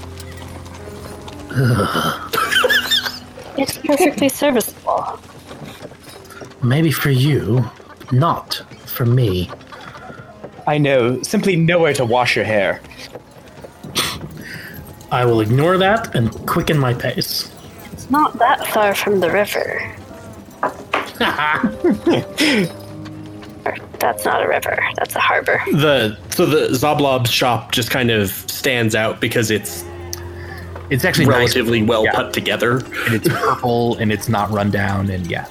[3.56, 5.20] it's perfectly serviceable.
[6.62, 7.64] Maybe for you,
[8.10, 9.50] not for me.
[10.66, 12.80] I know, simply nowhere to wash your hair.
[15.10, 17.50] I will ignore that and quicken my pace.
[17.92, 19.96] It's not that far from the river.
[21.20, 21.24] Or,
[24.00, 24.78] that's not a river.
[24.96, 25.60] That's a harbor.
[25.72, 29.84] The so the Xoblob's shop just kind of stands out because it's
[30.90, 32.12] It's actually nice, relatively well Yeah.
[32.14, 32.78] put together.
[33.06, 35.46] and it's purple and it's not run down and yeah.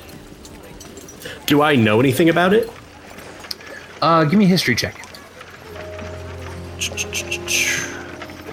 [1.46, 2.70] Do I know anything about it?
[4.02, 4.96] Uh, give me a history check.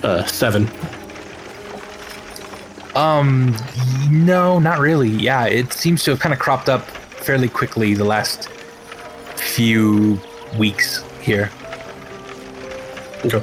[0.02, 0.68] Uh, seven.
[2.94, 3.56] Um,
[4.10, 5.08] no, not really.
[5.08, 6.86] Yeah, it seems to have kind of cropped up
[7.24, 8.48] fairly quickly the last
[9.36, 10.20] few
[10.58, 11.50] weeks here.
[13.24, 13.42] Okay.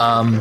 [0.00, 0.40] Um,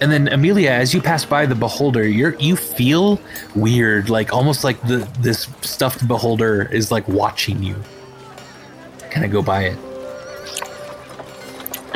[0.00, 3.20] and then Amelia, as you pass by the beholder, you're you feel
[3.54, 7.76] weird, like almost like the this stuffed beholder is like watching you.
[9.10, 9.78] Kind of go by it.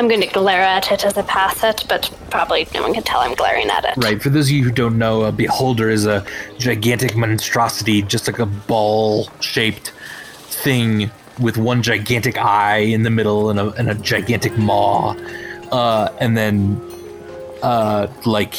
[0.00, 3.02] I'm going to glare at it as I pass it, but probably no one can
[3.02, 3.98] tell I'm glaring at it.
[3.98, 4.20] Right.
[4.20, 6.24] For those of you who don't know, a beholder is a
[6.56, 9.90] gigantic monstrosity, just like a ball-shaped
[10.38, 15.14] thing with one gigantic eye in the middle and a, and a gigantic maw,
[15.70, 16.80] uh, and then
[17.62, 18.54] uh, like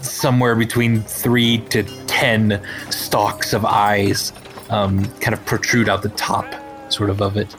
[0.00, 2.60] somewhere between three to ten
[2.90, 4.32] stalks of eyes,
[4.70, 6.52] um, kind of protrude out the top,
[6.92, 7.54] sort of of it.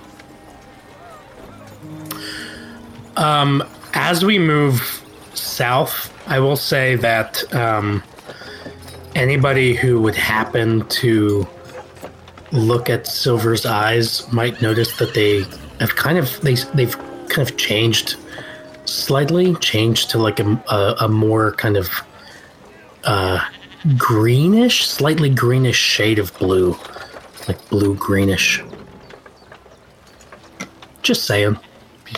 [3.16, 3.64] Um,
[3.94, 5.02] as we move
[5.34, 8.04] south, I will say that um,
[9.16, 11.48] anybody who would happen to
[12.52, 15.44] look at Silver's eyes might notice that they
[15.80, 16.98] have kind of they they've
[17.30, 18.16] kind of changed
[18.86, 21.90] slightly, changed to like a, a, a more kind of
[23.04, 23.46] uh,
[23.98, 26.76] greenish, slightly greenish shade of blue,
[27.48, 28.64] like blue greenish.
[31.02, 31.58] Just saying.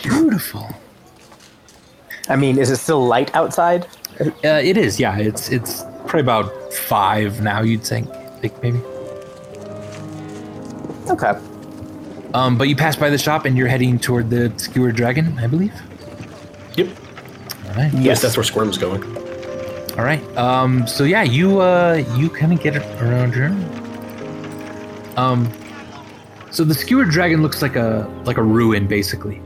[0.02, 0.68] Beautiful.
[2.28, 3.86] I mean, is it still light outside?
[4.20, 4.30] Uh,
[4.62, 5.18] it is, yeah.
[5.18, 7.60] It's it's probably about five now.
[7.62, 8.08] You'd think,
[8.40, 8.80] think maybe.
[11.08, 11.38] Okay.
[12.34, 15.46] Um, but you pass by the shop and you're heading toward the skewered dragon, I
[15.46, 15.72] believe.
[16.76, 16.88] Yep.
[17.68, 17.92] All right.
[17.94, 19.02] Yes, that's where Squirm's going.
[19.96, 20.22] All right.
[20.36, 20.86] Um.
[20.86, 23.54] So yeah, you uh you kind of get it around here.
[25.16, 25.50] Um.
[26.50, 29.40] So the skewered dragon looks like a like a ruin, basically.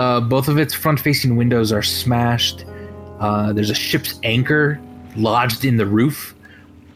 [0.00, 2.64] Uh, both of its front-facing windows are smashed.
[3.18, 4.80] Uh, there's a ship's anchor
[5.14, 6.34] lodged in the roof,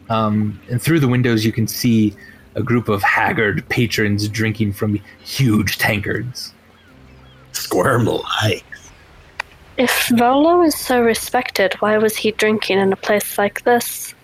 [0.09, 2.15] um, and through the windows you can see
[2.55, 6.51] a group of haggard patrons drinking from huge tankards.
[7.51, 8.89] Squirm likes.
[9.77, 14.15] If Volo is so respected, why was he drinking in a place like this?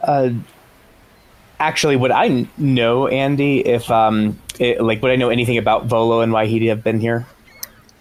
[0.00, 0.30] Uh,
[1.60, 6.22] actually, would I know Andy if um, it, like would I know anything about Volo
[6.22, 7.26] and why he'd have been here?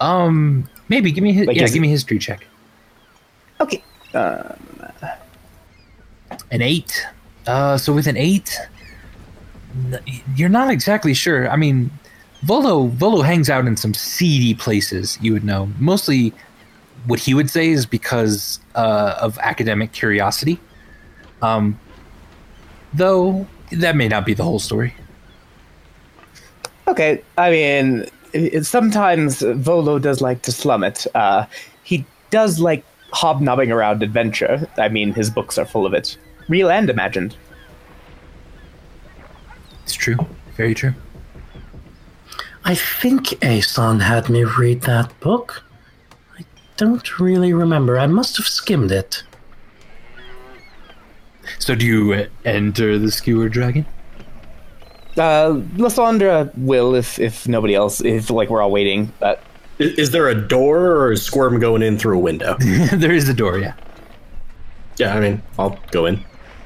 [0.03, 2.45] Um, maybe give me his, Like, yeah, give it- me a history check.
[3.61, 3.81] Okay.
[4.13, 4.55] Uh,
[6.51, 7.05] An eight.
[7.47, 8.57] Uh, so with an eight,
[10.35, 11.49] you're not exactly sure.
[11.49, 11.89] I mean,
[12.43, 15.17] Volo Volo hangs out in some seedy places.
[15.21, 15.69] You would know.
[15.79, 16.33] Mostly,
[17.07, 20.59] what he would say is because uh, of academic curiosity.
[21.41, 21.79] Um,
[22.93, 24.93] though that may not be the whole story.
[26.87, 31.05] Okay, I mean, it, sometimes Volo does like to slum it.
[31.15, 31.45] Uh,
[31.83, 34.67] he does like hobnobbing around adventure.
[34.77, 36.17] I mean, his books are full of it,
[36.49, 37.35] real and imagined.
[39.83, 40.17] It's true.
[40.55, 40.93] Very true.
[42.65, 45.63] I think Aeson had me read that book.
[46.39, 46.45] I
[46.77, 47.99] don't really remember.
[47.99, 49.23] I must have skimmed it.
[51.59, 53.85] So do you uh, enter the Skewered Dragon?
[55.17, 59.11] Uh, Lysandra will if if nobody else, if like we're all waiting.
[59.19, 59.43] But
[59.79, 62.55] Is, is there a door or is Squirm going in through a window?
[62.93, 63.59] there is a door.
[63.59, 63.73] Yeah.
[64.97, 66.23] yeah, I mean, I'll go in.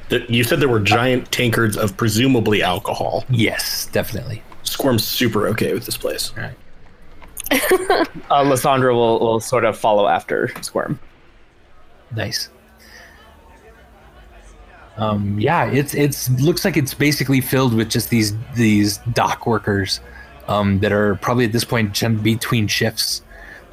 [0.10, 3.26] Th- You said there were giant tankards of presumably alcohol.
[3.30, 4.42] Yes, definitely.
[4.64, 6.32] Squirm's super okay with this place.
[6.38, 8.08] All right.
[8.32, 11.00] uh, Lysandra will will sort of follow after Squirm.
[12.16, 12.50] Nice.
[14.98, 20.00] Um, yeah, it's it's looks like it's basically filled with just these these dock workers
[20.48, 21.94] um, that are probably at this point
[22.24, 23.22] between shifts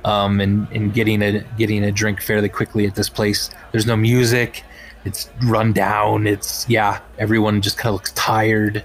[0.04, 3.50] um, and and getting a getting a drink fairly quickly at this place.
[3.72, 4.64] There's no music.
[5.04, 6.26] It's run down.
[6.26, 7.00] It's yeah.
[7.18, 8.84] Everyone just kind of looks tired.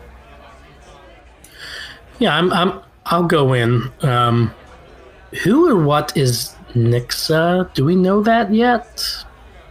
[2.19, 2.51] Yeah, I'm.
[2.53, 2.81] I'm.
[3.05, 3.91] I'll go in.
[4.01, 4.53] Um,
[5.43, 7.73] who or what is Nixa?
[7.73, 9.25] Do we know that yet?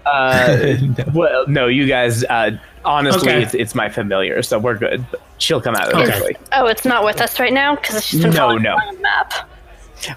[0.09, 0.77] Uh,
[1.15, 2.25] well, no, you guys.
[2.25, 2.53] Uh,
[2.85, 3.43] honestly, Okay.
[3.43, 5.05] it's, it's my familiar, so we're good.
[5.39, 6.03] She'll come out Okay.
[6.05, 6.37] eventually.
[6.53, 8.75] Oh, it's not with us right now because she's been No, no.
[8.75, 9.33] along the map.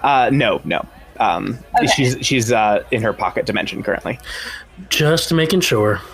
[0.02, 0.86] Uh, no, no.
[1.20, 1.58] Um,
[1.94, 4.18] she's she's uh, in her pocket dimension currently.
[4.88, 6.00] Just making sure.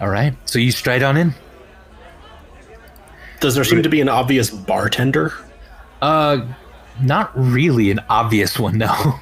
[0.00, 1.32] All right, so you stride on in.
[3.40, 5.32] Does there seem to be an obvious bartender?
[6.02, 6.46] Uh,
[7.00, 8.92] not really an obvious one, no.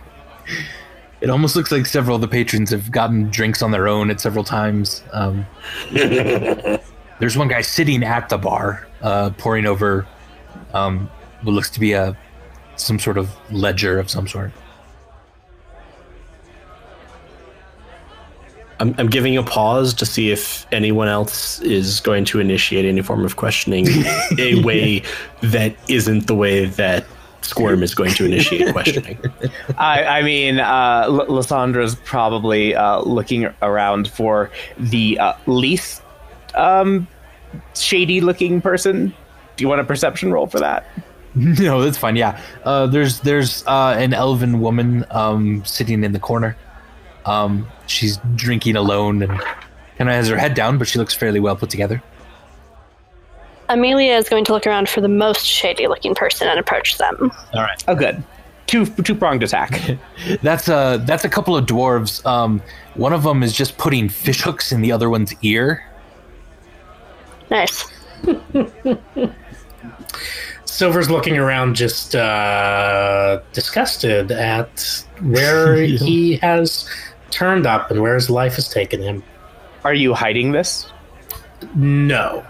[1.22, 4.20] It almost looks like several of the patrons have gotten drinks on their own at
[4.20, 5.04] several times.
[5.12, 5.46] Um,
[5.92, 10.04] there's one guy sitting at the bar, uh, pouring over
[10.74, 11.08] um,
[11.42, 12.16] what looks to be a
[12.74, 14.50] some sort of ledger of some sort.
[18.80, 23.00] I'm, I'm giving a pause to see if anyone else is going to initiate any
[23.00, 23.86] form of questioning
[24.40, 25.04] a way
[25.40, 27.06] that isn't the way that
[27.42, 29.18] Squirm is going to initiate questioning.
[29.76, 36.02] I, I mean, uh, L- Lysandra's probably uh, looking around for the uh, least
[36.54, 37.06] um,
[37.74, 39.14] shady-looking person.
[39.56, 40.86] Do you want a perception roll for that?
[41.34, 42.16] no, that's fine.
[42.16, 46.56] Yeah, uh, there's there's uh, an elven woman um, sitting in the corner.
[47.24, 49.30] Um, she's drinking alone and
[49.96, 52.02] kind of has her head down, but she looks fairly well put together.
[53.72, 57.30] Amelia is going to look around for the most shady looking person and approach them.
[57.54, 57.82] All right.
[57.88, 58.22] Oh, good.
[58.66, 59.98] Two two pronged attack.
[60.42, 62.24] That's a that's a couple of dwarves.
[62.24, 62.62] Um,
[62.94, 65.84] one of them is just putting fish hooks in the other one's ear.
[67.50, 67.84] Nice.
[70.64, 76.88] Silver's looking around, just uh, disgusted at where he has
[77.30, 79.22] turned up and where his life has taken him.
[79.84, 80.90] Are you hiding this?
[81.74, 82.46] No.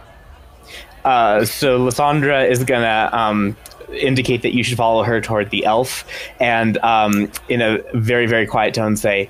[1.05, 3.57] Uh, so Lysandra is gonna um,
[3.93, 6.05] indicate that you should follow her toward the elf,
[6.41, 9.29] and um, in a very very quiet tone say,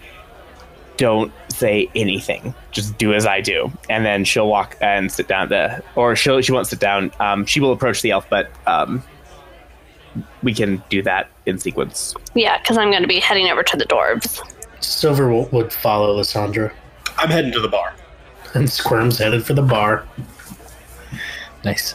[0.97, 2.55] "Don't say anything.
[2.71, 5.49] Just do as I do." And then she'll walk and sit down.
[5.49, 7.11] The or she'll she won't sit down.
[7.21, 9.03] Um, she will approach the elf, but um,
[10.43, 12.15] we can do that in sequence.
[12.35, 14.41] Yeah, because I'm going to be heading over to the dwarves.
[14.81, 16.73] Silver will, would follow Lysandra,
[17.17, 17.95] I'm heading to the bar.
[18.55, 20.07] and Squirm's headed for the bar.
[21.65, 21.95] Nice.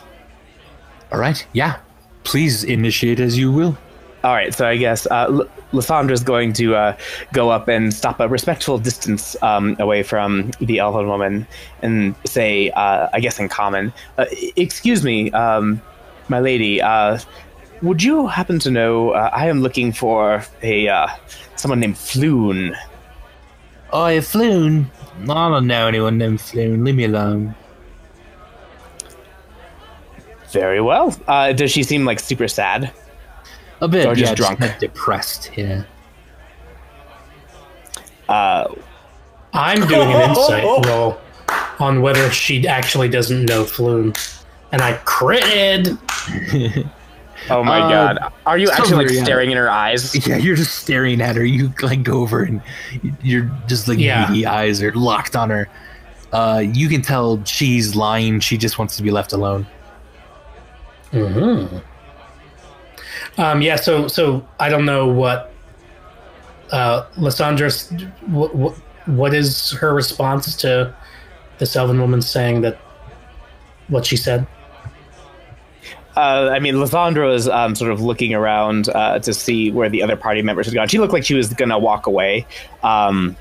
[1.12, 1.46] All right.
[1.54, 1.80] Yeah.
[2.24, 3.78] Please initiate as you will.
[4.24, 5.28] All right, so I guess uh,
[5.72, 6.98] L- going to uh,
[7.34, 11.48] go up and stop a respectful distance um, away from the elven woman
[11.84, 14.26] and say, uh, I guess in common, uh,
[14.56, 15.82] "Excuse me, um,
[16.30, 16.82] my lady.
[16.82, 17.20] Uh,
[17.84, 19.12] would you happen to know?
[19.12, 21.08] Uh, I am looking for a uh,
[21.56, 22.76] someone named Floon.
[23.94, 24.88] Oh, you Floon.
[25.22, 26.84] I don't know anyone named Floon.
[26.84, 27.56] Leave me alone.
[30.52, 31.16] Very well.
[31.28, 32.92] Uh, does she seem like super sad?
[33.82, 34.06] A bit.
[34.08, 34.60] Or just yeah, drunk.
[34.60, 35.52] kind of depressed.
[35.56, 35.84] Yeah.
[38.30, 38.74] Uh,
[39.54, 41.18] I'm doing an insight roll
[41.80, 44.18] on whether she actually doesn't know Floon,
[44.72, 45.98] And I critted.
[47.50, 50.28] oh my Uh, god, are you actually like staring in her eyes?
[50.28, 51.46] Yeah, you're just staring at her.
[51.46, 52.62] You like go over and
[53.22, 54.28] you're just like Yeah.
[54.28, 55.70] beady eyes are locked on her.
[56.34, 58.40] Uh, you can tell she's lying.
[58.42, 59.66] She just wants to be left alone.
[61.12, 61.78] Hmm
[63.38, 65.52] Um, yeah, so so I don't know what
[66.72, 68.76] uh, what, what
[69.06, 70.94] what is her response to
[71.60, 72.78] this elven woman saying that
[73.88, 74.46] what she said?
[76.16, 80.02] Uh, I mean, Lysandra was um, sort of looking around uh, to see where the
[80.02, 80.88] other party members had gone.
[80.88, 82.48] She looked like she was going to walk away,
[82.82, 83.38] um,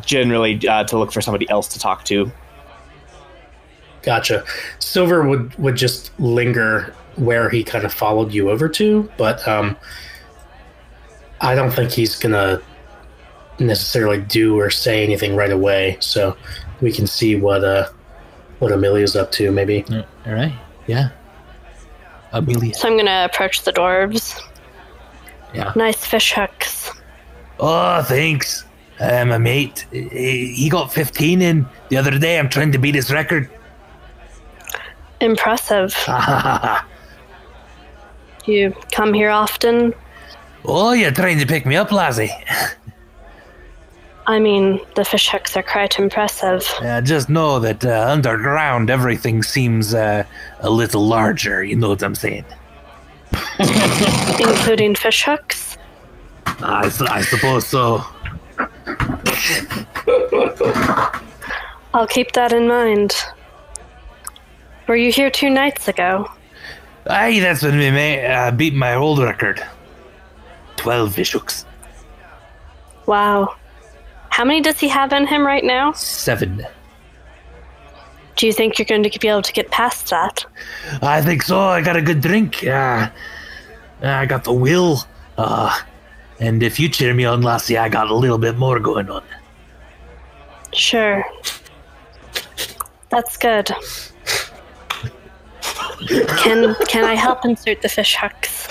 [0.00, 2.30] generally uh, to look for somebody else to talk to.
[4.08, 4.42] Gotcha.
[4.78, 9.76] Silver would would just linger where he kind of followed you over to, but um,
[11.42, 12.62] I don't think he's gonna
[13.58, 15.98] necessarily do or say anything right away.
[16.00, 16.38] So
[16.80, 17.90] we can see what uh
[18.60, 19.50] what Amelia's up to.
[19.52, 19.84] Maybe.
[19.90, 20.58] All right.
[20.86, 21.10] Yeah.
[22.32, 22.72] Amelia.
[22.72, 24.40] So I'm going to approach the dwarves.
[25.52, 25.74] Yeah.
[25.76, 26.92] Nice fish hooks.
[27.60, 28.64] Oh, thanks.
[29.00, 32.38] Uh, my mate, he he got 15 in the other day.
[32.38, 33.50] I'm trying to beat his record.
[35.20, 35.94] Impressive.
[38.48, 39.92] You come here often?
[40.64, 42.30] oh, you're trying to pick me up, lassie.
[44.26, 46.66] I mean, the fish hooks are quite impressive.
[46.80, 50.24] Uh, just know that uh, underground everything seems uh,
[50.60, 51.62] a little larger.
[51.62, 52.46] You know what I'm saying?
[54.40, 55.76] Including fish hooks?
[56.60, 58.02] I suppose so.
[61.92, 63.14] I'll keep that in mind.
[64.88, 66.30] Were you here two nights ago?
[67.06, 69.62] Aye, that's when we may, uh, beat my old record.
[70.76, 71.66] 12 fishhooks.
[73.04, 73.54] Wow.
[74.30, 75.92] How many does he have in him right now?
[75.92, 76.66] Seven.
[78.36, 80.46] Do you think you're going to be able to get past that?
[81.02, 81.60] I think so.
[81.60, 82.64] I got a good drink.
[82.66, 83.10] Uh,
[84.02, 85.00] I got the will.
[85.36, 85.76] Uh,
[86.40, 89.24] and if you cheer me on, lassie, I got a little bit more going on.
[90.72, 91.24] Sure.
[93.10, 93.70] That's good.
[96.38, 98.68] Can can I help insert the fish hooks?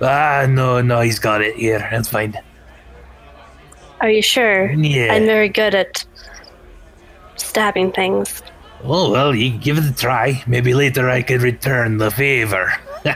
[0.00, 1.86] Ah, no, no, he's got it here.
[1.90, 2.34] That's fine.
[4.00, 4.70] Are you sure?
[4.72, 5.12] Yeah.
[5.12, 6.04] I'm very good at
[7.36, 8.42] stabbing things.
[8.82, 10.42] Oh, well, you can give it a try.
[10.46, 12.72] Maybe later I could return the favor.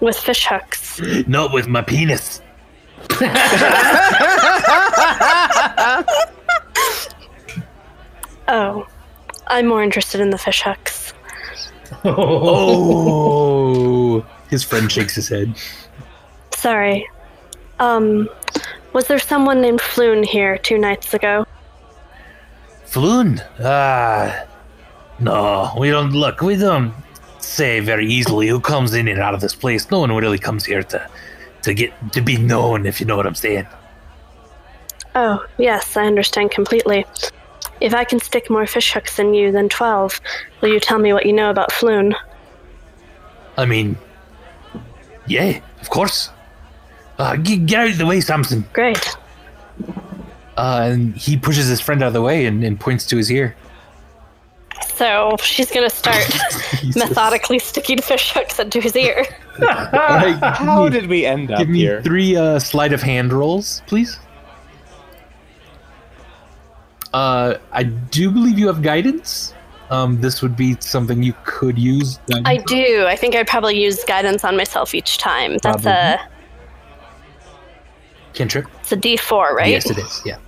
[0.00, 1.00] With fish hooks.
[1.26, 2.40] Not with my penis.
[8.48, 8.86] Oh.
[9.46, 11.01] I'm more interested in the fish hooks.
[12.04, 13.72] Oh.
[14.50, 15.54] His friend shakes his head.
[16.54, 17.08] Sorry.
[17.78, 18.28] Um,
[18.92, 21.46] was there someone named Floon here two nights ago?
[22.86, 23.40] Floon?
[23.60, 24.44] Ah.
[25.18, 26.40] No, we don't look.
[26.42, 26.92] We don't
[27.38, 29.90] say very easily who comes in and out of this place.
[29.90, 31.08] No one really comes here to
[31.62, 33.66] to get to be known, if you know what I'm saying.
[35.14, 37.04] Oh, yes, I understand completely.
[37.82, 40.20] If I can stick more fish hooks in you than 12,
[40.60, 42.14] will you tell me what you know about Floon?
[43.58, 43.96] I mean,
[45.26, 46.30] yeah, of course.
[47.18, 48.64] Uh, g- get out of the way, Samson.
[48.72, 49.16] Great.
[50.56, 53.30] Uh, and he pushes his friend out of the way and, and points to his
[53.32, 53.56] ear.
[54.94, 56.24] So she's gonna start
[56.96, 59.26] methodically sticking fish hooks into his ear.
[59.58, 62.02] How did we end up Give me here?
[62.02, 64.18] three uh, sleight of hand rolls, please.
[67.12, 69.54] Uh, I do believe you have guidance.
[69.90, 72.18] um, this would be something you could use.
[72.46, 73.04] I do.
[73.06, 75.58] I think I'd probably use guidance on myself each time.
[75.62, 76.18] That's a
[78.32, 78.66] cantrip.
[78.80, 79.68] it's a D four, right?
[79.70, 80.22] Yes, it is.
[80.24, 80.38] Yeah.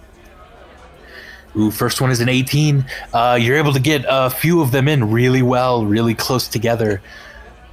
[1.57, 2.85] Ooh, first one is an 18.
[3.13, 7.01] Uh, you're able to get a few of them in really well, really close together.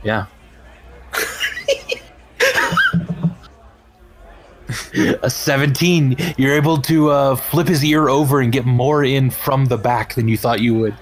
[0.04, 0.26] Yeah.
[5.24, 6.16] a 17.
[6.38, 10.16] You're able to uh, flip his ear over and get more in from the back
[10.16, 10.96] than you thought you would.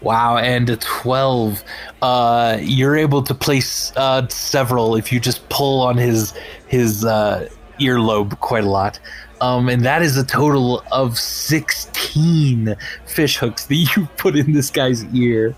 [0.00, 1.64] Wow, and a 12.
[2.02, 6.34] Uh, you're able to place uh, several if you just pull on his
[6.68, 7.48] his uh,
[7.80, 9.00] earlobe quite a lot.
[9.40, 12.74] Um, and that is a total of 16
[13.06, 15.54] fish hooks that you put in this guy's ear.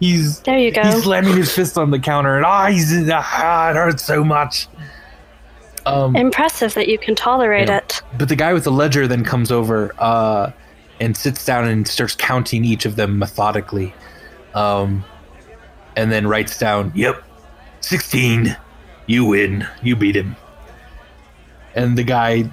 [0.00, 0.82] He's There you go.
[0.82, 4.66] he's slamming his fist on the counter and ah, he's ah, it hurts so much.
[5.88, 7.78] Um, Impressive that you can tolerate Yeah.
[7.78, 8.02] it.
[8.16, 10.50] but the guy with the ledger then comes over uh,
[11.00, 13.94] and sits down and starts counting each of them methodically,
[14.54, 15.04] um,
[15.96, 17.22] and then writes down, "Yep,
[17.80, 18.56] sixteen.
[19.06, 19.66] You win.
[19.82, 20.36] You beat him."
[21.74, 22.44] And the guy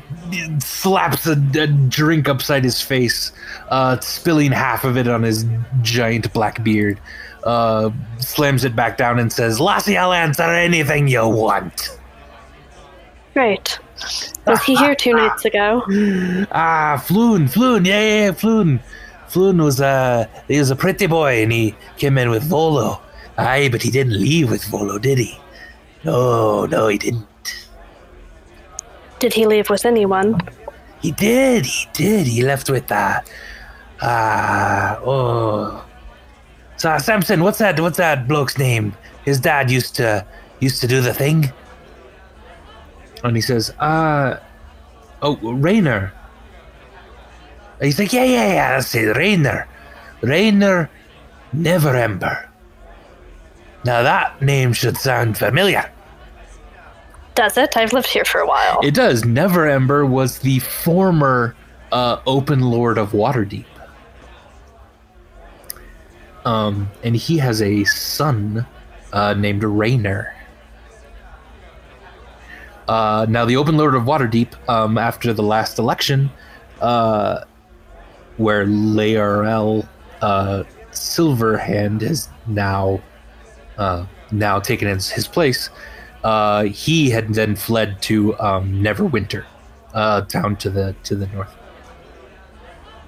[0.60, 3.32] slaps a, a drink upside his face,
[3.70, 5.46] uh, spilling half of it on his
[5.82, 7.00] giant black beard.
[7.44, 7.90] Uh,
[8.20, 11.98] slams it back down and says, "Lassie, I'll answer anything you want."
[13.36, 13.80] Right.
[14.48, 15.84] Was he here two nights ago?
[16.52, 18.80] Ah, Floon, Floon, yeah, yeah, yeah, Floon.
[19.28, 23.02] Floon was uh, he was a pretty boy, and he came in with Volo.
[23.38, 25.38] Aye, but he didn't leave with Volo, did he?
[26.06, 27.28] No, no, he didn't.
[29.20, 30.40] Did he leave with anyone?
[31.02, 32.28] He did, he did.
[32.28, 33.20] He left with uh,
[34.02, 35.86] ah, oh.
[36.78, 37.80] So uh, Samson, what's that?
[37.80, 38.94] What's that bloke's name?
[39.26, 40.26] His dad used to
[40.62, 41.52] used to do the thing.
[43.26, 44.40] And he says, uh,
[45.22, 46.12] oh, Renaer.
[47.82, 49.68] He's like, yeah, yeah, yeah, that's it, Renaer.
[50.22, 50.90] Renaer
[51.52, 52.50] Never Ember.
[53.86, 55.90] Now that name should sound familiar.
[57.36, 57.76] Does it?
[57.78, 58.80] I've lived here for a while.
[58.84, 59.24] It does.
[59.24, 61.56] Neverember was the former
[61.92, 63.66] uh, Open Lord of Waterdeep.
[66.46, 68.66] Um, and he has a son
[69.12, 70.35] uh, named Renaer.
[72.88, 76.30] Uh, now, the Open Lord of Waterdeep, um, after the last election,
[76.82, 77.44] uh,
[78.38, 79.88] where Laeral
[80.22, 83.02] uh, Silverhand has now
[83.78, 85.70] uh, now taken his, his place,
[86.24, 89.46] uh, he had then fled to um, Neverwinter,
[89.94, 91.56] uh, down to the to the north.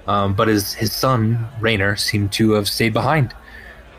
[0.08, 3.34] Um, but his his son Renaer seemed to have stayed behind,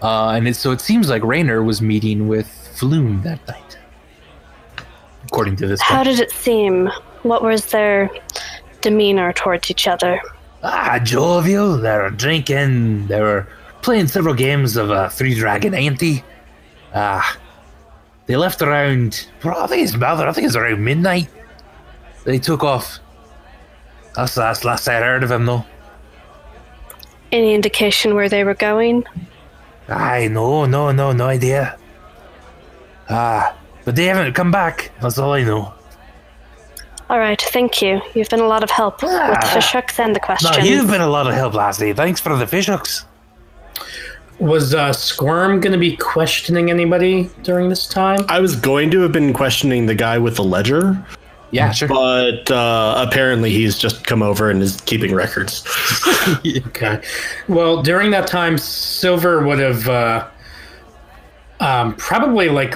[0.02, 3.69] and it, so it seems like Renaer was meeting with Floon that night,
[5.32, 5.82] according to this.
[5.82, 6.90] How did it seem?
[7.24, 8.10] What was their
[8.82, 10.22] demeanor towards each other?
[10.64, 11.78] Ah, jovial.
[11.78, 13.08] They were drinking.
[13.08, 13.48] They were
[13.82, 16.24] playing several games of uh, Three Dragon Ante.
[16.94, 17.38] Ah,
[18.26, 19.28] they left around.
[19.44, 20.28] Well, I think it's about.
[20.28, 21.30] I think it's around midnight.
[22.26, 23.00] They took off.
[24.16, 25.66] That's that's last I heard of him, though.
[27.32, 29.06] Any indication where they were going?
[29.88, 31.78] I no, no, no, no idea.
[33.10, 33.56] Ah,
[33.90, 34.92] but they haven't come back.
[35.02, 35.74] That's all I know.
[37.10, 38.00] All right, thank you.
[38.14, 40.52] You've been a lot of help with the fish hooks and the questions.
[40.52, 40.70] No, questions.
[40.78, 41.94] you've been a lot of help, lassie.
[41.94, 43.08] Thanks for the fish hooks.
[44.38, 48.20] Was uh, Squirm going to be questioning anybody during this time?
[48.30, 51.04] I was going to have been questioning the guy with the ledger,
[51.50, 51.88] Yeah, sure.
[51.88, 55.64] but uh, apparently he's just come over and is keeping records.
[56.68, 57.02] Okay.
[57.48, 60.28] Well, during that time, Silver would have uh,
[61.60, 62.76] um, probably like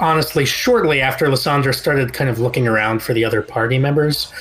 [0.00, 4.32] honestly shortly after Lysandra started kind of looking around for the other party members.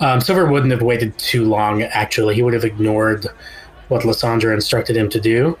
[0.00, 1.82] Um, Silver wouldn't have waited too long.
[1.82, 3.26] Actually, he would have ignored
[3.88, 5.58] what Lysandra instructed him to do.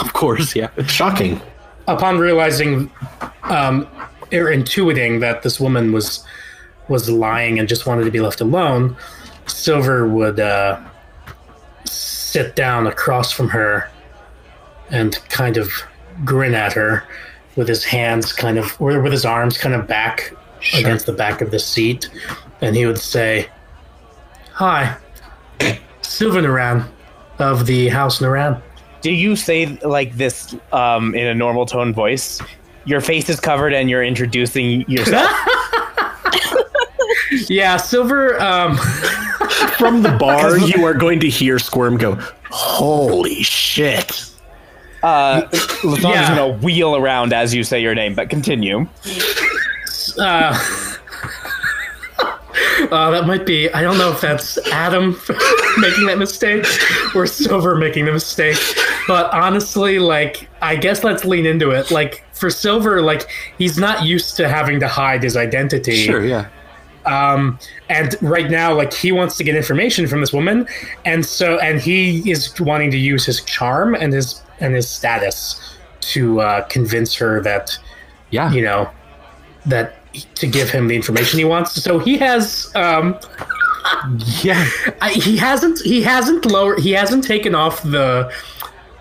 [0.00, 0.68] Of course, yeah.
[0.86, 1.40] Shocking.
[1.86, 2.90] Upon realizing
[3.44, 3.88] um,
[4.32, 6.24] or intuiting that this woman was
[6.88, 8.96] was lying and just wanted to be left alone,
[9.46, 10.80] Silver would uh,
[11.84, 13.90] sit down across from her
[14.90, 15.70] and kind of
[16.24, 17.04] grin at her
[17.58, 20.32] with his hands kind of or with his arms kind of back
[20.74, 22.08] against the back of the seat
[22.60, 23.48] and he would say
[24.52, 24.96] hi
[26.02, 26.88] Sylvan Naran
[27.40, 28.62] of the House Naran
[29.02, 32.40] Do you say like this um, in a normal tone voice?
[32.84, 35.30] Your face is covered and you're introducing yourself.
[37.48, 38.78] yeah Silver um
[39.78, 42.14] From the bar, you are going to hear Squirm go,
[42.50, 44.30] Holy shit.
[45.02, 45.42] Uh,
[45.84, 46.28] Lysandra's Yeah.
[46.36, 48.86] gonna wheel around as you say your name, but continue.
[50.18, 50.58] uh,
[52.90, 53.70] uh, that might be.
[53.72, 55.20] I don't know if that's Adam.
[55.78, 56.66] making that mistake
[57.14, 58.56] or Silver making the mistake.
[59.06, 61.90] But honestly, like, I guess let's lean into it.
[61.92, 65.94] Like, for Silver, like, he's not used to having to hide his identity.
[66.04, 66.48] Sure, yeah.
[67.06, 67.58] Um,
[67.88, 70.66] and right now, like, he wants to get information from this woman.
[71.04, 75.60] And so, and he is wanting to use his charm and his, and his status
[76.00, 77.78] to uh, convince her that,
[78.30, 78.50] Yeah.
[78.52, 78.90] you know,
[79.66, 79.94] that
[80.36, 81.72] to give him the information he wants.
[81.82, 83.18] So he has, um,
[84.42, 84.66] Yeah.
[85.00, 88.32] I, he hasn't he hasn't lower he hasn't taken off the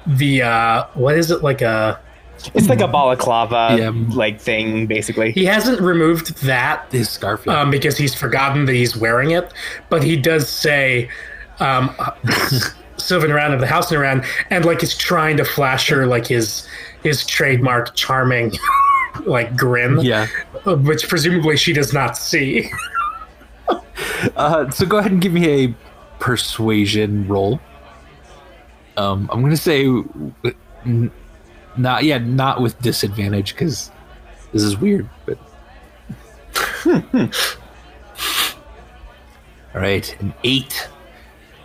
[0.06, 2.00] the uh what is it like a
[2.54, 3.92] It's like a balaclava Yeah.
[4.16, 5.32] like thing, basically.
[5.32, 7.44] he hasn't removed that His scarf.
[7.46, 7.62] yeah.
[7.62, 9.52] um because he's forgotten that he's wearing it
[9.90, 11.10] but he does say
[11.60, 11.94] um
[12.98, 16.28] sylvan around of the house and around and like is trying to flash her like
[16.28, 16.68] his
[17.04, 18.52] his trademark charming
[19.26, 20.28] like grin yeah.
[20.66, 22.70] which presumably she does not see
[24.36, 25.76] Uh, so go ahead and give me a
[26.20, 27.60] persuasion roll.
[28.96, 29.86] Um, I'm gonna say
[30.86, 31.12] n-
[31.78, 33.92] not yeah, not with disadvantage because
[34.52, 35.08] this is weird.
[35.26, 35.38] But
[39.76, 40.90] all right, an eight.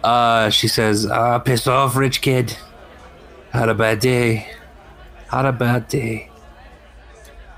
[0.02, 2.56] Uh, she says, "Ah, piss off, rich kid.
[3.52, 4.48] Had a bad day.
[5.30, 6.32] Had a bad day."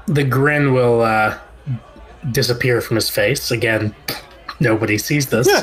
[0.06, 1.36] the grin will uh
[2.30, 3.94] disappear from his face again
[4.60, 5.48] nobody sees this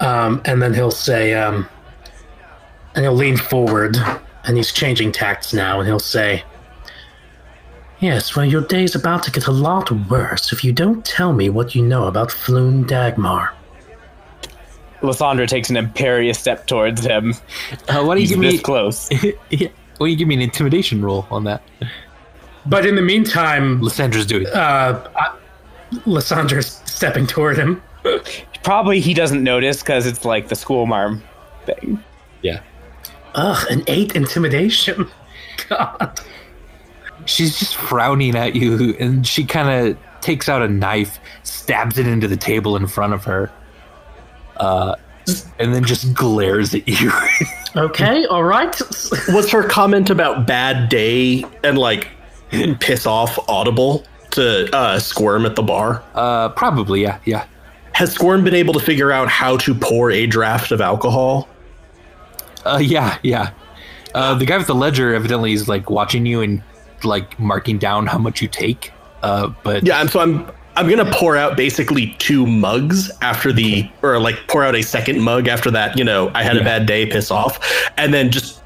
[0.00, 1.68] um, and then he'll say um,
[2.94, 3.96] and he'll lean forward
[4.44, 6.44] and he's changing tacts now and he'll say
[7.98, 11.48] yes well your day's about to get a lot worse if you don't tell me
[11.48, 13.52] what you know about floon dagmar
[15.04, 17.34] Lysandra takes an imperious step towards him.
[17.88, 18.58] Uh, why don't you He's give this me?
[18.58, 19.08] close.
[19.50, 19.68] yeah, why
[19.98, 21.62] don't you give me an intimidation roll on that?
[22.66, 24.46] but in the meantime Lysandra's doing.
[24.48, 25.34] uh, I-
[26.06, 27.80] Lysandra's stepping toward him
[28.62, 31.22] Probably he doesn't notice because it's like the school marm
[31.66, 32.02] thing.
[32.42, 32.60] Yeah.
[33.34, 35.08] ugh an eight intimidation
[35.68, 36.18] god
[37.26, 42.06] she's just frowning at you and she kind of takes out a knife stabs it
[42.06, 43.50] into the table in front of her
[44.56, 44.94] uh,
[45.58, 47.10] and then just glares at you
[47.76, 48.78] Okay, all right.
[49.30, 52.08] Was her comment about bad day and like
[52.78, 56.02] piss off audible to uh, Squirm at the bar?
[56.14, 57.46] uh, probably yeah yeah
[57.92, 61.48] Has Squirm been able to figure out how to pour a draft of alcohol?
[62.64, 63.50] uh, yeah yeah
[64.14, 66.62] uh, the guy with the ledger evidently is like watching you and
[67.02, 70.46] like marking down how much you take uh, but Yeah, and so I'm
[70.76, 75.20] I'm gonna pour out basically two mugs after the or like pour out a second
[75.20, 77.60] mug after that, you know, I had a bad day, piss off.
[77.96, 78.62] And then just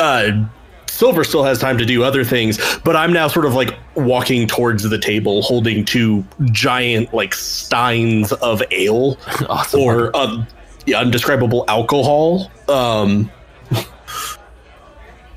[0.00, 0.44] uh
[0.88, 4.46] Silver still has time to do other things, but I'm now sort of like walking
[4.46, 9.18] towards the table holding two giant like steins of ale
[9.48, 10.44] awesome or uh,
[10.86, 12.50] yeah, undescribable alcohol.
[12.68, 13.30] Um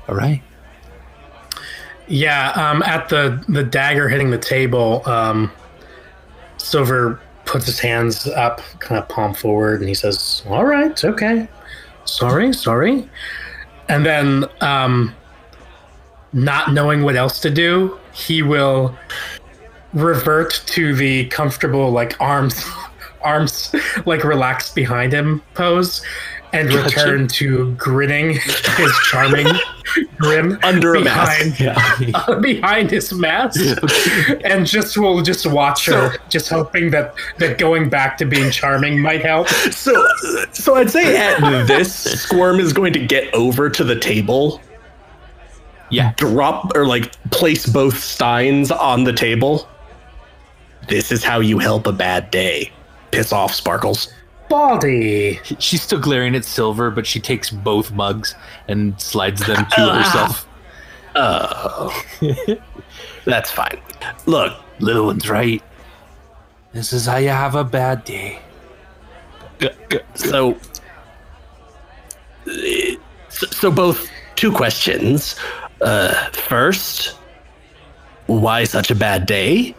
[0.08, 0.42] all right
[2.08, 5.52] Yeah, um, at the the dagger hitting the table, um,
[6.60, 11.48] Silver puts his hands up, kind of palm forward, and he says, "All right, okay,
[12.04, 13.08] sorry, sorry,"
[13.88, 15.14] and then, um,
[16.32, 18.96] not knowing what else to do, he will
[19.94, 22.64] revert to the comfortable, like arms,
[23.22, 23.74] arms
[24.06, 26.02] like relaxed behind him pose,
[26.52, 28.30] and return to grinning
[28.76, 29.46] his charming
[30.18, 31.60] grin under a behind mask.
[31.60, 32.38] Yeah.
[32.40, 33.60] behind his mask
[34.44, 39.00] and just will just watch her just hoping that that going back to being charming
[39.00, 40.06] might help So,
[40.52, 44.60] so I'd say at this, Squirm is going to get over to the table,
[45.90, 49.68] yeah drop or like place both steins on the table.
[50.88, 52.72] This is how you help a bad day.
[53.10, 54.12] Piss off, Sparkles.
[54.50, 58.34] Baldy she's still glaring at silver but she takes both mugs
[58.68, 60.46] and slides them to herself
[61.16, 62.04] Oh,
[63.24, 63.80] that's fine.
[64.26, 65.62] Look, little one's right
[66.72, 68.38] this is how you have a bad day
[70.14, 70.56] so,
[72.46, 72.52] uh,
[73.28, 75.36] so both two questions.
[75.80, 77.16] Uh, first,
[78.26, 79.74] why such a bad day?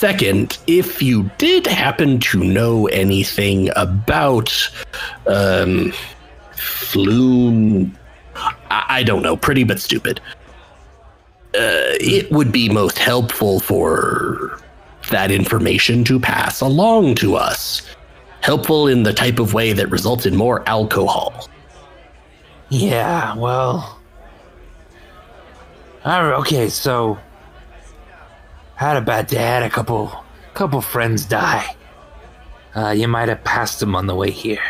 [0.00, 4.48] Second, if you did happen to know anything about
[5.26, 5.92] um,
[6.54, 7.94] Floon,
[8.34, 10.18] I, I don't know, pretty but stupid.
[11.54, 14.58] Uh, it would be most helpful for
[15.10, 17.82] that information to pass along to us.
[18.40, 21.46] Helpful in the type of way that results in more alcohol.
[22.70, 24.00] Yeah, well.
[26.06, 27.18] Okay, so
[28.80, 29.36] had a bad day.
[29.36, 30.24] Had a couple,
[30.54, 31.76] couple friends die.
[32.74, 34.62] Uh, you might have passed them on the way here.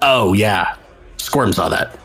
[0.00, 0.76] Oh yeah,
[1.16, 1.98] Squirm saw that.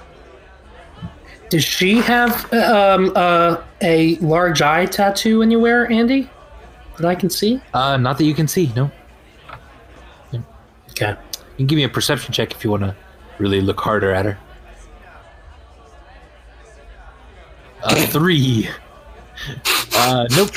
[1.49, 6.29] Does she have um, uh, a large eye tattoo anywhere, Andy?
[6.97, 7.61] That I can see?
[7.73, 8.71] Uh, not that you can see.
[8.75, 8.89] No.
[10.91, 11.11] Okay.
[11.11, 12.95] You can give me a perception check if you want to
[13.37, 14.39] really look harder at her.
[17.83, 18.67] Uh, three.
[19.95, 20.49] Uh, nope.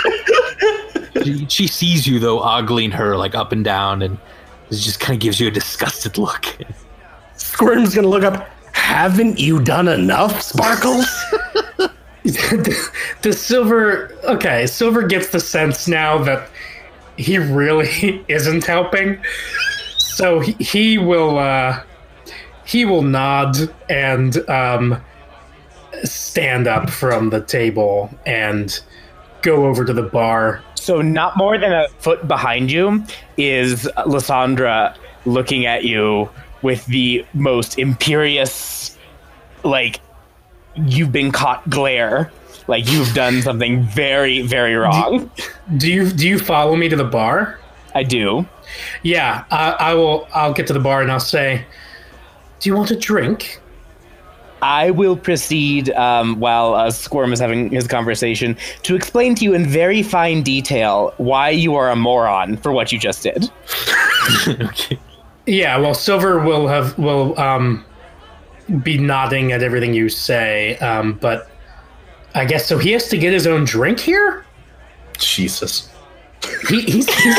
[1.25, 4.19] she, she sees you though, ogling her like up and down, and
[4.71, 6.47] it just kind of gives you a disgusted look.
[7.37, 8.49] Squirm's gonna look up.
[8.73, 11.07] Haven't you done enough, Sparkles?
[13.23, 14.15] The Silver.
[14.25, 16.51] Okay, Silver gets the sense now that
[17.17, 19.19] he really isn't helping.
[19.97, 21.39] So he, he will.
[21.39, 21.83] Uh,
[22.65, 23.57] he will nod
[23.89, 25.03] and um,
[26.05, 28.81] stand up from the table and
[29.43, 30.63] go over to the bar.
[30.75, 33.05] So not more than a foot behind you
[33.37, 36.29] is Lysandra looking at you
[36.63, 38.97] with the most imperious,
[39.65, 40.01] like
[40.75, 42.33] you've been caught glare,
[42.67, 45.31] like you've done something very, very wrong.
[45.77, 47.59] Do you do you follow me to the bar?
[47.95, 48.47] I do.
[49.03, 50.29] Yeah, I, I will.
[50.35, 51.65] I'll get to the bar and I'll say,
[52.61, 53.61] "Do you want a drink?"
[54.63, 59.55] I will proceed um, while uh, Squirm is having his conversation to explain to you
[59.55, 63.51] in very fine detail why you are a moron for what you just did.
[64.49, 64.99] okay.
[65.47, 67.85] Yeah, well, Silver will have will um,
[68.83, 71.51] be nodding at everything you say, um, but
[72.35, 72.77] I guess so.
[72.77, 74.45] He has to get his own drink here.
[75.19, 75.91] Jesus.
[76.69, 77.39] He, he's, he's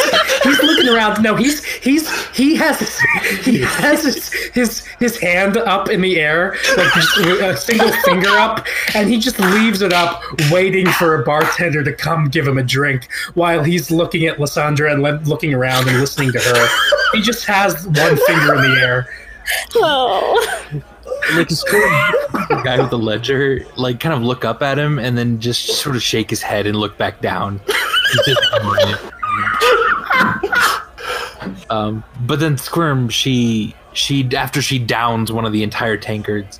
[0.49, 1.21] he's looking around.
[1.21, 2.99] No, he's he's he has his,
[3.45, 8.29] he has his his, his hand up in the air, like just a single finger
[8.29, 8.65] up,
[8.95, 12.63] and he just leaves it up, waiting for a bartender to come give him a
[12.63, 16.67] drink, while he's looking at Lysandra and le- looking around and listening to her.
[17.13, 19.09] He just has one finger in the air.
[19.75, 20.65] Oh.
[21.33, 25.39] Like the guy with the ledger, like kind of look up at him and then
[25.39, 27.59] just sort of shake his head and look back down.
[31.69, 36.59] um, but then Squirm, she she after she downs one of the entire tankards,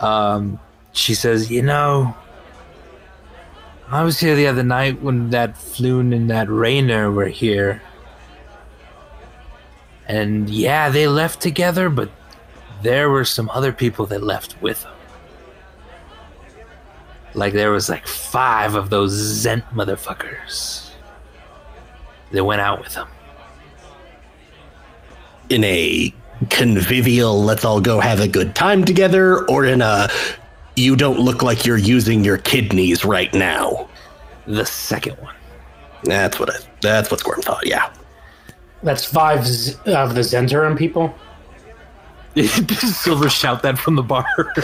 [0.00, 0.58] um,
[0.92, 2.16] she says, "You know,
[3.90, 7.82] I was here the other night when that Floon and that Renaer were here,
[10.08, 12.10] and yeah, they left together, but
[12.82, 14.92] there were some other people that left with them."
[17.34, 20.90] Like there was like five of those Zhent motherfuckers.
[22.30, 23.08] They went out with him.
[25.50, 26.12] In a
[26.50, 30.08] convivial, let's all go have a good time together, or in a
[30.76, 33.88] you don't look like you're using your kidneys right now.
[34.46, 35.34] The second one.
[36.04, 37.66] That's what I, that's what Squirm thought.
[37.66, 37.92] Yeah.
[38.82, 41.14] That's five z- of the Zhentarim people.
[42.34, 44.26] Does Silver shout that from the bar?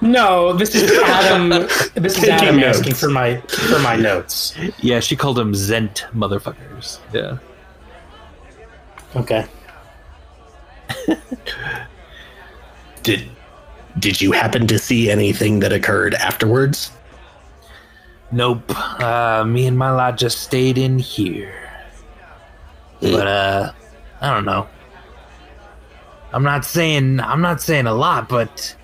[0.00, 1.50] No, this is Adam.
[1.50, 2.78] This is Taking Adam notes.
[2.80, 4.52] asking for my for my notes.
[4.80, 6.98] yeah, she called them Zhent motherfuckers.
[7.12, 7.38] Yeah.
[9.14, 9.46] Okay.
[13.02, 13.28] Did
[13.98, 16.92] did you happen to see anything that occurred afterwards?
[18.30, 18.70] Nope.
[19.00, 21.54] Uh, me and my lot just stayed in here.
[23.00, 23.72] But uh,
[24.20, 24.66] I don't know.
[26.32, 28.74] I'm not saying I'm not saying a lot, but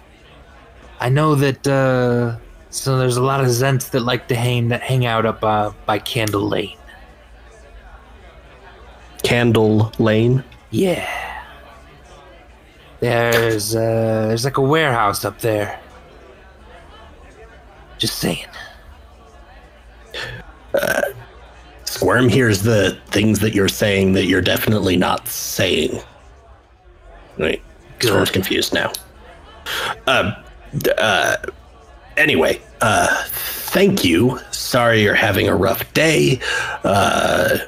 [1.00, 2.36] I know that uh,
[2.70, 5.72] so there's a lot of Zhents that like to hang that hang out up uh,
[5.86, 6.76] by Candle Lane.
[9.22, 10.44] Candle Lane.
[10.70, 11.37] Yeah.
[13.00, 15.80] There's uh, there's like a warehouse up there.
[17.98, 18.46] Just saying.
[21.98, 26.00] Squirm hears the things that you're saying that you're definitely not saying.
[27.38, 27.60] Wait,
[27.98, 28.92] Squirm's confused now.
[30.06, 30.32] Um,
[30.96, 31.38] uh,
[32.16, 34.38] anyway, uh, thank you.
[34.52, 36.38] Sorry you're having a rough day.
[36.84, 37.58] Uh,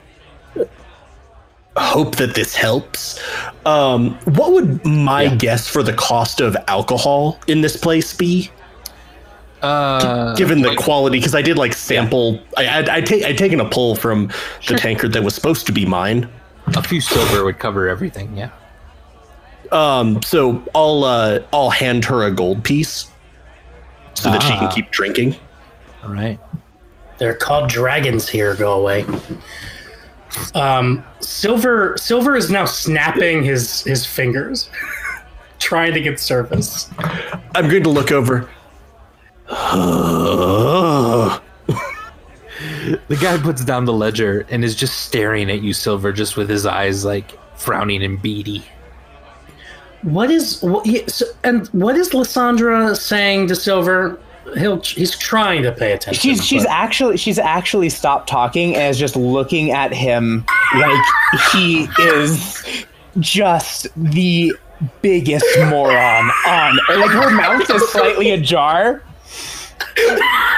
[1.76, 3.20] hope that this helps.
[3.66, 8.50] Um, what would my guess for the cost of alcohol in this place be?
[9.62, 13.60] Uh, given the quality because i did like sample i i'd, I'd, take, I'd taken
[13.60, 14.28] a pull from
[14.66, 16.30] the tankard that was supposed to be mine
[16.68, 18.34] a few silver would cover everything.
[18.34, 18.48] Yeah.
[19.70, 23.10] um so i'll uh i'll hand her a gold piece
[24.14, 24.72] so that she can Ah.
[24.72, 25.36] keep drinking
[26.04, 26.38] All right.
[27.18, 28.54] They're called dragons here.
[28.54, 29.04] Go away.
[30.54, 34.70] Um, Silver Silver is now snapping his his fingers,
[35.58, 36.88] trying to get service.
[37.54, 38.48] i'm going to look over
[43.08, 46.48] The guy puts down the ledger and is just staring at you, Silver, just with
[46.48, 48.64] his eyes like frowning and beady.
[50.02, 54.18] What is what, yeah, so, and what is Lysandra saying to Silver?
[54.56, 56.20] He'll he's trying to pay attention.
[56.20, 60.44] She's she's but- actually she's actually stopped talking and is just looking at him
[60.76, 61.04] like
[61.52, 62.84] he is
[63.18, 64.52] just the
[65.02, 69.02] biggest moron on like her mouth is slightly ajar.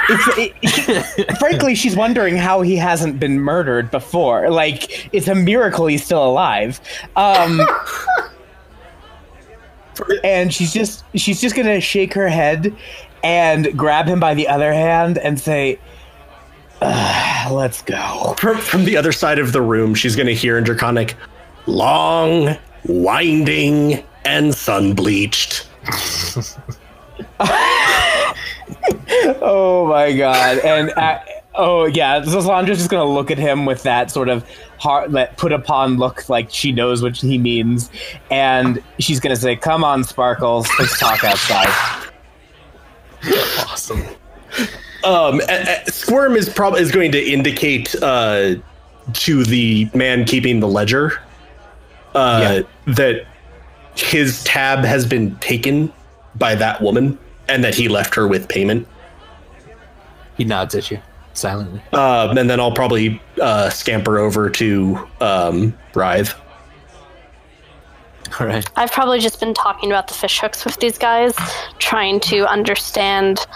[0.09, 4.50] It's, it, frankly, she's wondering how he hasn't been murdered before.
[4.50, 6.80] Like, it's a miracle he's still alive.
[7.16, 7.60] Um,
[10.24, 12.74] and she's just she's just gonna shake her head
[13.22, 15.78] and grab him by the other hand and say,
[16.80, 20.64] "Let's go." From, from the other side of the room, she's going to hear in
[20.64, 21.14] Draconic,
[21.66, 25.68] long, winding, and sun bleached.
[29.40, 30.58] Oh my god!
[30.58, 31.20] And uh,
[31.54, 34.44] oh yeah, so just gonna look at him with that sort of
[34.78, 37.90] heart, that put upon look, like she knows what he means,
[38.30, 42.11] and she's gonna say, "Come on, Sparkles, let's talk outside."
[43.68, 44.02] Awesome.
[45.04, 48.54] Um, a- a- Squirm is probably is going to indicate uh,
[49.14, 51.20] to the man keeping the ledger
[52.14, 53.26] uh, that
[53.96, 55.92] his tab has been taken
[56.36, 57.18] by that woman
[57.48, 58.86] and that he left her with payment.
[60.36, 61.00] He nods at you
[61.34, 61.82] silently.
[61.92, 66.34] Um, and then I'll probably uh, scamper over to um, Writhe.
[68.40, 68.68] All right.
[68.76, 71.34] I've probably just been talking about the fish hooks with these guys,
[71.78, 73.46] trying to understand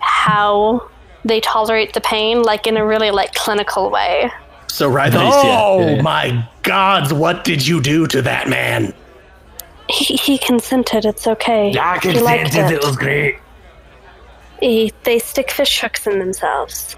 [0.00, 0.88] how
[1.24, 4.30] they tolerate the pain, like in a really like clinical way.
[4.68, 5.12] So right.
[5.12, 5.60] Nice, yeah.
[5.62, 6.02] oh Yeah, yeah.
[6.02, 8.94] my gods, what did you do to that man?
[9.88, 11.04] He, he consented.
[11.04, 11.72] It's okay.
[12.04, 12.84] he liked it.
[12.84, 13.38] was great.
[14.60, 16.96] He, they stick fish hooks in themselves.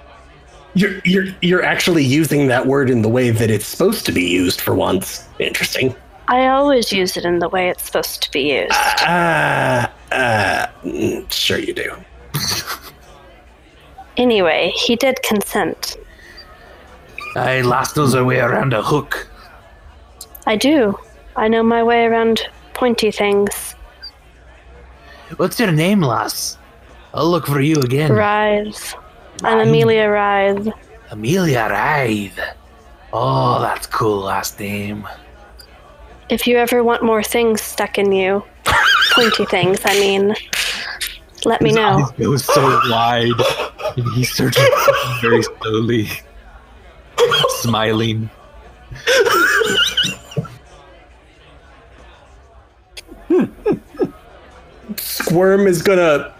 [0.74, 4.26] You're you're you're actually using that word in the way that it's supposed to be
[4.26, 5.28] used for once.
[5.38, 5.94] Interesting.
[6.32, 8.72] I always use it in the way it's supposed to be used.
[9.02, 11.94] Uh, uh, mm, sure you do.
[14.16, 15.98] Anyway, he did consent.
[17.36, 19.28] I lost those way around a hook.
[20.46, 20.98] I do.
[21.36, 23.74] I know my way around pointy things.
[25.36, 26.56] What's your name, lass?
[27.12, 28.10] I'll look for you again.
[28.10, 28.94] Writhe.
[29.44, 30.72] I'm Amelia Writhe.
[31.10, 32.40] Amelia Writhe.
[33.12, 35.06] Oh, that's cool last name.
[36.28, 38.42] If you ever want more things stuck in you,
[39.12, 40.34] pointy things, I mean,
[41.44, 42.08] let me know.
[42.18, 43.32] It was so wide,
[43.96, 46.08] and he starts walking very slowly,
[47.60, 48.30] smiling.
[54.96, 56.32] Squirm is gonna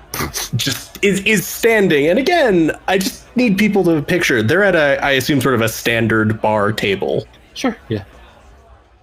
[0.56, 4.42] just is is standing, and again, I just need people to picture.
[4.42, 7.26] They're at a, I assume, sort of a standard bar table.
[7.54, 7.76] Sure.
[7.88, 8.04] Yeah.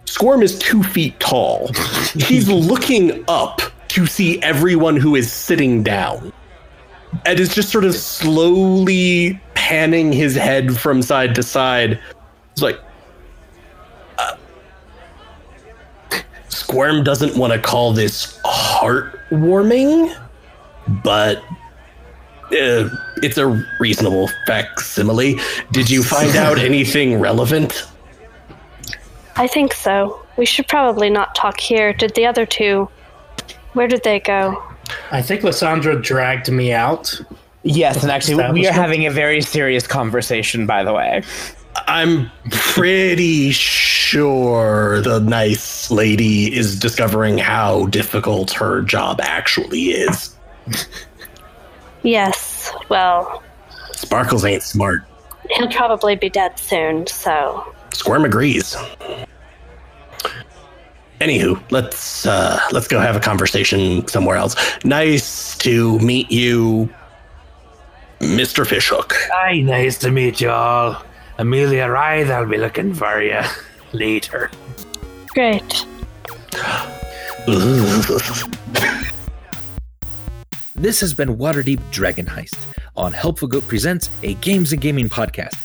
[0.09, 1.69] Squirm is two feet tall.
[2.15, 6.33] He's looking up to see everyone who is sitting down.
[7.27, 11.99] And is just sort of slowly panning his head from side to side.
[12.53, 12.79] It's like.
[14.17, 14.35] uh,
[16.49, 20.15] Squirm doesn't want to call this heartwarming,
[21.03, 21.37] but
[22.51, 22.89] uh,
[23.21, 25.39] it's a reasonable facsimile.
[25.71, 27.85] Did you find out anything relevant?
[29.39, 30.21] I think so.
[30.35, 31.93] We should probably not talk here.
[31.93, 32.89] Did the other two.
[33.71, 34.61] Where did they go?
[35.11, 37.19] I think Lysandra dragged me out.
[37.63, 41.23] Yes, and actually, we are having a very serious conversation, by the way.
[41.87, 50.35] I'm pretty sure the nice lady is discovering how difficult her job actually is.
[52.03, 53.41] Yes, well,
[53.93, 55.03] Sparkles ain't smart.
[55.51, 57.73] he'll probably be dead soon, so.
[57.93, 58.75] Squirm agrees.
[61.19, 64.55] Anywho, let's uh, let's go have a conversation somewhere else.
[64.85, 66.89] Nice to meet you,
[68.19, 68.65] Mr.
[68.65, 69.13] Fishhook.
[69.33, 71.03] Hi, nice to meet you all.
[71.37, 73.41] Amelia Writhe, I'll be looking for you
[73.93, 74.49] later.
[75.33, 75.85] Great.
[80.75, 82.55] This has been Waterdeep Dragon Heist
[82.95, 85.57] on Helpful Goat Presents, a games and gaming podcast.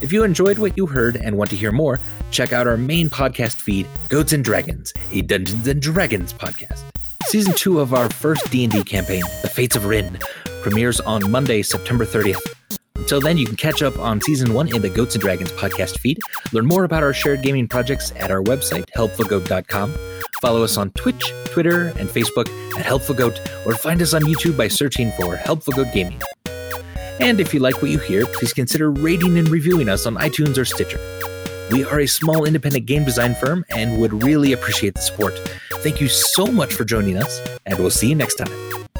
[0.00, 2.00] If you enjoyed what you heard and want to hear more,
[2.32, 6.82] check out our main podcast feed, Goats and Dragons, a Dungeons and Dragons podcast.
[7.24, 10.18] Season 2 of our first D&D campaign, The Fates of Rin,
[10.62, 12.40] premieres on Monday, September 30th.
[12.96, 15.98] Until then, you can catch up on Season 1 in the Goats and Dragons podcast
[15.98, 16.18] feed,
[16.52, 19.94] learn more about our shared gaming projects at our website, helpfulgoat.com,
[20.40, 24.56] follow us on Twitch, Twitter, and Facebook at Helpful Goat, or find us on YouTube
[24.56, 26.20] by searching for Helpful Goat Gaming.
[27.20, 30.58] And if you like what you hear, please consider rating and reviewing us on iTunes
[30.58, 30.98] or Stitcher.
[31.72, 35.32] We are a small independent game design firm and would really appreciate the support.
[35.76, 38.91] Thank you so much for joining us, and we'll see you next time.